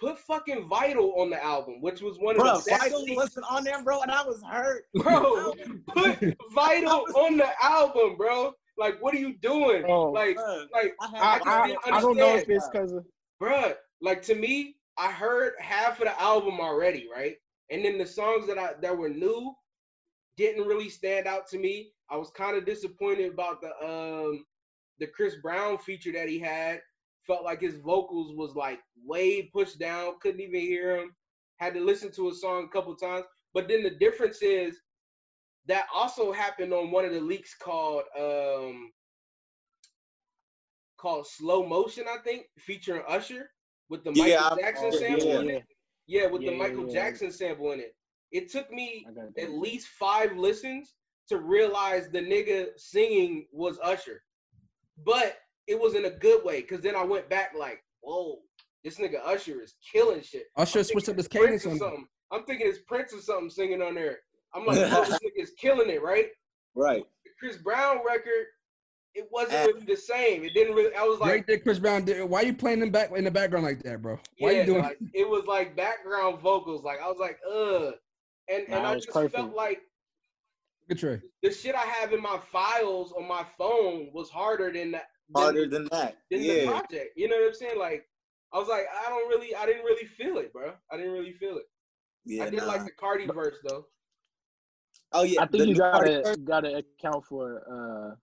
put 0.01 0.19
fucking 0.19 0.69
Vital 0.69 1.15
on 1.17 1.31
the 1.31 1.43
album, 1.43 1.81
which 1.81 2.01
was 2.01 2.19
one 2.19 2.37
Bro, 2.37 2.51
of 2.51 2.65
the 2.65 2.71
best. 2.71 2.83
Vital 2.83 3.05
wasn't 3.11 3.47
on 3.49 3.63
there, 3.63 3.83
bro, 3.85 4.03
and 4.03 4.11
I 4.11 4.25
was 4.25 4.43
hurt. 4.43 4.85
Bro, 4.95 5.55
put 5.95 6.37
Vital 6.53 7.07
on 7.15 7.37
the 7.37 7.49
album, 7.63 8.17
bro. 8.17 8.53
Like, 8.79 9.01
what 9.01 9.15
are 9.15 9.19
you 9.19 9.35
doing? 9.35 9.83
Bro. 9.83 10.11
Like, 10.11 10.37
Bruh, 10.37 10.67
like, 10.73 10.95
I, 11.01 11.07
I, 11.07 11.69
had, 11.69 11.77
I, 11.87 11.99
I 11.99 12.01
don't 12.01 12.17
know 12.17 12.35
if 12.35 12.49
it's 12.49 12.69
because 12.69 12.93
of. 12.93 13.05
bruh, 13.41 13.75
like 14.01 14.23
to 14.23 14.35
me, 14.35 14.77
I 14.99 15.11
heard 15.11 15.55
half 15.59 16.01
of 16.01 16.07
the 16.07 16.21
album 16.21 16.61
already, 16.61 17.09
right? 17.15 17.37
And 17.71 17.85
then 17.85 17.99
the 17.99 18.07
songs 18.07 18.47
that 18.47 18.59
I 18.59 18.75
that 18.81 18.97
were 18.97 19.09
new 19.09 19.55
didn't 20.37 20.67
really 20.67 20.89
stand 20.89 21.27
out 21.27 21.47
to 21.49 21.59
me. 21.59 21.93
I 22.11 22.17
was 22.17 22.31
kind 22.31 22.57
of 22.57 22.67
disappointed 22.67 23.33
about 23.33 23.61
the 23.63 23.71
um 23.85 24.45
the 24.99 25.07
Chris 25.07 25.37
Brown 25.37 25.79
feature 25.79 26.13
that 26.13 26.29
he 26.29 26.39
had. 26.39 26.81
Felt 27.27 27.45
like 27.45 27.61
his 27.61 27.77
vocals 27.77 28.35
was 28.37 28.57
like 28.57 28.81
way 29.07 29.43
pushed 29.53 29.79
down, 29.79 30.15
couldn't 30.21 30.41
even 30.41 30.61
hear 30.61 30.97
him. 30.99 31.15
Had 31.59 31.75
to 31.75 31.81
listen 31.81 32.11
to 32.13 32.29
a 32.29 32.35
song 32.35 32.65
a 32.65 32.69
couple 32.69 32.95
times. 32.97 33.25
But 33.55 33.69
then 33.69 33.83
the 33.85 33.91
difference 33.91 34.43
is 34.43 34.81
that 35.67 35.87
also 35.95 36.33
happened 36.33 36.73
on 36.73 36.91
one 36.91 37.05
of 37.05 37.13
the 37.13 37.21
leaks 37.21 37.55
called 37.55 38.03
um 38.19 38.91
called 40.99 41.27
Slow 41.27 41.67
Motion, 41.67 42.05
I 42.09 42.19
think, 42.25 42.47
featuring 42.59 43.03
Usher 43.09 43.52
with 43.93 44.03
the 44.05 44.11
Michael 44.11 44.27
Yeah, 44.27 44.49
I- 44.51 44.57
Jackson 44.57 44.91
Oh, 44.93 44.97
sample 44.99 45.27
yeah. 45.29 45.41
in 45.41 45.47
yeah, 45.47 45.53
it. 45.53 45.65
Yeah, 46.07 46.27
with 46.27 46.43
Yeah, 46.43 46.51
the 46.51 46.57
Michael 46.57 46.87
yeah. 46.89 46.93
Jackson 46.95 47.31
sample 47.31 47.73
in 47.73 47.81
it. 47.81 47.95
It 48.33 48.51
took 48.51 48.73
me 48.73 49.07
at 49.39 49.51
least 49.53 49.89
five 49.89 50.35
listens 50.37 50.95
to 51.29 51.37
realize 51.39 52.09
the 52.09 52.21
nigga 52.21 52.69
singing 52.79 53.47
was 53.53 53.79
Usher. 53.83 54.23
But 55.05 55.39
it 55.69 55.79
was 55.79 55.95
in 55.95 56.07
a 56.07 56.11
good 56.11 56.43
way, 56.43 56.63
because 56.63 56.81
then 56.81 56.97
I 56.97 57.05
went 57.05 57.29
back 57.29 57.53
like, 57.57 57.85
whoa, 58.01 58.39
this 58.83 58.99
nigga 58.99 59.21
Usher 59.25 59.61
is 59.61 59.75
killing 59.93 60.23
shit. 60.23 60.47
Usher 60.57 60.79
I'm 60.81 60.85
switched 60.87 61.11
up 61.11 61.17
his 61.19 61.29
cadence 61.29 61.67
or 61.67 61.73
on 61.73 61.79
something. 61.79 62.07
I'm 62.33 62.45
thinking 62.45 62.67
it's 62.69 62.79
Prince 62.79 63.13
or 63.13 63.21
something 63.21 63.51
singing 63.51 63.83
on 63.83 63.95
there. 63.95 64.21
I'm 64.55 64.65
like, 64.65 64.79
oh, 64.93 65.05
this 65.05 65.19
nigga 65.19 65.43
is 65.43 65.53
killing 65.59 65.91
it, 65.91 66.03
right? 66.03 66.29
right. 66.75 67.05
The 67.25 67.31
Chris 67.39 67.59
Brown 67.59 67.99
record, 68.07 68.47
it 69.15 69.29
wasn't 69.31 69.55
Uh, 69.55 69.67
really 69.69 69.85
the 69.85 69.97
same. 69.97 70.43
It 70.45 70.55
didn't 70.55 70.75
really. 70.75 70.95
I 70.95 71.03
was 71.05 71.19
like, 71.21 71.31
Drake 71.31 71.47
did 71.47 71.63
Chris 71.63 71.79
Brown 71.79 72.05
did. 72.05 72.23
Why 72.29 72.43
are 72.43 72.47
you 72.47 72.55
playing 72.55 72.81
them 72.81 72.91
back 72.91 73.11
in 73.13 73.25
the 73.25 73.31
background 73.31 73.65
like 73.65 73.83
that, 73.83 74.01
bro? 74.01 74.19
Why 74.39 74.53
yeah, 74.53 74.61
you 74.61 74.67
doing? 74.67 74.83
like, 74.83 74.99
it 75.15 75.29
was 75.29 75.45
like 75.47 75.77
background 75.77 76.41
vocals. 76.41 76.83
Like 76.83 77.01
I 77.01 77.09
was 77.09 77.19
like, 77.19 77.39
ugh, 77.51 77.95
and 78.49 78.65
and 78.69 78.87
I 78.87 78.93
it 78.93 78.95
was 78.97 79.07
just 79.07 79.35
felt 79.35 79.55
like 79.55 79.81
Look 80.89 80.97
at 80.97 80.99
Trey. 80.99 81.21
the 81.43 81.53
shit 81.53 81.75
I 81.75 81.83
have 81.85 82.13
in 82.13 82.21
my 82.23 82.39
files 82.51 83.13
on 83.13 83.27
my 83.29 83.45
phone 83.59 84.11
was 84.13 84.31
harder 84.31 84.73
than 84.73 84.93
that. 84.93 85.07
Harder 85.35 85.67
than 85.67 85.89
that. 85.93 86.17
than 86.31 86.41
the 86.41 86.47
Yeah. 86.47 86.71
project. 86.71 87.13
You 87.17 87.29
know 87.29 87.37
what 87.37 87.49
I'm 87.49 87.55
saying? 87.55 87.79
Like 87.79 88.07
I 88.53 88.59
was 88.59 88.69
like, 88.69 88.85
I 89.07 89.09
don't 89.09 89.29
really, 89.29 89.55
I 89.55 89.65
didn't 89.65 89.85
really 89.85 90.07
feel 90.07 90.39
it, 90.39 90.53
bro. 90.53 90.73
I 90.91 90.97
didn't 90.97 91.13
really 91.13 91.33
feel 91.33 91.57
it. 91.59 91.65
Yeah. 92.25 92.45
I 92.45 92.51
did 92.51 92.61
nah. 92.61 92.67
like 92.67 92.85
the 92.85 92.93
Carti 92.93 93.33
verse 93.33 93.57
though. 93.67 93.87
Oh 95.13 95.23
yeah. 95.23 95.43
I 95.43 95.47
think 95.47 95.63
the 95.65 95.69
you 95.69 95.77
gotta 95.77 96.23
verse- 96.23 96.37
gotta 96.39 96.77
account 96.79 97.25
for 97.27 97.63
uh 97.71 98.17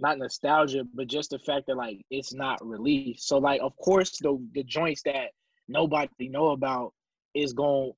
not 0.00 0.18
nostalgia, 0.18 0.84
but 0.94 1.08
just 1.08 1.30
the 1.30 1.38
fact 1.38 1.66
that 1.66 1.76
like 1.76 2.04
it's 2.10 2.34
not 2.34 2.64
released. 2.66 3.28
So 3.28 3.38
like 3.38 3.60
of 3.62 3.76
course 3.76 4.18
the 4.18 4.38
the 4.54 4.62
joints 4.64 5.02
that 5.02 5.30
nobody 5.68 6.28
know 6.28 6.50
about 6.50 6.92
is 7.34 7.52
gonna 7.52 7.90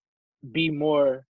be 0.52 0.70
more 0.70 1.26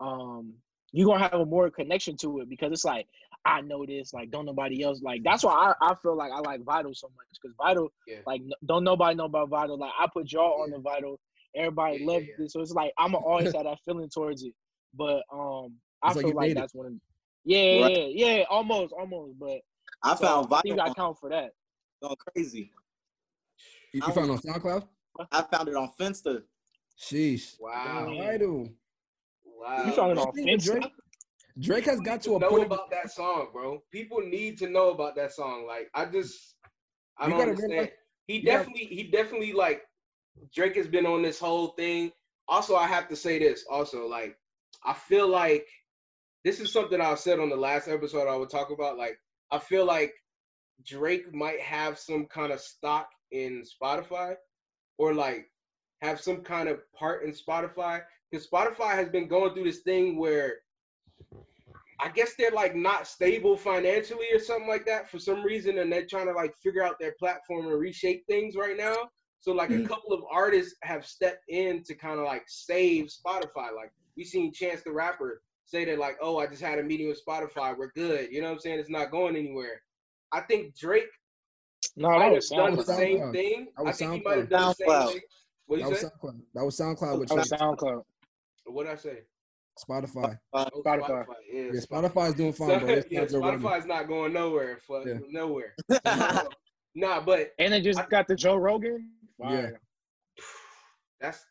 um 0.00 0.54
you're 0.92 1.06
gonna 1.06 1.22
have 1.22 1.34
a 1.40 1.44
more 1.46 1.70
connection 1.70 2.16
to 2.18 2.40
it 2.40 2.48
because 2.48 2.72
it's 2.72 2.84
like 2.84 3.06
I 3.44 3.60
know 3.60 3.84
this, 3.86 4.12
like 4.12 4.30
don't 4.30 4.46
nobody 4.46 4.82
else 4.82 5.02
like 5.02 5.22
that's 5.24 5.44
why 5.44 5.74
I, 5.80 5.90
I 5.90 5.94
feel 5.96 6.16
like 6.16 6.32
I 6.32 6.40
like 6.40 6.62
Vital 6.64 6.94
so 6.94 7.08
much 7.08 7.26
because 7.40 7.54
Vital 7.56 7.90
Yeah. 8.06 8.20
like 8.26 8.42
don't 8.66 8.84
nobody 8.84 9.16
know 9.16 9.24
about 9.24 9.48
Vital. 9.50 9.78
Like 9.78 9.92
I 9.98 10.06
put 10.12 10.30
y'all 10.32 10.62
on 10.62 10.70
the 10.70 10.78
Vital, 10.78 11.18
everybody 11.56 11.96
Yeah, 11.96 12.06
yeah, 12.08 12.08
loved 12.08 12.26
yeah. 12.26 12.34
it, 12.38 12.50
so 12.50 12.60
it's 12.60 12.72
like 12.72 12.92
I'm 12.98 13.12
gonna 13.12 13.24
always 13.24 13.52
have 13.54 13.64
that 13.64 13.78
feeling 13.84 14.08
towards 14.12 14.42
it. 14.44 14.54
But 14.94 15.22
um, 15.32 15.74
I 16.02 16.12
It's 16.12 16.16
feel 16.16 16.32
you 16.32 16.34
like 16.34 16.52
made 16.52 16.58
it. 16.58 16.64
that's 16.64 16.74
one. 16.74 16.86
Of, 16.86 16.92
yeah, 17.44 17.60
Right. 17.70 17.90
yeah, 17.90 18.04
yeah, 18.06 18.44
almost, 18.50 18.92
almost. 18.92 19.38
But 19.38 19.58
I 20.04 20.14
so 20.16 20.24
found 20.26 20.46
I 20.52 20.60
think 20.62 20.74
you 20.74 20.76
got 20.76 20.88
to 20.88 20.94
count 20.94 21.18
for 21.18 21.28
that. 21.30 21.52
going 22.02 22.16
crazy. 22.16 22.72
You, 23.92 24.02
you 24.06 24.12
found 24.12 24.30
it 24.30 24.32
on 24.32 24.38
SoundCloud? 24.38 24.86
I 25.30 25.42
found 25.42 25.68
it 25.68 25.76
on 25.76 25.90
Finsta. 26.00 26.42
Sheesh. 27.00 27.56
Wow. 27.60 28.06
Damn. 28.08 28.28
Idol. 28.34 28.68
Wow. 29.44 29.84
You 29.86 29.92
sounding 29.94 30.18
I 30.18 30.20
all 30.22 30.32
think 30.32 30.46
with 30.50 30.60
offensive. 30.68 30.80
Drake, 30.80 30.92
Drake 31.60 31.84
has 31.84 32.00
got 32.00 32.12
need 32.14 32.22
to 32.22 32.36
a 32.36 32.38
know 32.40 32.48
point. 32.50 32.66
about 32.66 32.90
that 32.90 33.10
song, 33.10 33.48
bro. 33.52 33.82
People 33.92 34.20
need 34.20 34.58
to 34.58 34.68
know 34.68 34.90
about 34.90 35.14
that 35.16 35.32
song. 35.32 35.66
Like 35.66 35.90
I 35.94 36.06
just, 36.06 36.54
I 37.18 37.26
You 37.26 37.30
don't 37.32 37.40
understand. 37.42 37.70
realize- 37.72 37.90
he 38.26 38.36
you 38.36 38.42
gotta- 38.44 38.58
definitely, 38.58 38.86
he 38.86 39.02
definitely 39.10 39.52
like 39.52 39.82
Drake 40.54 40.76
has 40.76 40.86
been 40.88 41.06
on 41.06 41.22
this 41.22 41.38
whole 41.38 41.68
thing. 41.68 42.12
Also, 42.48 42.74
I 42.76 42.86
have 42.86 43.08
to 43.08 43.16
say 43.16 43.38
this. 43.38 43.64
Also, 43.70 44.06
like 44.08 44.36
I 44.84 44.94
feel 44.94 45.28
like 45.28 45.66
this 46.44 46.58
is 46.60 46.72
something 46.72 47.00
I 47.00 47.14
said 47.16 47.38
on 47.40 47.48
the 47.50 47.56
last 47.56 47.88
episode. 47.88 48.28
I 48.28 48.36
would 48.36 48.48
talk 48.50 48.70
about. 48.70 48.96
Like 48.96 49.18
I 49.52 49.58
feel 49.58 49.84
like 49.84 50.14
Drake 50.84 51.32
might 51.34 51.60
have 51.60 51.98
some 51.98 52.26
kind 52.26 52.52
of 52.52 52.60
stock 52.60 53.08
in 53.30 53.62
Spotify, 53.62 54.34
or 54.98 55.14
like 55.14 55.46
have 56.00 56.20
some 56.20 56.42
kind 56.42 56.68
of 56.68 56.80
part 56.94 57.24
in 57.24 57.32
Spotify 57.32 58.02
because 58.30 58.48
Spotify 58.48 58.92
has 58.94 59.08
been 59.08 59.28
going 59.28 59.54
through 59.54 59.64
this 59.64 59.82
thing 59.82 60.18
where 60.18 60.56
I 62.00 62.08
guess 62.08 62.34
they're 62.36 62.50
like 62.50 62.74
not 62.74 63.06
stable 63.06 63.56
financially 63.56 64.26
or 64.32 64.40
something 64.40 64.68
like 64.68 64.86
that 64.86 65.08
for 65.10 65.18
some 65.18 65.44
reason, 65.44 65.78
and 65.78 65.92
they're 65.92 66.06
trying 66.06 66.26
to 66.26 66.32
like 66.32 66.54
figure 66.62 66.82
out 66.82 66.96
their 66.98 67.14
platform 67.18 67.66
and 67.66 67.78
reshape 67.78 68.24
things 68.26 68.56
right 68.56 68.76
now. 68.76 68.96
So 69.40 69.52
like 69.52 69.70
a 69.70 69.74
Mhm. 69.74 69.86
couple 69.86 70.12
of 70.12 70.24
artists 70.32 70.74
have 70.82 71.06
stepped 71.06 71.44
in 71.48 71.84
to 71.84 71.94
kind 71.94 72.18
of 72.18 72.24
like 72.24 72.44
save 72.48 73.06
Spotify. 73.06 73.74
Like 73.76 73.92
we 74.16 74.24
seen 74.24 74.52
Chance 74.52 74.82
the 74.82 74.92
Rapper 74.92 75.42
say 75.72 75.84
that 75.86 75.98
like, 75.98 76.16
oh, 76.20 76.38
I 76.38 76.46
just 76.46 76.62
had 76.62 76.78
a 76.78 76.82
meeting 76.82 77.08
with 77.08 77.20
Spotify, 77.26 77.76
we're 77.76 77.90
good. 77.92 78.30
You 78.30 78.42
know 78.42 78.48
what 78.48 78.54
I'm 78.54 78.60
saying? 78.60 78.78
It's 78.78 78.90
not 78.90 79.10
going 79.10 79.34
anywhere. 79.36 79.80
I 80.30 80.40
think 80.42 80.76
Drake 80.76 81.04
No, 81.96 82.10
that 82.10 82.18
might 82.18 82.32
was 82.32 82.50
have 82.50 82.58
done 82.58 82.76
the 82.76 82.82
SoundCloud. 82.82 82.96
same 82.96 83.18
SoundCloud. 83.18 83.32
thing. 83.32 83.66
I 83.78 83.82
was 83.82 83.96
think 83.98 84.12
he 84.12 84.20
might 84.20 84.36
have 84.38 84.48
SoundCloud. 84.48 84.76
the 84.78 84.84
same 85.06 85.08
thing. 85.12 85.20
What 85.66 85.76
That 85.78 85.84
you 85.84 85.90
was 85.90 86.00
say? 86.00 86.06
SoundCloud. 86.06 86.40
That 86.54 86.64
was 86.64 86.76
SoundCloud 86.78 87.18
with 87.18 87.28
That 87.30 87.36
was 87.38 87.50
SoundCloud. 87.50 88.02
What 88.66 88.84
did 88.84 88.92
I 88.92 88.96
say? 88.96 89.18
Spotify. 89.88 90.38
Oh, 90.52 90.66
Spotify. 90.84 91.24
Yeah, 91.50 91.62
Yeah, 91.72 91.80
Spotify 91.80 92.28
is 92.28 92.34
doing 92.34 92.52
fine, 92.52 92.78
bro. 92.80 92.88
It's 92.90 93.06
yeah, 93.10 93.20
not 93.20 93.30
Joe 93.30 93.40
Spotify's 93.40 93.86
not 93.86 94.06
going 94.08 94.32
nowhere. 94.34 94.78
Fuck, 94.86 95.06
Yeah. 95.06 95.14
nowhere. 95.30 95.74
nah, 96.94 97.20
but 97.20 97.52
And 97.58 97.72
they 97.72 97.80
just 97.80 97.98
I- 97.98 98.06
got 98.06 98.28
the 98.28 98.34
Joe 98.36 98.56
Rogan. 98.56 99.10
Yeah. 99.40 99.70
that's 101.20 101.44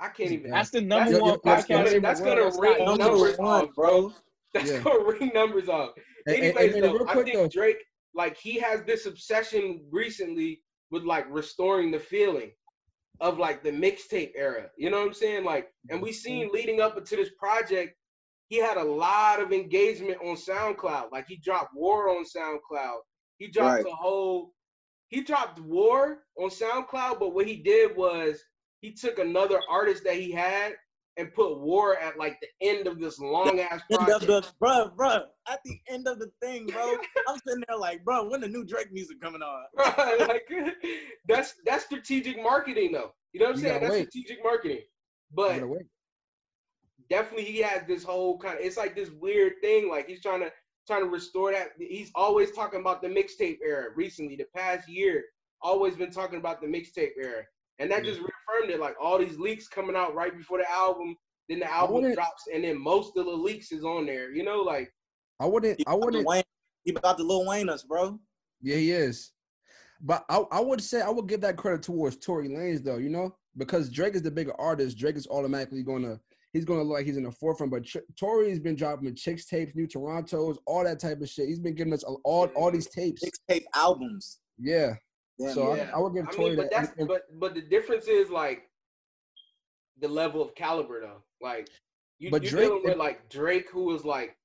I 0.00 0.08
can't 0.08 0.32
even. 0.32 0.50
That's 0.50 0.70
the 0.70 0.80
number 0.80 1.12
That's- 1.12 1.20
one 1.20 1.30
yeah, 1.30 1.36
that's- 1.44 1.66
podcast. 1.66 1.86
in 1.88 1.92
the 1.94 2.00
that's 2.00 2.20
gonna 2.20 2.42
That's 2.44 2.58
ring 2.58 2.78
not 2.78 2.98
Number 2.98 3.04
numbers 3.04 3.38
one, 3.38 3.64
off, 3.64 3.74
bro. 3.74 4.12
That's 4.54 4.70
Yeah. 4.70 4.82
gonna 4.82 5.04
ring 5.04 5.30
numbers 5.34 5.68
off. 5.68 5.90
Hey, 6.26 6.36
hey, 6.36 6.50
Anyways, 6.50 6.74
hey, 6.74 6.80
man, 6.80 6.90
though, 6.90 6.98
real 6.98 7.08
I 7.08 7.14
think 7.22 7.34
though. 7.34 7.48
Drake, 7.48 7.84
like, 8.14 8.36
he 8.36 8.58
has 8.58 8.82
this 8.84 9.06
obsession 9.06 9.84
recently 9.92 10.62
with 10.90 11.04
like 11.04 11.26
restoring 11.30 11.90
the 11.90 12.00
feeling 12.00 12.50
of 13.20 13.38
like 13.38 13.62
the 13.62 13.70
mixtape 13.70 14.32
era. 14.34 14.70
You 14.76 14.90
know 14.90 14.98
what 15.00 15.08
I'm 15.08 15.14
saying? 15.14 15.44
Like, 15.44 15.70
and 15.90 16.00
we 16.00 16.10
mm-hmm. 16.10 16.14
seen 16.16 16.50
leading 16.52 16.80
up 16.80 16.96
into 16.96 17.16
this 17.16 17.30
project, 17.38 17.94
he 18.48 18.56
had 18.56 18.78
a 18.78 18.82
lot 18.84 19.40
of 19.40 19.52
engagement 19.52 20.18
on 20.24 20.34
SoundCloud. 20.34 21.12
Like, 21.12 21.26
he 21.28 21.36
dropped 21.36 21.74
War 21.74 22.08
on 22.10 22.24
SoundCloud. 22.24 23.00
He 23.38 23.48
dropped 23.48 23.76
Right. 23.76 23.84
the 23.84 23.94
whole. 23.94 24.52
He 25.08 25.22
dropped 25.22 25.60
War 25.60 26.24
on 26.38 26.50
SoundCloud, 26.50 27.20
but 27.20 27.34
what 27.34 27.46
he 27.46 27.56
did 27.56 27.96
was 27.96 28.42
he 28.80 28.92
took 28.92 29.18
another 29.18 29.60
artist 29.68 30.04
that 30.04 30.14
he 30.14 30.30
had 30.30 30.74
and 31.16 31.32
put 31.34 31.58
War 31.58 31.98
at 31.98 32.18
like 32.18 32.38
the 32.40 32.48
end 32.66 32.86
of 32.86 32.98
this 32.98 33.18
long 33.18 33.60
ass 33.60 33.82
project. 33.90 34.26
the 34.26 34.46
bro, 34.58 34.90
bro. 34.96 35.24
At 35.48 35.60
the 35.64 35.78
end 35.88 36.08
of 36.08 36.18
the 36.18 36.30
thing, 36.42 36.66
bro. 36.66 36.96
I'm 37.28 37.38
sitting 37.46 37.62
there 37.68 37.76
like, 37.76 38.04
bro, 38.04 38.28
when 38.28 38.40
the 38.40 38.48
new 38.48 38.64
Drake 38.64 38.92
music 38.92 39.20
coming 39.20 39.42
on? 39.42 39.64
like 40.28 40.48
that's 41.28 41.54
that's 41.66 41.84
strategic 41.84 42.42
marketing 42.42 42.92
though. 42.92 43.12
You 43.32 43.40
know 43.40 43.46
what 43.46 43.56
I'm 43.56 43.62
You 43.62 43.68
saying? 43.68 43.80
That's 43.80 43.92
wait. 43.92 44.10
strategic 44.10 44.42
marketing. 44.42 44.80
But 45.32 45.62
definitely 47.08 47.44
he 47.44 47.58
has 47.58 47.82
this 47.86 48.02
whole 48.02 48.38
kind 48.38 48.58
of 48.58 48.64
it's 48.64 48.76
like 48.76 48.94
this 48.96 49.10
weird 49.10 49.54
thing. 49.62 49.90
Like 49.90 50.08
he's 50.08 50.22
trying 50.22 50.40
to 50.40 50.52
trying 50.86 51.02
to 51.02 51.08
restore 51.08 51.52
that. 51.52 51.70
He's 51.78 52.10
always 52.14 52.52
talking 52.52 52.80
about 52.80 53.02
the 53.02 53.08
mixtape 53.08 53.58
era 53.64 53.88
recently, 53.94 54.36
the 54.36 54.46
past 54.56 54.88
year, 54.88 55.24
always 55.60 55.96
been 55.96 56.10
talking 56.10 56.38
about 56.38 56.60
the 56.60 56.66
mixtape 56.66 57.12
era. 57.22 57.44
And 57.80 57.90
that 57.90 58.04
Yeah. 58.04 58.10
just 58.10 58.20
mm-hmm. 58.20 58.28
reaffirmed 58.54 58.74
it. 58.74 58.80
Like 58.80 58.94
all 59.00 59.18
these 59.18 59.38
leaks 59.38 59.66
coming 59.66 59.96
out 59.96 60.14
right 60.14 60.36
before 60.36 60.58
the 60.58 60.70
album, 60.70 61.16
then 61.48 61.60
the 61.60 61.70
album 61.70 62.12
drops, 62.14 62.44
and 62.52 62.62
then 62.62 62.80
most 62.80 63.16
of 63.16 63.24
the 63.24 63.32
leaks 63.32 63.72
is 63.72 63.84
on 63.84 64.06
there. 64.06 64.32
You 64.32 64.44
know, 64.44 64.60
like 64.60 64.92
I 65.40 65.46
wouldn't. 65.46 65.82
I 65.86 65.94
wouldn't. 65.94 66.26
Wayne, 66.26 66.44
he 66.84 66.92
about 66.94 67.16
to 67.18 67.24
Lil 67.24 67.46
Wayne 67.46 67.68
us, 67.68 67.82
bro. 67.82 68.20
Yeah, 68.62 68.76
he 68.76 68.92
is. 68.92 69.32
But 70.02 70.24
I, 70.28 70.44
I 70.52 70.60
would 70.60 70.82
say 70.82 71.00
I 71.00 71.10
would 71.10 71.28
give 71.28 71.40
that 71.42 71.56
credit 71.56 71.82
towards 71.82 72.16
Tory 72.16 72.48
Lanez 72.48 72.84
though, 72.84 72.98
you 72.98 73.10
know, 73.10 73.34
because 73.56 73.90
Drake 73.90 74.14
is 74.14 74.22
the 74.22 74.30
bigger 74.30 74.58
artist. 74.58 74.96
Drake 74.96 75.16
is 75.16 75.26
automatically 75.28 75.82
gonna 75.82 76.18
he's 76.52 76.64
gonna 76.64 76.82
look 76.82 76.98
like 76.98 77.06
he's 77.06 77.16
in 77.16 77.24
the 77.24 77.32
forefront. 77.32 77.72
But 77.72 77.84
Ch- 77.84 77.98
Tory's 78.18 78.60
been 78.60 78.76
dropping 78.76 79.14
Chixtapes, 79.14 79.74
new 79.74 79.86
Torontos, 79.86 80.56
all 80.66 80.84
that 80.84 81.00
type 81.00 81.20
of 81.20 81.28
shit. 81.28 81.48
He's 81.48 81.58
been 81.58 81.74
giving 81.74 81.92
us 81.92 82.02
all 82.02 82.20
all, 82.24 82.46
all 82.56 82.70
these 82.70 82.88
tapes. 82.88 83.22
Mixtape 83.24 83.64
albums. 83.74 84.38
Yeah. 84.58 84.94
Damn, 85.40 85.54
So 85.54 85.74
Yeah. 85.74 85.90
I, 85.94 85.96
I 85.96 86.00
would 86.00 86.14
give 86.14 86.26
I 86.32 86.36
mean, 86.36 86.56
but 86.56 86.70
that. 86.70 86.88
that's 86.96 87.04
but 87.06 87.22
but 87.38 87.54
the 87.54 87.62
difference 87.62 88.06
is 88.08 88.30
like 88.30 88.68
the 89.98 90.08
level 90.08 90.42
of 90.42 90.54
caliber 90.54 91.00
though. 91.00 91.22
Like 91.40 91.68
you, 92.18 92.30
But 92.30 92.42
you're 92.42 92.50
Drake- 92.50 92.64
dealing 92.68 92.82
with 92.84 92.96
like 92.96 93.28
Drake, 93.30 93.68
who 93.70 93.84
was 93.84 94.04
like, 94.04 94.36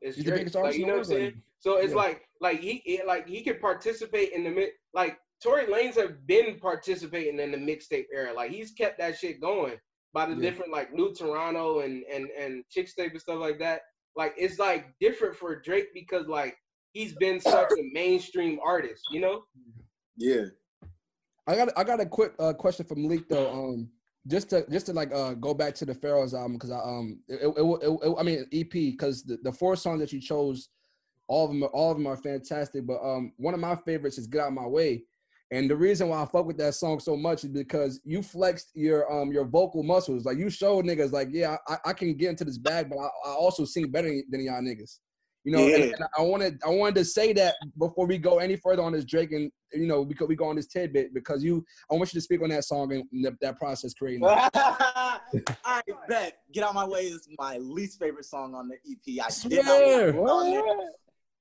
it's 0.00 0.16
He's 0.16 0.24
the 0.24 0.30
Drake. 0.30 0.40
biggest 0.42 0.56
Like, 0.56 0.74
you 0.76 0.86
know 0.86 0.92
what 0.92 0.98
I'm 1.00 1.04
saying? 1.04 1.42
So 1.58 1.76
it's 1.78 1.90
Yeah. 1.90 1.96
like 1.96 2.28
like 2.40 2.60
he 2.60 3.00
like 3.06 3.26
he 3.28 3.42
can 3.42 3.58
participate 3.58 4.32
in 4.32 4.44
the 4.44 4.50
mid. 4.50 4.70
Like 4.94 5.18
Tory 5.42 5.66
Lanez 5.66 5.94
have 5.96 6.26
been 6.26 6.58
participating 6.60 7.38
in 7.40 7.50
the 7.52 7.58
mixtape 7.58 8.06
era. 8.12 8.32
Like 8.32 8.50
he's 8.50 8.72
kept 8.72 8.98
that 8.98 9.18
shit 9.18 9.40
going 9.40 9.76
by 10.12 10.26
the 10.26 10.34
Yeah. 10.34 10.40
different 10.50 10.70
like 10.72 10.92
New 10.92 11.12
Toronto 11.14 11.80
and 11.80 12.04
and 12.04 12.28
and 12.30 12.64
Chixtape 12.74 13.10
and 13.10 13.20
stuff 13.20 13.40
like 13.40 13.58
that. 13.58 13.82
Like 14.14 14.34
it's 14.36 14.58
like 14.58 14.86
different 15.00 15.34
for 15.36 15.60
Drake 15.60 15.88
because 15.94 16.26
like 16.28 16.56
he's 16.98 17.14
been 17.14 17.38
such 17.40 17.70
a 17.78 17.90
mainstream 17.92 18.58
artist. 18.64 19.02
You 19.12 19.20
know? 19.20 19.42
Yeah. 20.16 20.46
I 21.46 21.54
got 21.54 21.68
I 21.76 21.84
got 21.84 22.00
a 22.00 22.06
quick 22.06 22.32
uh, 22.38 22.52
question 22.52 22.84
from 22.84 23.02
Malik 23.02 23.28
though. 23.28 23.50
Um, 23.50 23.88
just 24.26 24.50
to 24.50 24.66
just 24.68 24.86
to 24.86 24.92
like 24.92 25.14
uh 25.14 25.34
go 25.34 25.54
back 25.54 25.74
to 25.76 25.86
the 25.86 25.94
Pharaohs 25.94 26.34
album 26.34 26.54
because 26.54 26.70
I 26.70 26.78
um 26.80 27.20
it, 27.28 27.40
it, 27.42 27.48
it, 27.56 27.98
it- 28.02 28.14
I 28.18 28.22
mean 28.22 28.44
EP 28.52 28.70
because 28.70 29.22
the, 29.22 29.38
the 29.42 29.52
four 29.52 29.76
songs 29.76 30.00
that 30.00 30.12
you 30.12 30.20
chose, 30.20 30.68
all 31.28 31.44
of 31.46 31.50
them 31.50 31.62
are, 31.62 31.68
all 31.68 31.92
of 31.92 31.96
them 31.96 32.06
are 32.06 32.16
fantastic. 32.16 32.84
But 32.86 33.00
um 33.02 33.32
one 33.36 33.54
of 33.54 33.60
my 33.60 33.76
favorites 33.76 34.18
is 34.18 34.26
Get 34.26 34.42
Out 34.42 34.52
My 34.52 34.66
Way, 34.66 35.04
and 35.50 35.70
the 35.70 35.76
reason 35.76 36.08
why 36.08 36.20
I 36.20 36.26
fuck 36.26 36.44
with 36.46 36.58
that 36.58 36.74
song 36.74 37.00
so 37.00 37.16
much 37.16 37.44
is 37.44 37.50
because 37.50 38.00
you 38.04 38.22
flexed 38.22 38.72
your 38.74 39.10
um 39.10 39.32
your 39.32 39.46
vocal 39.46 39.82
muscles. 39.84 40.26
Like 40.26 40.36
you 40.36 40.50
showed 40.50 40.84
niggas 40.84 41.12
like 41.12 41.28
yeah 41.30 41.56
I, 41.68 41.78
I 41.86 41.92
can 41.94 42.12
get 42.14 42.30
into 42.30 42.44
this 42.44 42.58
bag, 42.58 42.90
but 42.90 42.98
I, 42.98 43.06
I 43.24 43.30
also 43.30 43.64
sing 43.64 43.90
better 43.90 44.10
than 44.28 44.42
y'all 44.44 44.60
niggas. 44.60 44.98
You 45.48 45.56
know, 45.56 45.66
Yeah. 45.66 45.76
and 45.76 46.04
I 46.18 46.20
wanted 46.20 46.60
I 46.62 46.68
wanted 46.68 46.96
to 46.96 47.04
say 47.06 47.32
that 47.32 47.54
before 47.78 48.06
we 48.06 48.18
go 48.18 48.38
any 48.38 48.56
further 48.56 48.82
on 48.82 48.92
this 48.92 49.06
Drake 49.06 49.32
and 49.32 49.50
you 49.72 49.86
know 49.86 50.04
because 50.04 50.28
we 50.28 50.36
go 50.36 50.46
on 50.46 50.56
this 50.56 50.66
tidbit 50.66 51.14
because 51.14 51.42
you 51.42 51.64
I 51.90 51.94
want 51.94 52.12
you 52.12 52.18
to 52.18 52.22
speak 52.22 52.42
on 52.42 52.50
that 52.50 52.64
song 52.64 52.92
and 52.92 53.04
that, 53.24 53.40
that 53.40 53.58
process 53.58 53.94
creating. 53.94 54.22
I 54.26 55.82
bet. 56.06 56.40
Get 56.52 56.64
Out 56.64 56.74
My 56.74 56.84
Way 56.86 57.04
is 57.06 57.26
my 57.38 57.56
least 57.56 57.98
favorite 57.98 58.26
song 58.26 58.54
on 58.54 58.68
the 58.68 58.74
EP. 58.74 59.24
I 59.24 59.30
Swear. 59.30 59.62
did 59.62 59.64
not 59.64 59.72
want 59.72 60.12
to 60.12 60.12
put 60.12 60.12
it 60.12 60.30
on 60.30 60.50
there. 60.52 60.62
What? 60.62 60.90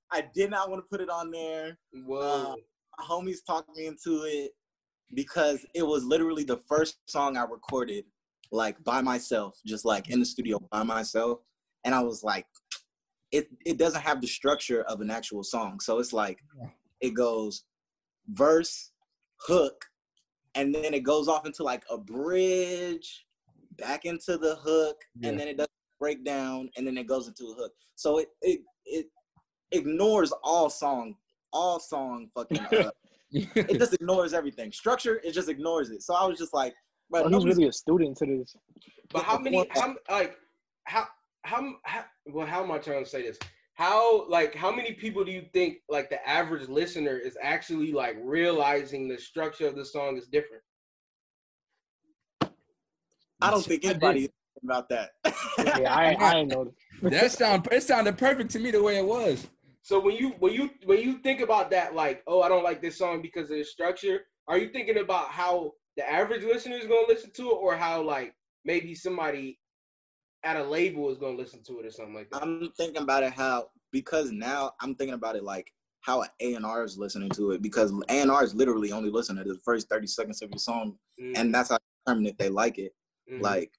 I 0.10 0.24
did 0.34 0.49
not 0.51 0.70
want 0.70 0.84
to 0.84 0.88
put 0.89 1.01
it 1.01 1.10
on 1.10 1.32
there. 1.32 1.78
Whoa. 2.05 2.53
Uh, 2.53 2.55
my 2.97 3.03
homies 3.03 3.39
talked 3.45 3.76
me 3.76 3.88
into 3.88 4.24
it 4.24 4.51
because 5.16 5.66
it 5.74 5.86
was 5.86 6.05
literally 6.05 6.45
the 6.45 6.62
first 6.70 6.97
song 7.08 7.36
I 7.36 7.43
recorded 7.43 8.05
like 8.53 8.82
by 8.86 9.01
myself, 9.01 9.60
just 9.66 9.84
like 9.84 10.10
in 10.10 10.22
the 10.22 10.26
studio 10.26 10.60
by 10.72 10.84
myself. 10.84 11.39
And 11.84 11.93
I 11.93 11.99
was 12.01 12.24
like, 12.24 12.45
it 13.38 13.47
it 13.65 13.77
doesn't 13.77 14.01
have 14.01 14.19
the 14.21 14.27
structure 14.27 14.81
of 14.83 15.01
an 15.01 15.09
actual 15.11 15.43
song. 15.43 15.79
So 15.79 15.99
it's 15.99 16.13
like 16.13 16.39
it 17.01 17.13
goes 17.13 17.63
verse, 18.29 18.91
hook, 19.47 19.85
and 20.55 20.73
then 20.73 20.93
it 20.93 21.03
goes 21.03 21.27
off 21.27 21.45
into 21.45 21.63
like 21.63 21.83
a 21.89 21.97
bridge, 21.97 23.25
back 23.77 24.05
into 24.05 24.38
the 24.38 24.55
hook, 24.55 24.97
Yeah. 25.19 25.29
and 25.29 25.39
then 25.39 25.47
it 25.47 25.57
does 25.57 25.67
break 25.99 26.25
down, 26.25 26.69
and 26.75 26.85
then 26.88 26.97
it 26.97 27.07
goes 27.07 27.27
into 27.27 27.45
a 27.51 27.53
hook. 27.53 27.73
So 27.95 28.17
it 28.17 28.29
it 28.41 28.61
it 28.85 29.05
ignores 29.71 30.31
all 30.43 30.69
song, 30.69 31.15
all 31.53 31.79
song 31.79 32.29
fucking 32.35 32.59
uh, 32.59 32.91
it 33.31 33.77
just 33.77 33.93
ignores 33.93 34.33
everything. 34.33 34.71
Structure, 34.71 35.21
it 35.23 35.33
just 35.33 35.49
ignores 35.49 35.91
it. 35.91 36.01
So 36.01 36.15
I 36.15 36.25
was 36.25 36.38
just 36.39 36.53
like, 36.53 36.73
but 37.09 37.25
Oh, 37.25 37.29
he's 37.29 37.45
really 37.45 37.67
a 37.67 37.71
student 37.73 38.17
to 38.17 38.25
this. 38.25 38.55
But 39.13 39.23
how 39.23 39.38
many? 39.38 39.67
How 39.71 39.95
like 40.09 40.35
how 40.85 41.05
how 41.43 41.75
how? 41.83 42.05
Well, 42.25 42.45
how 42.45 42.63
am 42.63 42.71
I 42.71 42.77
trying 42.77 43.03
to 43.03 43.09
say 43.09 43.21
this? 43.21 43.39
How 43.73 44.27
like 44.27 44.55
how 44.55 44.71
many 44.73 44.93
people 44.93 45.23
do 45.23 45.31
you 45.31 45.45
think 45.53 45.77
like 45.89 46.09
the 46.09 46.27
average 46.27 46.67
listener 46.67 47.17
is 47.17 47.38
actually 47.41 47.93
like 47.93 48.17
realizing 48.21 49.07
the 49.07 49.17
structure 49.17 49.67
of 49.67 49.75
the 49.75 49.85
song 49.85 50.17
is 50.17 50.27
different? 50.27 50.63
I 53.39 53.51
don't 53.51 53.63
think 53.63 53.85
anybody 53.85 54.21
did. 54.21 54.25
is 54.25 54.31
thinking 54.55 54.69
about 54.69 54.89
that. 54.89 55.11
Yeah, 55.79 55.93
I, 55.93 56.15
I 56.19 56.35
ain't 56.38 56.49
know. 56.49 56.73
That 57.03 57.31
sound 57.31 57.67
it 57.71 57.83
sounded 57.83 58.17
perfect 58.17 58.49
to 58.51 58.59
me 58.59 58.71
the 58.71 58.81
way 58.81 58.97
it 58.97 59.05
was. 59.05 59.47
So 59.83 59.99
when 59.99 60.15
you 60.15 60.29
when 60.39 60.53
you 60.53 60.71
when 60.85 60.99
you 60.99 61.19
think 61.19 61.41
about 61.41 61.69
that, 61.71 61.95
like, 61.95 62.23
oh, 62.27 62.41
I 62.41 62.49
don't 62.49 62.63
like 62.63 62.81
this 62.81 62.97
song 62.97 63.21
because 63.21 63.49
of 63.51 63.57
the 63.57 63.63
structure. 63.63 64.21
Are 64.47 64.57
you 64.57 64.69
thinking 64.69 64.97
about 64.97 65.29
how 65.29 65.73
the 65.97 66.09
average 66.09 66.43
listener 66.43 66.77
is 66.77 66.88
gonna 66.88 67.07
listen 67.07 67.31
to 67.35 67.51
it, 67.51 67.57
or 67.59 67.75
how 67.75 68.01
like 68.01 68.33
maybe 68.65 68.95
somebody 68.95 69.59
at 70.43 70.57
a 70.57 70.63
label 70.63 71.09
is 71.11 71.17
gonna 71.17 71.38
listen 71.38 71.63
to 71.63 71.79
it 71.79 71.85
or 71.85 71.91
something 71.91 72.15
like 72.15 72.29
that. 72.29 72.41
I'm 72.43 72.71
thinking 72.77 73.01
about 73.01 73.23
it 73.23 73.33
how 73.33 73.69
because 73.91 74.31
now 74.31 74.71
I'm 74.81 74.95
thinking 74.95 75.15
about 75.15 75.35
it 75.35 75.43
like 75.43 75.71
how 76.01 76.21
an 76.21 76.29
A&R 76.39 76.83
is 76.83 76.97
listening 76.97 77.29
to 77.31 77.51
it 77.51 77.61
because 77.61 77.91
A&R 78.09 78.43
is 78.43 78.55
literally 78.55 78.91
only 78.91 79.09
listening 79.09 79.43
to 79.43 79.53
the 79.53 79.59
first 79.59 79.89
30 79.89 80.07
seconds 80.07 80.41
of 80.41 80.49
your 80.49 80.59
song 80.59 80.97
Mm, 81.19 81.33
and 81.35 81.53
that's 81.53 81.69
how 81.69 81.77
they 81.77 82.11
determine 82.13 82.27
if 82.27 82.38
they 82.38 82.49
like 82.49 82.77
it. 82.77 82.93
mhm. 83.31 83.41
Like 83.41 83.71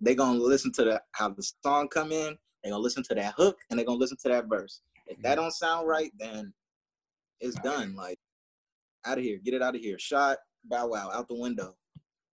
they 0.00 0.14
gonna 0.14 0.38
listen 0.38 0.72
to 0.72 0.84
the 0.84 1.02
how 1.12 1.28
the 1.28 1.42
song 1.64 1.88
come 1.88 2.10
in, 2.12 2.36
they 2.64 2.70
gonna 2.70 2.82
listen 2.82 3.04
to 3.04 3.14
that 3.14 3.34
hook, 3.36 3.56
and 3.70 3.78
they 3.78 3.84
gonna 3.84 3.98
listen 3.98 4.16
to 4.22 4.28
that 4.28 4.46
verse. 4.48 4.82
If 5.06 5.20
that 5.22 5.36
don't 5.36 5.52
sound 5.52 5.86
right, 5.88 6.10
then 6.18 6.52
it's 7.40 7.54
done. 7.60 7.94
Like 7.94 8.18
out 9.06 9.18
of 9.18 9.24
here, 9.24 9.38
get 9.38 9.54
it 9.54 9.62
out 9.62 9.74
of 9.76 9.80
here. 9.80 9.98
Shot, 9.98 10.38
bow 10.64 10.88
wow, 10.88 11.10
out 11.12 11.28
the 11.28 11.34
window. 11.38 11.76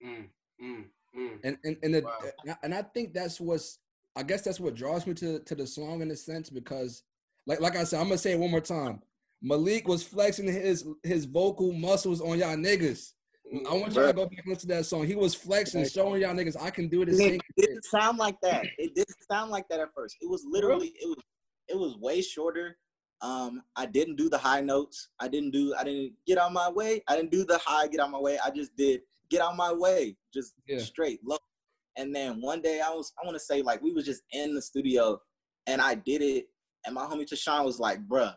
Mm, 0.04 0.30
mm, 0.64 0.86
mm. 1.18 1.40
and 1.44 1.58
and 1.64 1.78
and, 1.84 1.96
the, 1.96 2.02
Wow. 2.02 2.58
and 2.64 2.74
I- 2.74 2.82
think 2.82 3.14
that's 3.14 3.40
what's 3.40 3.80
I 4.16 4.24
guess 4.24 4.42
that's 4.42 4.60
what 4.60 4.76
draws 4.76 5.06
me 5.06 5.14
to 5.16 5.40
to 5.40 5.56
the 5.56 5.68
song 5.68 6.02
in 6.02 6.12
a 6.12 6.16
sense 6.16 6.50
because 6.50 7.04
like 7.46 7.60
like 7.60 7.76
I 7.76 7.84
said 7.84 8.00
I'm 8.00 8.08
gonna 8.08 8.18
say 8.18 8.34
it 8.34 8.40
one 8.40 8.52
more 8.52 8.62
time. 8.62 9.02
Malik 9.42 9.88
was 9.88 10.04
flexing 10.04 10.48
his 10.48 10.88
his 11.04 11.26
vocal 11.26 11.72
muscles 11.74 12.22
on 12.22 12.40
y'all 12.40 12.56
niggas. 12.56 13.14
I 13.70 13.74
want 13.74 13.94
y'all 13.94 14.08
to 14.08 14.14
go 14.14 14.26
back 14.26 14.40
and 14.40 14.48
listen 14.48 14.70
to 14.70 14.76
that 14.76 14.86
song. 14.86 15.06
He 15.06 15.16
was 15.16 15.36
flexing, 15.36 15.88
showing 15.88 16.22
y'all 16.22 16.34
niggas 16.34 16.60
I 16.60 16.72
can 16.72 16.88
do 16.88 17.06
this. 17.06 17.20
It 17.20 17.42
didn't 17.56 17.86
sound 17.86 18.18
like 18.18 18.36
that. 18.42 18.66
It 18.78 18.96
didn't 18.96 19.16
sound 19.30 19.52
like 19.52 19.68
that 19.70 19.80
at 19.80 19.90
first. 19.96 20.18
It 20.20 20.30
was 20.30 20.44
literally 20.50 20.94
it 21.00 21.08
was 21.08 21.18
it 21.68 21.78
was 21.78 21.96
way 21.98 22.22
shorter. 22.22 22.78
Um, 23.22 23.62
I 23.76 23.86
didn't 23.86 24.18
do 24.18 24.30
the 24.30 24.38
high 24.38 24.62
notes. 24.62 25.10
I 25.20 25.28
didn't 25.28 25.52
do 25.52 25.76
I 25.78 25.84
didn't 25.84 26.14
get 26.26 26.38
on 26.38 26.54
my 26.54 26.70
way. 26.70 27.04
I 27.08 27.16
didn't 27.16 27.32
do 27.32 27.46
the 27.46 27.60
high 27.60 27.88
get 27.88 28.00
on 28.00 28.12
my 28.12 28.20
way. 28.20 28.40
I 28.44 28.50
just 28.50 28.76
did 28.76 29.02
get 29.30 29.42
out 29.42 29.56
my 29.56 29.72
way, 29.72 30.18
just 30.34 30.54
Yeah. 30.68 30.80
straight 30.80 31.20
low. 31.24 31.38
And 31.98 32.14
then 32.14 32.42
one 32.42 32.62
day 32.62 32.82
I 32.82 32.90
was 32.90 33.14
I 33.22 33.26
want 33.26 33.36
to 33.36 33.44
say 33.44 33.62
like 33.62 33.82
we 33.82 33.92
was 33.94 34.06
just 34.06 34.24
in 34.32 34.54
the 34.54 34.62
studio 34.62 35.20
and 35.68 35.82
I 35.82 35.96
did 35.96 36.22
it 36.22 36.48
and 36.86 36.94
my 36.94 37.06
homie 37.06 37.26
Tashawn 37.26 37.64
was 37.66 37.80
like, 37.80 38.06
bruh, 38.08 38.36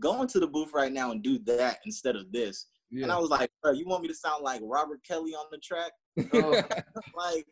go 0.00 0.22
into 0.22 0.40
the 0.40 0.46
booth 0.46 0.72
right 0.72 0.90
now 0.92 1.10
and 1.10 1.22
do 1.22 1.38
that 1.40 1.78
instead 1.84 2.16
of 2.16 2.32
this. 2.32 2.66
And 3.02 3.10
I 3.10 3.18
was 3.18 3.28
like, 3.30 3.50
bro, 3.60 3.72
you 3.72 3.86
want 3.86 4.02
me 4.02 4.08
to 4.08 4.14
sound 4.14 4.44
like 4.44 4.60
Robert 4.64 5.00
Kelly 5.04 5.32
on 5.34 5.46
the 5.50 5.58
track? 5.58 5.92
Oh, 6.32 6.62
like, 7.16 7.44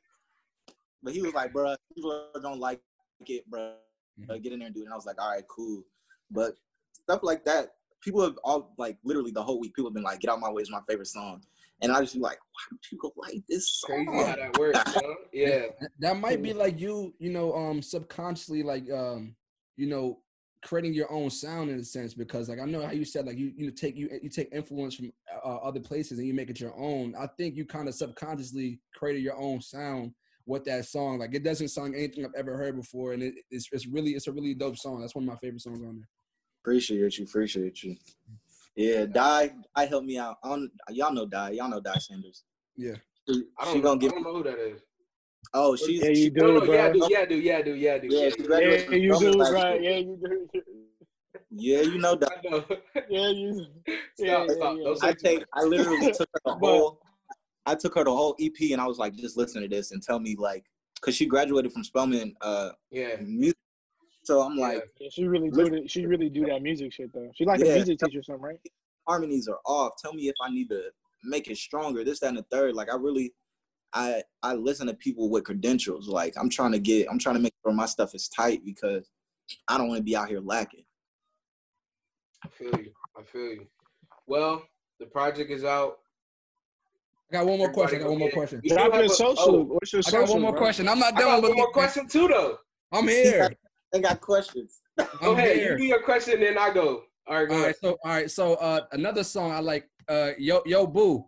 but 1.02 1.12
he 1.12 1.20
was 1.20 1.34
like, 1.34 1.52
bro, 1.52 1.74
people 1.94 2.28
don't 2.40 2.60
like 2.60 2.80
it, 3.26 3.44
bro. 3.50 3.74
Mhm. 4.20 4.42
Get 4.42 4.52
in 4.52 4.60
there 4.60 4.66
and 4.66 4.74
do 4.74 4.82
it. 4.82 4.84
And 4.84 4.92
I 4.92 4.96
was 4.96 5.06
like, 5.06 5.20
all 5.20 5.30
right, 5.32 5.44
cool. 5.48 5.82
But 6.30 6.56
stuff 6.92 7.20
like 7.24 7.44
that, 7.44 7.74
people 8.02 8.22
have 8.22 8.38
all 8.44 8.72
like 8.78 8.98
literally 9.04 9.32
the 9.32 9.42
whole 9.42 9.58
week, 9.58 9.74
people 9.74 9.88
have 9.90 9.94
been 9.94 10.04
like, 10.04 10.20
Get 10.20 10.30
Out 10.30 10.38
My 10.40 10.50
Way 10.50 10.62
is 10.62 10.70
my 10.70 10.80
favorite 10.88 11.06
song. 11.08 11.42
And 11.82 11.92
I 11.92 12.00
just 12.00 12.14
be 12.14 12.20
like, 12.20 12.38
why 12.38 12.62
do 12.70 12.78
people 12.88 13.12
like 13.16 13.42
this 13.48 13.80
song? 13.80 14.06
crazy 14.06 14.24
how 14.30 14.36
that 14.36 14.58
works, 14.58 14.78
huh? 14.86 15.00
Yeah. 15.32 15.66
That- 15.80 15.90
that 16.00 16.16
might 16.18 16.42
be 16.42 16.52
like 16.52 16.78
you, 16.80 17.14
you 17.18 17.30
know, 17.30 17.54
um, 17.54 17.82
subconsciously, 17.82 18.62
like, 18.62 18.90
um, 18.90 19.34
you 19.76 19.86
know, 19.86 20.20
creating 20.64 20.94
your 20.94 21.10
own 21.10 21.28
sound 21.28 21.70
in 21.70 21.80
a 21.80 21.84
sense. 21.84 22.14
Because, 22.14 22.48
like, 22.48 22.60
I 22.60 22.64
know 22.64 22.86
how 22.86 22.92
you 22.92 23.04
said, 23.04 23.26
like, 23.26 23.36
you, 23.38 23.52
you 23.56 23.70
take 23.72 23.96
you 23.96 24.08
you 24.22 24.28
take 24.28 24.48
influence 24.52 24.94
from 24.94 25.12
uh, 25.44 25.56
other 25.56 25.80
places 25.80 26.18
and 26.18 26.26
you 26.28 26.34
make 26.34 26.50
it 26.50 26.60
your 26.60 26.74
own. 26.78 27.14
I 27.18 27.26
think 27.36 27.56
you 27.56 27.64
kind 27.64 27.88
of 27.88 27.94
subconsciously 27.94 28.80
created 28.94 29.22
your 29.22 29.36
own 29.36 29.60
sound 29.60 30.12
with 30.46 30.64
that 30.64 30.84
song. 30.86 31.18
Like, 31.18 31.34
it 31.34 31.42
doesn't 31.42 31.68
sound 31.68 31.94
anything 31.96 32.24
I've 32.24 32.34
ever 32.36 32.56
heard 32.56 32.76
before, 32.76 33.12
and 33.12 33.22
it, 33.22 33.34
it's 33.50 33.68
it's 33.72 33.86
really 33.86 34.12
it's 34.12 34.28
a 34.28 34.32
really 34.32 34.54
dope 34.54 34.76
song. 34.76 35.00
That's 35.00 35.14
one 35.14 35.24
of 35.24 35.30
my 35.30 35.36
favorite 35.36 35.62
songs 35.62 35.80
on 35.80 35.96
there. 35.96 36.08
Appreciate 36.62 37.18
you, 37.18 37.24
appreciate 37.24 37.82
you. 37.82 37.96
Yeah, 38.74 39.04
Die, 39.06 39.50
I 39.74 39.84
helped 39.86 40.06
me 40.06 40.18
out. 40.18 40.36
On 40.42 40.70
y'all 40.90 41.12
know 41.12 41.26
Die, 41.26 41.50
y'all 41.50 41.68
know 41.68 41.80
Die 41.80 41.98
Sanders. 41.98 42.44
Yeah. 42.76 42.94
She, 43.28 43.44
I 43.58 43.64
don't, 43.66 43.76
know, 43.76 43.82
gonna 43.82 43.94
I 43.94 43.98
give 43.98 44.10
don't 44.12 44.22
know 44.22 44.34
who 44.36 44.42
that 44.44 44.58
is. 44.58 44.80
Oh, 45.54 45.76
she's 45.76 46.02
Yeah, 46.02 46.08
you 46.08 46.14
she, 46.14 46.30
do, 46.30 46.40
No, 46.40 46.58
no, 46.60 46.64
bro. 46.64 46.74
yeah, 46.74 46.84
I 46.84 46.92
do, 46.92 47.08
yeah, 47.10 47.18
I 47.20 47.24
do, 47.26 47.36
yeah, 47.36 47.56
I 47.58 47.62
do, 47.62 47.74
yeah, 47.74 47.94
I 47.94 47.98
do. 47.98 48.06
Yeah, 48.10 48.30
she 48.30 48.42
graduated 48.42 48.80
Yeah, 48.80 48.86
from 48.86 48.94
you 48.94 49.14
Spelman 49.14 49.32
do, 49.32 49.38
right? 49.38 49.50
bro. 49.50 49.74
Yeah, 49.74 49.96
you 49.98 50.18
do. 50.22 50.62
Yeah, 51.50 51.80
you 51.82 51.98
know 51.98 52.16
Die. 52.16 52.26
I 52.30 52.48
know. 52.48 52.64
Yeah, 53.10 53.28
you. 53.28 53.66
Stop, 53.86 53.98
Yeah, 54.18 54.44
yeah, 54.44 54.52
stop. 54.54 54.76
yeah. 54.78 54.84
Don't 54.84 55.04
I 55.04 55.12
take. 55.12 55.44
I 55.52 55.62
literally 55.64 56.06
took 56.12 56.28
her 56.32 56.40
the 56.46 56.52
whole 56.60 57.00
I 57.66 57.74
took 57.74 57.94
her 57.94 58.04
the 58.04 58.10
whole 58.10 58.34
EP 58.40 58.72
and 58.72 58.80
I 58.80 58.86
was 58.86 58.98
like, 58.98 59.14
just 59.14 59.36
listen 59.36 59.62
to 59.62 59.68
this 59.68 59.90
and 59.92 60.02
tell 60.02 60.18
me 60.18 60.36
like 60.38 60.64
cause 61.02 61.14
she 61.14 61.26
graduated 61.26 61.72
from 61.72 61.84
Spelman 61.84 62.34
uh 62.40 62.70
Yeah. 62.90 63.16
music. 63.20 63.56
So 64.24 64.40
I'm 64.42 64.56
Yeah. 64.56 64.66
like, 64.68 64.92
Yeah, 65.00 65.08
she 65.10 65.26
really 65.26 65.50
do. 65.50 65.68
The, 65.70 65.88
she 65.88 66.06
really 66.06 66.28
do 66.28 66.46
that 66.46 66.62
music 66.62 66.92
shit 66.92 67.12
though. 67.12 67.30
She 67.34 67.44
like 67.44 67.60
a 67.60 67.64
music 67.64 67.98
teacher 67.98 68.20
or 68.20 68.22
something, 68.22 68.42
right? 68.42 68.58
harmonies 69.08 69.48
are 69.48 69.58
off. 69.66 69.94
Tell 70.00 70.12
me 70.12 70.28
if 70.28 70.34
I 70.40 70.48
need 70.48 70.68
to 70.68 70.92
make 71.24 71.48
it 71.48 71.56
stronger, 71.58 72.04
this, 72.04 72.20
that, 72.20 72.28
and 72.28 72.38
the 72.38 72.44
third. 72.52 72.74
Like 72.74 72.88
I 72.88 72.94
really 72.94 73.34
I 73.92 74.22
I 74.44 74.54
listen 74.54 74.86
to 74.86 74.94
people 74.94 75.28
with 75.28 75.44
credentials. 75.44 76.08
Like 76.08 76.34
I'm 76.36 76.48
trying 76.48 76.72
to 76.72 76.78
get 76.78 77.08
I'm 77.10 77.18
trying 77.18 77.34
to 77.34 77.40
make 77.40 77.54
sure 77.64 77.72
my 77.72 77.86
stuff 77.86 78.14
is 78.14 78.28
tight 78.28 78.64
because 78.64 79.10
I 79.66 79.76
don't 79.76 79.88
want 79.88 79.98
to 79.98 80.04
be 80.04 80.14
out 80.16 80.28
here 80.28 80.40
lacking. 80.40 80.84
I 82.44 82.48
feel 82.48 82.76
you. 82.76 82.92
I 83.18 83.22
feel 83.22 83.40
you. 83.54 83.66
Well, 84.28 84.62
the 85.00 85.06
project 85.06 85.50
is 85.50 85.64
out. 85.64 85.98
I 87.30 87.38
got 87.38 87.46
one 87.46 87.58
more 87.58 87.72
question. 87.72 87.96
I 87.98 88.02
got 88.04 88.10
one 88.10 88.18
more 88.20 88.28
go 88.28 88.34
get 88.34 88.34
it. 88.34 88.36
question. 88.36 88.60
We 88.62 88.68
Drop 88.70 88.94
your 88.94 89.08
social. 89.08 89.56
oh, 89.56 89.62
What's 89.64 89.92
your 89.92 90.00
I 90.00 90.02
social? 90.02 90.20
got 90.26 90.32
one 90.32 90.42
more 90.42 90.50
bro? 90.52 90.60
question. 90.60 90.88
I'm 90.88 90.98
not 91.00 91.14
I 91.14 91.20
got 91.20 91.40
done 91.40 91.42
one 91.42 91.56
more 91.56 91.72
question 91.72 92.06
too, 92.06 92.28
though. 92.28 92.58
I'm 92.92 93.08
here. 93.08 93.56
I 93.94 93.98
got 93.98 94.20
questions. 94.20 94.80
Go 94.98 95.06
I'm 95.20 95.38
ahead. 95.38 95.56
here. 95.56 95.72
You 95.72 95.78
do 95.78 95.84
your 95.84 96.02
question, 96.02 96.40
then 96.40 96.58
I 96.58 96.72
go. 96.72 97.04
All 97.26 97.36
right, 97.36 97.48
go 97.48 97.54
All 97.54 97.60
ahead. 97.62 97.76
so 97.80 97.98
all 98.04 98.10
right, 98.10 98.30
so 98.30 98.54
uh 98.54 98.80
another 98.92 99.22
song 99.24 99.52
I 99.52 99.60
like, 99.60 99.88
uh 100.08 100.30
Yo 100.38 100.62
Yo 100.66 100.86
Boo. 100.86 101.24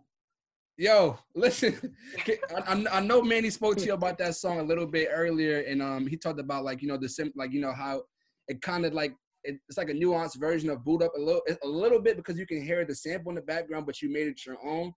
Yo, 0.77 1.17
listen, 1.35 1.95
I, 2.27 2.37
I- 2.67 2.97
I 2.97 2.99
know 2.99 3.21
Manny 3.21 3.49
spoke 3.49 3.77
to 3.77 3.85
you 3.85 3.93
about 3.93 4.17
that 4.17 4.35
song 4.35 4.59
a 4.59 4.63
little 4.63 4.85
bit 4.85 5.07
earlier, 5.11 5.59
and 5.61 5.81
um 5.81 6.05
he 6.05 6.17
talked 6.17 6.39
about 6.39 6.63
like 6.65 6.81
you 6.81 6.87
know 6.87 6.97
the 6.97 7.07
sim 7.09 7.31
like 7.35 7.51
you 7.53 7.61
know 7.61 7.71
how 7.73 8.03
it 8.47 8.61
kind 8.61 8.85
of 8.85 8.93
like 8.93 9.15
it, 9.45 9.55
it's 9.69 9.77
like 9.77 9.89
a 9.89 9.93
nuanced 9.93 10.37
version 10.39 10.69
of 10.69 10.83
boot 10.83 11.01
up 11.01 11.13
a 11.15 11.19
little 11.19 11.41
a 11.63 11.67
little 11.67 11.99
bit 11.99 12.17
because 12.17 12.37
you 12.37 12.45
can 12.45 12.61
hear 12.61 12.83
the 12.85 12.95
sample 12.95 13.29
in 13.29 13.35
the 13.35 13.41
background, 13.41 13.85
but 13.85 14.01
you 14.01 14.11
made 14.11 14.27
it 14.27 14.45
your 14.45 14.57
own. 14.65 14.91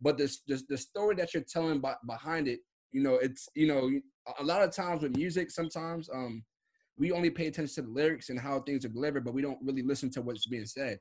But 0.00 0.18
the 0.18 0.34
the, 0.48 0.60
the 0.68 0.76
story 0.78 1.14
that 1.16 1.32
you're 1.34 1.44
telling 1.44 1.80
by, 1.80 1.94
behind 2.06 2.48
it, 2.48 2.58
you 2.90 3.02
know, 3.02 3.14
it's 3.14 3.48
you 3.54 3.68
know 3.68 3.90
a 4.40 4.44
lot 4.44 4.62
of 4.62 4.72
times 4.74 5.02
with 5.02 5.16
music, 5.16 5.50
sometimes 5.52 6.10
um 6.12 6.42
we 7.02 7.10
only 7.10 7.30
pay 7.30 7.48
attention 7.48 7.74
to 7.74 7.82
the 7.82 7.88
lyrics 7.88 8.30
and 8.30 8.38
how 8.38 8.60
things 8.60 8.84
are 8.84 8.88
delivered, 8.88 9.24
but 9.24 9.34
we 9.34 9.42
don't 9.42 9.58
really 9.60 9.82
listen 9.82 10.08
to 10.08 10.22
what's 10.22 10.46
being 10.46 10.64
said. 10.64 11.00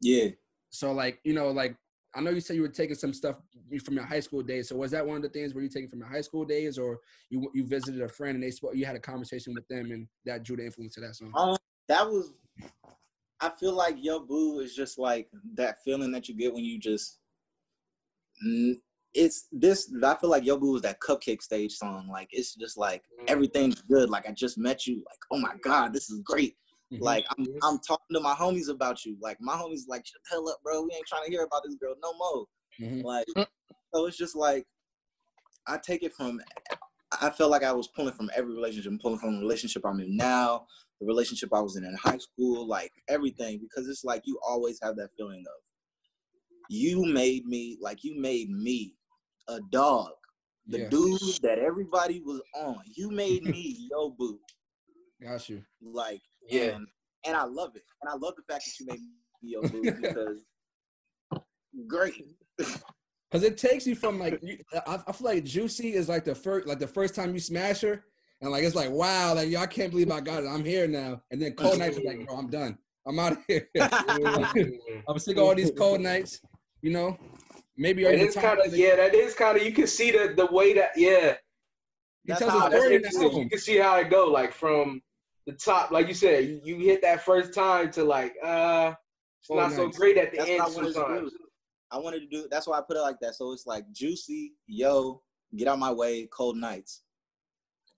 Yeah. 0.00 0.30
So 0.70 0.90
like, 0.90 1.20
you 1.22 1.32
know, 1.32 1.52
like 1.52 1.76
I 2.12 2.20
know 2.20 2.30
you 2.30 2.40
said 2.40 2.56
you 2.56 2.62
were 2.62 2.68
taking 2.68 2.96
some 2.96 3.14
stuff 3.14 3.36
from 3.84 3.94
your 3.94 4.04
high 4.04 4.18
school 4.18 4.42
days. 4.42 4.68
So 4.68 4.74
was 4.74 4.90
that 4.90 5.06
one 5.06 5.16
of 5.16 5.22
the 5.22 5.28
things 5.28 5.54
where 5.54 5.62
you 5.62 5.70
taking 5.70 5.90
from 5.90 6.00
your 6.00 6.08
high 6.08 6.22
school 6.22 6.44
days, 6.44 6.76
or 6.76 6.98
you 7.30 7.48
you 7.54 7.64
visited 7.64 8.02
a 8.02 8.08
friend 8.08 8.34
and 8.34 8.42
they 8.42 8.50
spoke, 8.50 8.74
you 8.74 8.84
had 8.84 8.96
a 8.96 9.00
conversation 9.00 9.54
with 9.54 9.68
them 9.68 9.92
and 9.92 10.08
that 10.24 10.42
drew 10.42 10.56
the 10.56 10.66
influence 10.66 10.94
to 10.96 11.02
that 11.02 11.14
song? 11.14 11.30
Um, 11.36 11.56
that 11.86 12.04
was. 12.04 12.32
I 13.40 13.52
feel 13.60 13.74
like 13.74 13.94
Yo 14.00 14.18
Boo 14.18 14.58
is 14.58 14.74
just 14.74 14.98
like 14.98 15.28
that 15.54 15.76
feeling 15.84 16.10
that 16.10 16.28
you 16.28 16.34
get 16.34 16.52
when 16.52 16.64
you 16.64 16.80
just. 16.80 17.20
It's 19.14 19.48
this. 19.52 19.92
I 20.04 20.14
feel 20.16 20.30
like 20.30 20.44
Yo 20.44 20.58
Boo 20.58 20.76
is 20.76 20.82
that 20.82 21.00
cupcake 21.00 21.42
stage 21.42 21.72
song. 21.72 22.08
Like 22.10 22.28
it's 22.30 22.54
just 22.54 22.76
like 22.76 23.02
Mm. 23.20 23.24
everything's 23.28 23.80
good. 23.82 24.10
Like 24.10 24.28
I 24.28 24.32
just 24.32 24.58
met 24.58 24.86
you. 24.86 24.96
Like 24.96 25.18
oh 25.30 25.38
my 25.38 25.54
god, 25.62 25.92
this 25.92 26.10
is 26.10 26.20
great. 26.20 26.56
Mhm. 26.92 27.00
Like 27.00 27.24
I'm. 27.36 27.46
I'm 27.62 27.78
talking 27.80 28.14
to 28.14 28.20
my 28.20 28.34
homies 28.34 28.68
about 28.68 29.04
you. 29.04 29.16
Like 29.20 29.38
my 29.40 29.54
homies 29.54 29.88
like 29.88 30.06
shut 30.06 30.20
the 30.24 30.30
hell 30.30 30.48
up, 30.48 30.58
bro. 30.62 30.82
We 30.82 30.90
ain't 30.94 31.06
trying 31.06 31.24
to 31.24 31.30
hear 31.30 31.42
about 31.44 31.62
this 31.64 31.74
girl 31.76 31.94
no 32.02 32.12
more. 32.14 32.46
Mhm. 32.80 33.02
Like 33.04 33.26
so 33.94 34.06
it's 34.06 34.16
just 34.18 34.36
like 34.36 34.66
I 35.66 35.78
take 35.78 36.02
it 36.02 36.12
from 36.14 36.40
I 37.20 37.30
felt 37.30 37.50
like 37.50 37.64
I 37.64 37.72
was 37.72 37.88
pulling 37.88 38.12
from 38.14 38.30
every 38.36 38.54
relationship. 38.54 38.92
I'm 38.92 38.98
pulling 38.98 39.18
from 39.18 39.34
the 39.36 39.40
relationship 39.40 39.84
I'm 39.86 40.00
in 40.00 40.14
now, 40.16 40.66
the 41.00 41.06
relationship 41.06 41.48
I 41.54 41.60
was 41.60 41.76
in 41.76 41.84
in 41.84 41.94
high 41.96 42.18
school, 42.18 42.66
like 42.66 42.92
everything, 43.08 43.58
because 43.60 43.88
it's 43.88 44.04
like 44.04 44.22
you 44.26 44.38
always 44.46 44.78
have 44.82 44.96
that 44.96 45.10
feeling 45.16 45.40
of 45.40 45.62
you 46.68 47.06
made 47.06 47.46
me, 47.46 47.78
like 47.80 48.04
you 48.04 48.20
made 48.20 48.50
me 48.50 48.94
a 49.48 49.60
dog. 49.70 50.10
The 50.66 50.80
Yeah. 50.80 50.88
dude 50.88 51.20
that 51.42 51.58
everybody 51.58 52.20
was 52.20 52.40
on. 52.54 52.80
You 52.94 53.10
made 53.10 53.42
me 53.44 53.88
yo 53.90 54.10
boo. 54.10 54.38
Got 55.22 55.48
you. 55.48 55.62
Like 55.82 56.20
Yeah. 56.48 56.74
and 56.76 56.86
and 57.26 57.36
I 57.36 57.44
love 57.44 57.74
it. 57.76 57.82
And 58.02 58.10
I 58.10 58.14
love 58.14 58.34
the 58.36 58.42
fact 58.52 58.64
that 58.64 58.80
you 58.80 58.86
made 58.86 59.00
me 59.00 59.50
yo 59.50 59.62
boo 59.62 59.82
because 60.02 60.44
great. 61.86 62.26
Cause 63.30 63.42
it 63.42 63.58
takes 63.58 63.86
you 63.86 63.94
from 63.94 64.18
like 64.18 64.38
you, 64.42 64.56
I, 64.86 65.00
I 65.06 65.12
feel 65.12 65.26
like 65.26 65.44
Juicy 65.44 65.92
is 65.92 66.08
like 66.08 66.24
the 66.24 66.34
first 66.34 66.66
like 66.66 66.78
the 66.78 66.86
first 66.86 67.14
time 67.14 67.34
you 67.34 67.40
smash 67.40 67.82
her, 67.82 68.02
and 68.40 68.50
like 68.50 68.64
it's 68.64 68.74
like 68.74 68.90
wow, 68.90 69.34
like 69.34 69.50
yo, 69.50 69.60
I 69.60 69.66
can't 69.66 69.90
believe 69.90 70.10
I 70.10 70.20
got 70.20 70.44
it. 70.44 70.46
I'm 70.46 70.64
here 70.64 70.88
now. 70.88 71.20
And 71.30 71.40
then 71.42 71.52
cold 71.52 71.78
nights 71.78 71.98
is 71.98 72.04
like, 72.04 72.24
bro, 72.26 72.36
I'm 72.38 72.48
done. 72.48 72.78
I'm 73.06 73.18
out 73.18 73.32
of 73.32 73.38
here. 73.46 73.68
I'm 75.06 75.18
sick 75.18 75.36
of 75.36 75.42
all 75.42 75.54
these 75.54 75.72
cold 75.72 76.00
nights. 76.00 76.40
You 76.80 76.90
know, 76.90 77.18
maybe 77.78 78.02
It 78.04 78.06
already 78.06 78.32
kind 78.32 78.60
of 78.60 78.76
yeah. 78.76 78.96
That 78.96 79.14
is 79.14 79.34
kind 79.34 79.56
of 79.56 79.62
you 79.64 79.72
can 79.72 79.86
see 79.86 80.10
the 80.10 80.34
the 80.36 80.46
way 80.52 80.74
that 80.74 80.90
yeah. 80.96 81.36
He 82.24 82.32
That's 82.32 82.40
tells 82.40 82.52
how- 82.52 82.66
a 82.66 82.70
That's 82.70 82.82
story 82.82 82.96
interesting. 82.96 83.32
You 83.44 83.48
can 83.48 83.58
see 83.58 83.78
how 83.78 83.96
it 83.96 84.10
go 84.10 84.26
like 84.26 84.52
from 84.52 85.00
the 85.46 85.54
top, 85.54 85.90
like 85.90 86.08
you 86.08 86.14
said. 86.14 86.44
You, 86.44 86.60
you 86.62 86.76
hit 86.78 87.00
that 87.02 87.24
first 87.24 87.54
time 87.54 87.90
to 87.92 88.04
like 88.04 88.34
uh, 88.44 88.92
it's 89.40 89.50
Oh, 89.50 89.56
not 89.56 89.72
so 89.72 89.88
great 89.88 90.18
at 90.18 90.32
the 90.32 90.38
That's 90.38 90.50
end 90.50 90.58
not 90.58 90.72
what 90.74 90.84
it's 90.84 90.94
sometimes. 90.94 91.30
do. 91.30 91.38
I 91.90 91.96
wanted 91.96 92.20
to 92.20 92.26
do. 92.26 92.48
That's 92.50 92.66
why 92.66 92.78
I 92.78 92.82
put 92.86 92.98
it 92.98 93.00
like 93.00 93.18
that. 93.20 93.34
So 93.36 93.52
it's 93.52 93.66
like 93.66 93.90
juicy, 93.92 94.52
yo, 94.66 95.22
get 95.56 95.68
out 95.68 95.78
my 95.78 95.90
way, 95.90 96.26
cold 96.30 96.56
nights. 96.58 97.02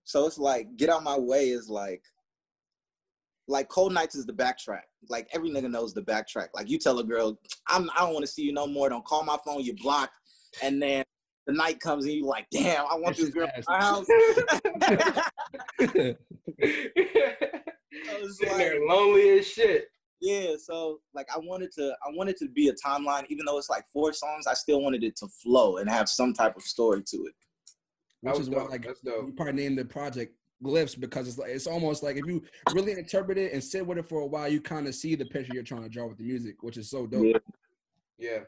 So 0.05 0.27
it's 0.27 0.39
like 0.39 0.77
get 0.77 0.91
out 0.91 1.03
my 1.03 1.19
way 1.19 1.49
is 1.49 1.69
like 1.69 2.03
like 3.51 3.69
cold 3.69 3.93
nights 3.93 4.15
is 4.15 4.25
the 4.27 4.33
backtrack. 4.33 4.83
Like 5.09 5.29
every 5.33 5.51
nigga 5.51 5.71
knows 5.71 5.93
the 5.93 6.03
backtrack. 6.03 6.49
Like 6.55 6.71
you 6.71 6.79
tell 6.79 6.99
a 7.01 7.05
girl, 7.05 7.39
I'm 7.69 7.91
I 7.91 8.01
don't 8.01 8.13
want 8.15 8.25
to 8.25 8.31
see 8.31 8.43
you 8.43 8.53
no 8.53 8.67
more. 8.67 8.89
Don't 8.89 9.05
call 9.05 9.25
my 9.25 9.37
phone. 9.45 9.63
You 9.63 9.75
blocked, 9.75 10.15
and 10.63 10.81
then 10.81 11.05
the 11.47 11.53
night 11.53 11.81
comes 11.81 12.05
and 12.05 12.15
you 12.15 12.25
like, 12.27 12.47
damn, 12.53 12.87
I 12.87 12.95
want 12.95 13.17
this 13.17 13.31
girl 13.31 13.49
in 13.55 13.65
my 13.67 13.79
house. 13.79 14.07
Sitting 18.39 18.59
there 18.59 18.87
lonely 18.87 19.41
as 19.41 19.47
shit. 19.47 19.87
Yeah, 20.21 20.55
so 20.63 21.01
like 21.15 21.27
I 21.35 21.39
wanted 21.39 21.73
to 21.73 21.95
I 22.07 22.11
wanted 22.15 22.37
to 22.37 22.49
be 22.49 22.69
a 22.69 22.75
timeline, 22.75 23.25
even 23.31 23.47
though 23.47 23.59
it's 23.59 23.71
like 23.71 23.85
four 23.93 24.13
songs, 24.13 24.47
I 24.47 24.55
still 24.55 24.81
wanted 24.83 25.03
it 25.03 25.17
to 25.17 25.29
flow 25.43 25.79
and 25.79 25.91
have 25.91 26.09
some 26.09 26.33
type 26.33 26.57
of 26.57 26.63
story 26.63 27.03
to 27.07 27.17
it. 27.17 27.35
Which 28.21 28.39
was 28.39 28.49
is 28.49 28.51
why 28.51 28.65
like 28.65 28.85
you 28.85 28.95
dope. 29.05 29.25
we 29.25 29.33
probably 29.33 29.55
named 29.55 29.79
the 29.79 29.85
project 29.85 30.35
glyphs 30.63 30.99
because 30.99 31.29
it's 31.29 31.39
like 31.39 31.51
it's 31.51 31.67
almost 31.67 32.03
like 32.03 32.17
if 32.17 32.27
you 32.27 32.43
really 32.75 32.93
interpret 32.93 33.39
it 33.39 33.53
and 33.53 33.63
sit 33.63 33.87
with 33.87 33.99
it 33.99 34.09
for 34.09 34.21
a 34.21 34.27
while, 34.27 34.49
you 34.49 34.61
kind 34.61 34.87
of 34.87 34.95
see 34.95 35.15
the 35.15 35.25
picture 35.25 35.53
you're 35.55 35.63
trying 35.63 35.83
to 35.83 35.89
draw 35.89 36.07
with 36.07 36.19
the 36.19 36.25
music, 36.25 36.63
which 36.63 36.77
is 36.77 36.91
so 36.91 37.07
dope. 37.07 37.25
Yeah. 37.25 37.39
Yeah. 38.19 38.39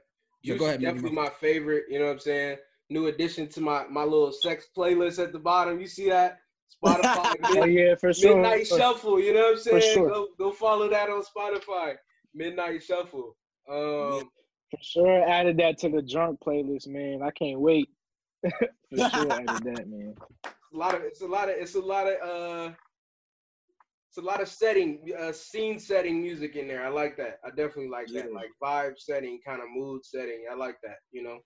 Yeah, 0.45 0.55
Juice 0.55 0.59
go 0.59 0.67
ahead, 0.67 0.81
definitely 0.81 1.13
my 1.13 1.25
my 1.25 1.31
favorite, 1.41 1.85
you 1.89 2.01
know 2.01 2.07
what 2.07 2.13
I'm 2.13 2.19
saying? 2.19 2.57
New 2.91 3.07
addition 3.07 3.49
to 3.51 3.61
my 3.61 3.87
my 3.89 4.03
little 4.03 4.33
sex 4.33 4.69
playlist 4.77 5.23
at 5.23 5.33
the 5.33 5.39
bottom. 5.39 5.81
You 5.81 5.87
see 5.87 6.09
that? 6.09 6.41
Spotify 6.83 7.35
Oh 7.45 7.65
yeah, 7.65 7.95
for 7.95 8.13
sure. 8.13 8.35
Midnight 8.35 8.67
Shuffle, 8.67 9.21
you 9.21 9.35
know 9.35 9.41
what 9.41 9.59
I'm 9.59 9.63
For 9.63 9.81
saying? 9.81 9.95
sure. 9.95 10.09
Go 10.09 10.29
go 10.39 10.53
follow 10.53 10.89
that 10.91 11.09
on 11.11 11.23
Spotify. 11.23 11.95
Midnight 12.35 12.83
Shuffle. 12.83 13.37
Um 13.71 14.31
For 14.71 14.79
sure 14.81 15.29
added 15.29 15.59
that 15.59 15.79
to 15.79 15.89
the 15.91 16.03
drunk 16.03 16.41
playlist, 16.45 16.89
man. 16.89 17.21
I 17.23 17.31
can't 17.31 17.61
wait. 17.61 17.89
for 18.43 18.97
sure 18.97 19.33
added 19.33 19.63
that, 19.65 19.87
man. 19.89 20.15
A 20.75 20.79
lot 20.79 20.95
of 20.95 21.03
it's 21.03 21.23
a 21.23 21.27
lot 21.27 21.49
of 21.49 21.55
it's 21.59 21.75
a 21.75 21.81
lot 21.81 22.07
of 22.07 22.15
uh 22.23 22.73
it's 24.09 24.19
a 24.19 24.23
lot 24.23 24.41
of 24.43 24.49
setting 24.49 25.01
uh 25.19 25.33
scene 25.33 25.79
setting 25.79 26.23
music 26.23 26.57
in 26.57 26.69
there. 26.69 26.85
I 26.85 26.89
like 26.89 27.17
that. 27.17 27.39
I 27.45 27.49
definitely 27.51 27.89
like 27.89 28.09
that. 28.09 28.27
Yeah. 28.29 28.35
Like 28.35 28.51
vibe 28.63 28.99
setting, 28.99 29.41
kind 29.47 29.61
of 29.61 29.69
mood 29.75 30.05
setting. 30.05 30.45
I 30.51 30.55
like 30.55 30.77
that, 30.83 30.97
you 31.11 31.23
know. 31.23 31.39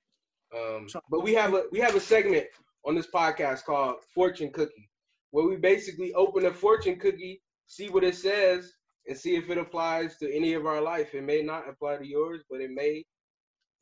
Um 0.57 0.87
but 1.11 1.22
we 1.22 1.35
have 1.35 1.55
a 1.55 1.64
we 1.72 1.81
have 1.81 1.95
a 1.95 2.01
segment 2.01 2.47
on 2.85 2.95
this 2.95 3.09
podcast 3.12 3.64
called 3.64 3.97
Fortune 4.14 4.51
Cookie 4.53 4.89
where 5.31 5.47
we 5.47 5.57
basically 5.57 6.14
open 6.14 6.47
a 6.47 6.53
fortune 6.53 6.99
cookie, 6.99 7.43
see 7.66 7.89
what 7.89 8.05
it 8.05 8.14
says 8.14 8.72
and 9.07 9.16
see 9.16 9.37
if 9.37 9.51
it 9.51 9.59
applies 9.59 10.16
to 10.18 10.35
any 10.35 10.55
of 10.55 10.66
our 10.66 10.81
life. 10.81 11.14
It 11.14 11.24
may 11.24 11.43
not 11.43 11.68
apply 11.68 11.97
to 11.99 12.07
yours, 12.07 12.43
but 12.51 12.61
it 12.61 12.70
may 12.70 13.05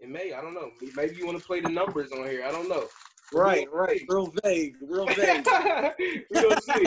it 0.00 0.08
may. 0.08 0.32
I 0.32 0.40
don't 0.40 0.54
know. 0.54 0.70
Maybe 0.96 1.16
you 1.16 1.26
want 1.26 1.38
to 1.38 1.44
play 1.44 1.60
the 1.60 1.68
numbers 1.68 2.12
on 2.12 2.28
here. 2.28 2.44
I 2.44 2.50
don't 2.50 2.68
know. 2.68 2.86
Right, 3.32 3.66
right. 3.72 4.02
Real 4.08 4.32
vague, 4.44 4.76
real 4.82 5.06
vague. 5.16 5.46
we 6.30 6.40
gonna 6.42 6.60
see. 6.60 6.86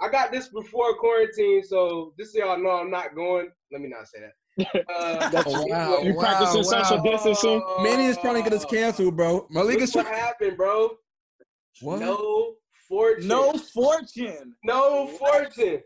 I 0.00 0.08
got 0.10 0.30
this 0.32 0.48
before 0.48 0.94
quarantine, 0.98 1.62
so 1.64 2.12
just 2.18 2.32
so 2.32 2.40
y'all 2.40 2.58
know 2.62 2.70
I'm 2.70 2.90
not 2.90 3.14
going. 3.14 3.48
Let 3.72 3.80
me 3.80 3.88
not 3.88 4.06
say 4.08 4.20
that. 4.20 4.32
Uh, 4.90 5.42
Oh, 5.46 5.66
wow, 5.66 5.98
you 6.00 6.14
practicing 6.14 6.56
wow, 6.64 6.82
social 6.82 6.96
wow. 6.98 7.02
distancing? 7.04 7.62
Manny 7.82 8.06
is 8.06 8.18
trying 8.18 8.34
to 8.34 8.42
get 8.42 8.52
us 8.52 8.64
canceled, 8.64 9.16
bro. 9.16 9.46
Malik 9.50 9.78
is 9.80 9.94
Look 9.94 10.04
what 10.04 10.10
trying. 10.10 10.20
happened, 10.24 10.56
bro. 10.56 10.90
What? 11.80 12.00
No 12.00 12.54
fortune. 12.88 13.28
no 13.28 13.52
fortune. 13.52 14.54
no 14.64 15.06
fortune. 15.06 15.80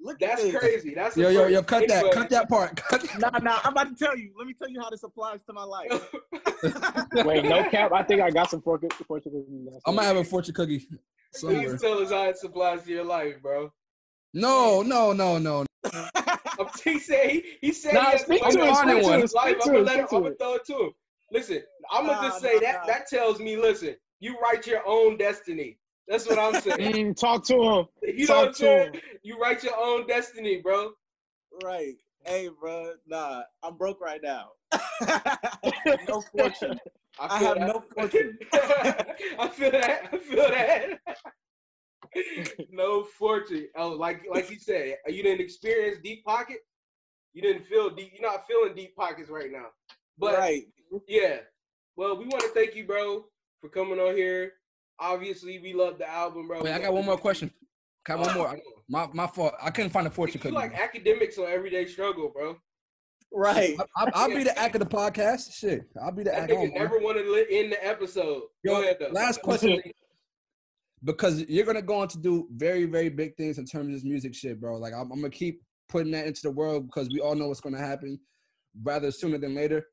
Look 0.00 0.20
That's 0.20 0.42
this. 0.42 0.54
crazy. 0.54 0.94
That's 0.94 1.16
Yo, 1.16 1.28
yo, 1.28 1.46
yo, 1.46 1.62
cut 1.62 1.88
that, 1.88 2.12
cut 2.12 2.30
that 2.30 2.48
part. 2.48 2.76
Cut 2.76 3.02
that. 3.02 3.18
Nah, 3.18 3.38
nah, 3.38 3.58
I'm 3.64 3.72
about 3.72 3.88
to 3.88 4.04
tell 4.04 4.16
you. 4.16 4.32
Let 4.38 4.46
me 4.46 4.54
tell 4.54 4.68
you 4.68 4.80
how 4.80 4.90
this 4.90 5.02
applies 5.02 5.40
to 5.46 5.52
my 5.52 5.64
life. 5.64 5.90
Wait, 7.26 7.44
no 7.44 7.68
cap. 7.68 7.92
I 7.92 8.02
think 8.04 8.20
I 8.20 8.30
got 8.30 8.48
some 8.50 8.62
fortune. 8.62 8.90
fortune 9.06 9.68
I 9.84 9.90
might 9.90 10.04
have 10.04 10.16
a 10.16 10.24
fortune 10.24 10.54
cookie 10.54 10.86
somewhere. 11.32 11.70
Please 11.70 11.80
tell 11.80 11.98
us 11.98 12.10
how 12.10 12.24
it 12.24 12.36
applies 12.44 12.84
to 12.84 12.90
your 12.90 13.04
life, 13.04 13.42
bro. 13.42 13.72
No, 14.34 14.82
no, 14.82 15.12
no, 15.12 15.38
no. 15.38 15.64
He 16.84 16.98
said 16.98 17.30
he, 17.30 17.44
he 17.60 17.72
said 17.72 17.94
Nah, 17.94 18.00
he 18.06 18.10
has 18.12 18.22
speak 18.22 18.42
to 18.42 18.50
to 18.50 18.64
it, 18.64 18.68
find 18.74 18.90
speak 18.90 19.02
to 19.02 19.08
one. 19.08 19.20
Life, 19.20 19.30
speak 19.30 19.42
I'm 19.44 19.58
gonna 19.58 19.78
let 19.78 19.96
him, 19.96 20.06
I'm 20.10 20.22
gonna 20.22 20.34
throw 20.34 20.54
it 20.54 20.66
to 20.66 20.72
him. 20.74 20.90
Listen, 21.30 21.62
I'm 21.90 22.06
gonna 22.06 22.20
Nah, 22.20 22.28
just 22.28 22.40
say 22.40 22.54
nah, 22.54 22.60
that 22.60 22.74
nah. 22.80 22.86
that 22.86 23.06
tells 23.06 23.38
me, 23.38 23.56
listen, 23.56 23.94
you 24.18 24.36
write 24.40 24.66
your 24.66 24.82
own 24.86 25.16
destiny. 25.18 25.78
That's 26.08 26.26
what 26.26 26.38
I'm 26.38 26.60
saying. 26.60 26.78
Mm, 27.08 27.16
talk 27.16 27.44
to 27.46 27.54
him. 27.54 27.86
you 28.02 28.26
know 28.26 28.34
what 28.36 28.38
I'm 28.38 28.46
Talk 28.46 28.52
to 28.54 28.58
saying? 28.58 28.94
him. 28.94 29.00
You 29.22 29.38
write 29.38 29.62
your 29.62 29.76
own 29.78 30.06
destiny, 30.06 30.60
bro. 30.62 30.92
right. 31.62 31.94
Hey, 32.24 32.48
bro. 32.60 32.94
Nah, 33.06 33.42
I'm 33.62 33.76
broke 33.76 34.00
right 34.00 34.20
now. 34.22 34.48
no 36.08 36.20
fortune. 36.32 36.78
I 37.20 37.38
feel 37.38 37.48
have 37.48 37.58
that. 37.58 37.66
no 37.68 37.84
fortune. 37.94 38.38
I 39.38 39.48
feel 39.52 39.70
that. 39.70 40.08
I 40.12 40.18
feel 40.18 40.48
that. 40.48 40.98
no 42.70 43.02
fortune. 43.04 43.68
Oh, 43.76 43.90
like 43.90 44.22
like 44.30 44.50
you 44.50 44.58
said, 44.58 44.96
you 45.08 45.22
didn't 45.22 45.40
experience 45.40 45.98
deep 46.02 46.24
pocket. 46.24 46.58
You 47.34 47.42
didn't 47.42 47.66
feel 47.66 47.90
deep. 47.90 48.12
You're 48.18 48.28
not 48.30 48.46
feeling 48.46 48.74
deep 48.74 48.96
pockets 48.96 49.30
right 49.30 49.50
now. 49.52 49.66
But 50.18 50.38
right. 50.38 50.64
yeah. 51.06 51.38
Well, 51.96 52.16
we 52.16 52.24
want 52.26 52.40
to 52.42 52.48
thank 52.48 52.74
you, 52.74 52.84
bro, 52.86 53.24
for 53.60 53.68
coming 53.68 53.98
on 53.98 54.16
here. 54.16 54.52
Obviously, 55.00 55.58
we 55.60 55.72
love 55.74 55.98
the 55.98 56.08
album, 56.08 56.48
bro. 56.48 56.62
Wait, 56.62 56.72
I 56.72 56.78
got 56.80 56.92
one 56.92 57.04
more 57.06 57.16
question. 57.18 57.50
Got 58.04 58.18
one 58.20 58.30
Oh, 58.30 58.34
more. 58.34 58.58
My 58.88 59.08
my 59.12 59.26
fault. 59.26 59.54
I 59.62 59.70
couldn't 59.70 59.90
find 59.90 60.06
a 60.06 60.10
fortune 60.10 60.40
cookie. 60.40 60.54
like 60.54 60.74
academics 60.74 61.38
on 61.38 61.46
everyday 61.46 61.86
struggle, 61.86 62.30
bro. 62.30 62.56
Right. 63.30 63.76
I, 63.96 64.04
I, 64.04 64.10
I'll 64.14 64.28
be 64.28 64.42
the 64.44 64.58
act 64.64 64.74
of 64.74 64.80
the 64.80 64.86
podcast. 64.86 65.52
Shit, 65.54 65.82
I'll 66.02 66.10
be 66.12 66.22
the 66.24 66.34
act. 66.34 66.50
nigga 66.50 66.62
on, 66.62 66.70
bro. 66.70 66.78
never 66.78 66.98
wanted 66.98 67.24
to 67.24 67.46
end 67.50 67.72
the 67.72 67.86
episode. 67.86 68.42
Go 68.66 68.72
Yo, 68.78 68.80
ahead, 68.82 68.96
though. 68.98 69.08
last 69.08 69.42
question. 69.42 69.80
because 71.04 71.42
you're 71.48 71.66
gonna 71.66 71.82
go 71.82 72.00
on 72.00 72.08
to 72.08 72.18
do 72.18 72.48
very, 72.56 72.84
very 72.86 73.08
big 73.10 73.36
things 73.36 73.58
in 73.58 73.66
terms 73.66 73.88
of 73.88 73.92
this 73.92 74.04
music 74.04 74.34
shit, 74.34 74.60
bro. 74.60 74.76
Like 74.76 74.94
I'm, 74.94 75.12
I'm 75.12 75.20
gonna 75.20 75.30
keep 75.30 75.62
putting 75.88 76.12
that 76.12 76.26
into 76.26 76.42
the 76.42 76.50
world 76.50 76.86
because 76.86 77.08
we 77.10 77.20
all 77.20 77.34
know 77.34 77.48
what's 77.48 77.60
gonna 77.60 77.78
happen, 77.78 78.18
rather 78.82 79.10
sooner 79.10 79.38
than 79.38 79.54
later. 79.54 79.86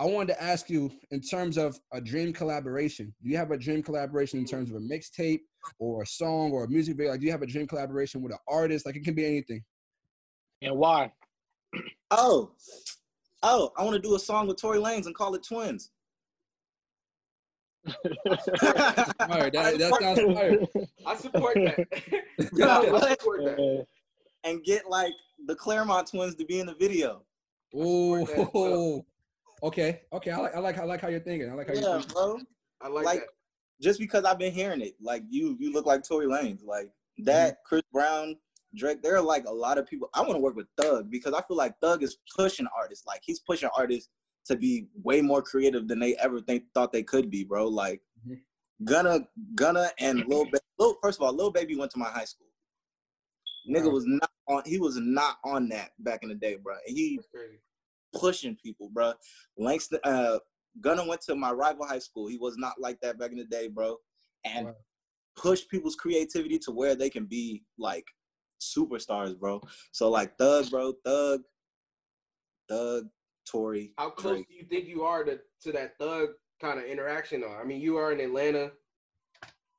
I 0.00 0.04
wanted 0.04 0.34
to 0.34 0.42
ask 0.42 0.70
you 0.70 0.92
in 1.10 1.20
terms 1.20 1.58
of 1.58 1.78
a 1.92 2.00
dream 2.00 2.32
collaboration. 2.32 3.12
Do 3.20 3.28
you 3.28 3.36
have 3.36 3.50
a 3.50 3.58
dream 3.58 3.82
collaboration 3.82 4.38
in 4.38 4.44
terms 4.44 4.70
of 4.70 4.76
a 4.76 4.80
mixtape 4.80 5.40
or 5.80 6.02
a 6.02 6.06
song 6.06 6.52
or 6.52 6.64
a 6.64 6.68
music 6.68 6.96
video? 6.96 7.10
Like, 7.12 7.20
do 7.20 7.26
you 7.26 7.32
have 7.32 7.42
a 7.42 7.46
dream 7.46 7.66
collaboration 7.66 8.22
with 8.22 8.32
an 8.32 8.38
artist? 8.48 8.86
Like, 8.86 8.94
it 8.94 9.04
can 9.04 9.14
be 9.14 9.26
anything. 9.26 9.62
And 10.62 10.76
why? 10.76 11.12
Oh. 12.10 12.52
Oh, 13.42 13.70
I 13.76 13.84
want 13.84 13.94
to 13.94 14.00
do 14.00 14.14
a 14.14 14.18
song 14.18 14.48
with 14.48 14.58
Tory 14.58 14.78
Lanez 14.78 15.04
and 15.04 15.14
call 15.14 15.34
it 15.34 15.42
Twins. 15.46 15.90
Fire. 17.86 19.50
That, 19.50 19.78
that 19.78 19.98
sounds 20.00 20.20
fire. 20.34 20.58
I 21.06 21.16
support 21.16 21.54
that. 21.56 21.86
Yeah, 22.54 22.78
I 22.78 23.10
support 23.10 23.44
that. 23.44 23.86
And 24.44 24.64
get 24.64 24.88
like 24.88 25.12
the 25.46 25.54
Clermont 25.54 26.08
twins 26.08 26.34
to 26.36 26.46
be 26.46 26.60
in 26.60 26.66
the 26.66 26.74
video. 26.76 27.22
Oh, 27.74 29.04
okay, 29.62 30.02
okay. 30.12 30.30
I 30.30 30.38
like, 30.38 30.54
I 30.54 30.58
like, 30.60 30.78
I 30.78 30.84
like 30.84 31.00
how 31.00 31.08
you're 31.08 31.20
thinking. 31.20 31.50
I 31.50 31.54
like 31.54 31.66
how 31.68 31.74
you're 31.74 31.82
thinking. 31.82 32.12
bro. 32.12 32.38
I 32.80 32.88
like, 32.88 33.04
Like, 33.04 33.20
that. 33.20 33.28
Just 33.80 34.00
because 34.00 34.24
I've 34.24 34.38
been 34.40 34.52
hearing 34.52 34.80
it, 34.80 34.96
like 35.00 35.22
you, 35.28 35.56
you 35.60 35.72
look 35.72 35.86
like 35.86 36.02
Tory 36.02 36.26
Lanez, 36.26 36.64
like 36.64 36.90
that. 37.18 37.58
Chris 37.64 37.82
Brown, 37.92 38.34
Drake. 38.74 39.02
There 39.02 39.14
are 39.16 39.20
like 39.22 39.46
a 39.46 39.52
lot 39.52 39.78
of 39.78 39.86
people. 39.86 40.10
I 40.14 40.20
want 40.22 40.32
to 40.34 40.40
work 40.40 40.56
with 40.56 40.66
Thug 40.76 41.10
because 41.10 41.32
I 41.32 41.42
feel 41.42 41.56
like 41.56 41.74
Thug 41.80 42.02
is 42.02 42.18
pushing 42.36 42.66
artists. 42.76 43.06
Like 43.06 43.20
he's 43.24 43.38
pushing 43.38 43.68
artists 43.76 44.10
to 44.46 44.56
be 44.56 44.88
way 45.04 45.20
more 45.20 45.42
creative 45.42 45.86
than 45.86 46.00
they 46.00 46.16
ever 46.16 46.40
think 46.40 46.64
thought 46.74 46.92
they 46.92 47.04
could 47.04 47.30
be, 47.30 47.44
bro. 47.44 47.68
Like 47.68 48.00
Mhm. 48.26 48.40
Gunna, 48.84 49.28
Gunna, 49.54 49.90
and 50.00 50.26
Lil 50.26 50.44
Baby. 50.46 50.58
Lil, 50.78 50.96
first 51.00 51.18
of 51.20 51.22
all, 51.24 51.32
Lil 51.32 51.50
Baby 51.52 51.76
went 51.76 51.92
to 51.92 51.98
my 51.98 52.08
high 52.08 52.24
school. 52.24 52.46
Nigga 53.68 53.86
Wow. 53.86 53.90
was 53.92 54.04
not 54.06 54.30
on. 54.48 54.62
He 54.66 54.78
was 54.78 54.96
not 54.96 55.38
on 55.44 55.68
that 55.68 55.92
back 56.00 56.24
in 56.24 56.30
the 56.30 56.34
day, 56.34 56.56
bro. 56.56 56.74
And 56.86 56.96
he 56.96 57.16
That's 57.16 57.28
crazy. 57.28 57.60
Pushing 58.12 58.56
people, 58.56 58.88
bro. 58.92 59.12
Langston, 59.56 60.00
uh, 60.04 60.38
Gunna 60.80 61.06
went 61.06 61.20
to 61.22 61.34
my 61.34 61.50
rival 61.52 61.86
high 61.86 61.98
school. 61.98 62.26
He 62.28 62.38
was 62.38 62.56
not 62.56 62.80
like 62.80 63.00
that 63.00 63.18
back 63.18 63.32
in 63.32 63.38
the 63.38 63.44
day, 63.44 63.68
bro. 63.68 63.96
And 64.44 64.66
Wow. 64.66 64.76
push 65.36 65.66
people's 65.68 65.96
creativity 65.96 66.58
to 66.60 66.70
where 66.70 66.94
they 66.94 67.10
can 67.10 67.26
be 67.26 67.64
like 67.78 68.06
superstars, 68.60 69.38
bro. 69.38 69.60
So 69.92 70.08
like 70.10 70.36
Thug, 70.38 70.70
bro, 70.70 70.92
Thug, 71.04 71.42
Thug, 72.68 73.08
Tory, 73.46 73.94
How 73.96 74.10
close 74.10 74.36
Drake. 74.36 74.48
do 74.48 74.54
you 74.54 74.64
think 74.64 74.86
you 74.88 75.02
are 75.04 75.24
to, 75.24 75.40
to 75.62 75.72
that 75.72 75.96
thug 75.98 76.30
kind 76.60 76.78
of 76.78 76.84
interaction 76.84 77.40
though? 77.40 77.54
I 77.54 77.64
mean, 77.64 77.80
you 77.80 77.96
are 77.96 78.12
in 78.12 78.20
Atlanta. 78.20 78.72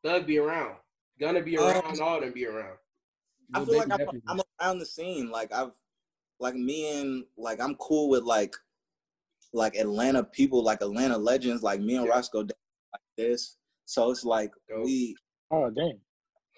Thug 0.03 0.25
be 0.25 0.37
around. 0.39 0.77
Gonna 1.19 1.41
be 1.41 1.57
Um, 1.57 1.65
around, 1.65 2.01
all 2.01 2.19
them 2.19 2.31
be 2.31 2.45
around. 2.45 2.77
I 3.53 3.63
feel 3.65 3.75
like 3.77 3.83
I'm, 3.91 3.97
definitely. 3.97 4.21
I'm 4.27 4.41
around 4.61 4.79
the 4.79 4.85
scene. 4.85 5.29
Like 5.29 5.51
I've, 5.53 5.71
like 6.39 6.55
me 6.55 6.99
and 6.99 7.23
like 7.37 7.59
I'm 7.61 7.75
cool 7.75 8.09
with 8.09 8.23
like, 8.23 8.55
like 9.53 9.75
Atlanta 9.75 10.23
people, 10.23 10.63
like 10.63 10.81
Atlanta 10.81 11.17
legends, 11.17 11.63
like 11.63 11.81
me 11.81 11.95
and 11.95 12.05
Yeah. 12.05 12.11
Roscoe, 12.11 12.41
like 12.41 13.01
this. 13.17 13.57
So 13.85 14.11
it's 14.11 14.23
like 14.23 14.51
Dope. 14.69 14.85
we 14.85 15.15
oh 15.51 15.69
damn. 15.71 15.99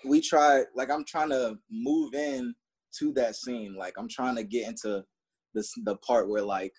we 0.05 0.19
try 0.21 0.63
like 0.75 0.89
I'm 0.91 1.05
trying 1.05 1.29
to 1.29 1.57
move 1.69 2.13
in 2.13 2.53
to 2.99 3.13
that 3.13 3.35
scene. 3.35 3.75
Like 3.77 3.93
I'm 3.97 4.09
trying 4.09 4.35
to 4.35 4.43
get 4.43 4.67
into 4.67 5.03
this 5.53 5.73
the 5.83 5.95
part 5.97 6.29
where 6.29 6.41
like 6.43 6.73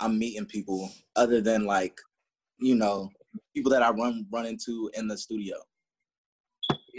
I'm 0.00 0.18
meeting 0.18 0.46
people 0.46 0.90
other 1.16 1.40
than 1.40 1.64
like, 1.64 1.96
you 2.58 2.74
know, 2.74 3.08
people 3.54 3.70
that 3.70 3.82
I 3.82 3.90
run 3.90 4.26
run 4.32 4.46
into 4.46 4.90
in 4.94 5.06
the 5.06 5.16
studio. 5.16 5.56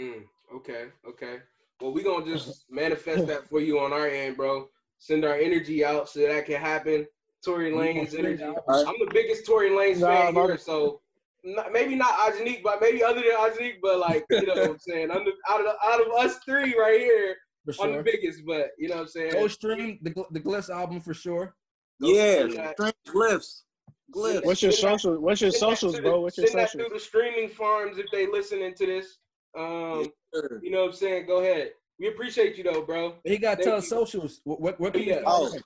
Mm, 0.00 0.24
okay, 0.56 0.86
okay. 1.06 1.36
Well, 1.80 1.92
we 1.92 2.02
gonna 2.02 2.24
just 2.24 2.64
manifest 2.70 3.26
that 3.26 3.46
for 3.48 3.60
you 3.60 3.78
on 3.78 3.92
our 3.92 4.08
end, 4.08 4.36
bro. 4.36 4.68
Send 4.98 5.24
our 5.24 5.34
energy 5.34 5.84
out 5.84 6.08
so 6.08 6.20
that 6.20 6.46
can 6.46 6.60
happen. 6.60 7.06
Tory 7.44 7.72
Lanez 7.72 8.18
energy. 8.18 8.42
I'm 8.42 8.54
the 8.66 9.10
biggest 9.12 9.44
Tory 9.46 9.70
Lanez 9.70 9.98
Nah, 9.98 10.32
fan 10.32 10.34
here, 10.34 10.58
so 10.58 11.00
not, 11.44 11.72
maybe 11.72 11.94
not 11.94 12.10
Ajanique, 12.10 12.62
but 12.62 12.80
maybe 12.80 13.04
other 13.04 13.20
than 13.20 13.32
Ajanique, 13.32 13.80
but 13.82 13.98
like 13.98 14.24
you 14.30 14.46
know 14.46 14.54
what 14.54 14.70
I'm 14.70 14.78
saying. 14.78 15.10
I'm 15.10 15.24
the, 15.24 15.32
out 15.50 15.60
of 15.60 15.74
out 15.84 16.00
of 16.00 16.12
us 16.14 16.38
three 16.38 16.74
right 16.78 17.00
here, 17.00 17.36
For 17.74 17.84
I'm 17.84 17.96
the 17.96 18.02
biggest. 18.02 18.40
But 18.46 18.68
you 18.78 18.88
know 18.88 18.96
what 18.96 19.02
I'm 19.02 19.08
saying. 19.08 19.32
Go 19.32 19.48
stream 19.48 19.98
the 20.02 20.24
the 20.30 20.40
Glyphs 20.40 20.70
album 20.70 21.00
for 21.00 21.12
sure. 21.12 21.54
Go 22.00 22.08
yeah, 22.08 22.46
stream 22.46 22.92
glyphs. 23.06 23.62
Glyphs. 24.14 24.44
What's 24.44 24.62
your 24.62 24.72
social? 24.72 25.20
What's 25.20 25.40
your 25.40 25.50
socials, 25.50 26.00
bro? 26.00 26.20
What's 26.20 26.38
your 26.38 26.46
Send 26.46 26.60
that 26.60 26.72
through 26.72 26.88
the 26.92 27.00
streaming 27.00 27.48
farms 27.48 27.98
if 27.98 28.06
they 28.10 28.26
listening 28.26 28.74
to 28.76 28.86
this. 28.86 29.18
Um, 29.56 30.12
Sure. 30.34 30.60
you 30.62 30.70
know 30.70 30.80
what 30.80 30.88
I'm 30.88 30.92
saying. 30.94 31.26
Go 31.26 31.38
ahead. 31.38 31.72
We 31.98 32.08
appreciate 32.08 32.56
you 32.56 32.64
though, 32.64 32.82
bro. 32.82 33.14
He 33.24 33.38
got 33.38 33.50
to 33.58 33.64
Thank 33.64 33.66
tell 33.66 33.76
you. 33.76 33.82
socials. 33.82 34.40
What 34.44 34.60
what, 34.60 34.80
what 34.80 34.92
can 34.94 35.02
Yeah. 35.02 35.18
you 35.18 35.24
follow? 35.24 35.50
Oh, 35.54 35.58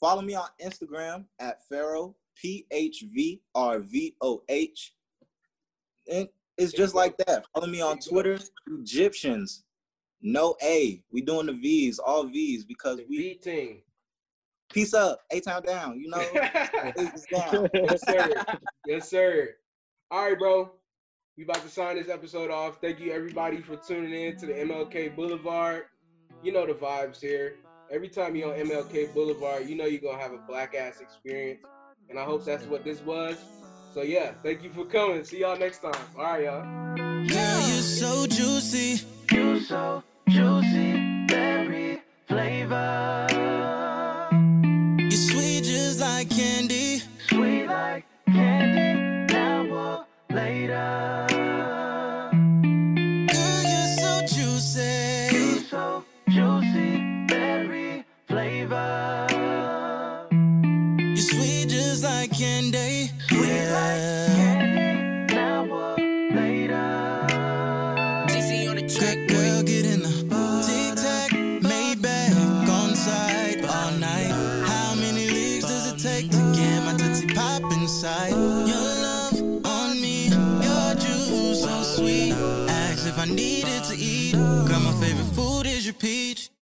follow 0.00 0.22
me 0.22 0.34
on 0.34 0.48
Instagram 0.62 1.24
at 1.40 1.58
Pharaoh 1.68 2.14
P 2.36 2.66
H 2.70 3.04
V 3.14 3.42
R 3.54 3.78
V 3.80 4.14
O 4.20 4.42
H. 4.48 4.94
And 6.10 6.28
it's 6.58 6.72
just 6.72 6.92
go. 6.94 6.98
like 7.00 7.16
that. 7.26 7.44
Follow 7.54 7.66
me 7.66 7.80
on 7.80 7.96
There 7.96 7.96
you 7.96 8.00
go. 8.02 8.10
Twitter, 8.10 8.38
Egyptians. 8.80 9.64
No 10.22 10.56
A. 10.62 11.02
We 11.12 11.20
doing 11.20 11.46
the 11.46 11.52
V's, 11.52 11.98
all 11.98 12.24
V's 12.24 12.64
because 12.64 12.96
The 12.96 13.06
we 13.08 13.16
V 13.18 13.34
team. 13.34 13.82
peace 14.72 14.94
up, 14.94 15.20
A 15.30 15.40
town 15.40 15.62
down. 15.64 16.00
You 16.00 16.08
know, 16.08 16.18
down. 16.34 17.68
yes, 17.74 18.02
sir. 18.06 18.34
Yes, 18.86 19.10
sir. 19.10 19.50
All 20.10 20.28
right, 20.30 20.38
bro. 20.38 20.70
We 21.36 21.42
about 21.42 21.62
to 21.62 21.68
sign 21.68 21.96
this 21.96 22.08
episode 22.08 22.52
off. 22.52 22.80
Thank 22.80 23.00
you 23.00 23.10
everybody 23.12 23.60
for 23.60 23.74
tuning 23.74 24.12
in 24.12 24.36
to 24.36 24.46
the 24.46 24.52
MLK 24.52 25.16
Boulevard. 25.16 25.86
You 26.44 26.52
know 26.52 26.64
the 26.64 26.74
vibes 26.74 27.20
here. 27.20 27.56
Every 27.90 28.08
time 28.08 28.36
you're 28.36 28.54
on 28.54 28.60
MLK 28.60 29.12
Boulevard, 29.12 29.68
you 29.68 29.74
know 29.74 29.84
you're 29.84 30.00
gonna 30.00 30.22
have 30.22 30.32
a 30.32 30.38
black 30.38 30.76
ass 30.76 31.00
experience. 31.00 31.60
And 32.08 32.20
I 32.20 32.24
hope 32.24 32.44
that's 32.44 32.64
what 32.66 32.84
this 32.84 33.00
was. 33.00 33.36
So 33.94 34.02
yeah, 34.02 34.30
thank 34.44 34.62
you 34.62 34.70
for 34.70 34.84
coming. 34.84 35.24
See 35.24 35.40
y'all 35.40 35.58
next 35.58 35.80
time. 35.80 35.94
All 36.16 36.22
right, 36.22 36.44
y'all. 36.44 36.62
Girl, 36.94 37.26
you're 37.26 37.82
so 37.82 38.26
juicy. 38.28 39.04
You 39.32 39.58
so 39.58 40.04
juicy, 40.28 41.26
berry 41.26 42.00
flavor, 42.28 43.26
later, 50.74 51.33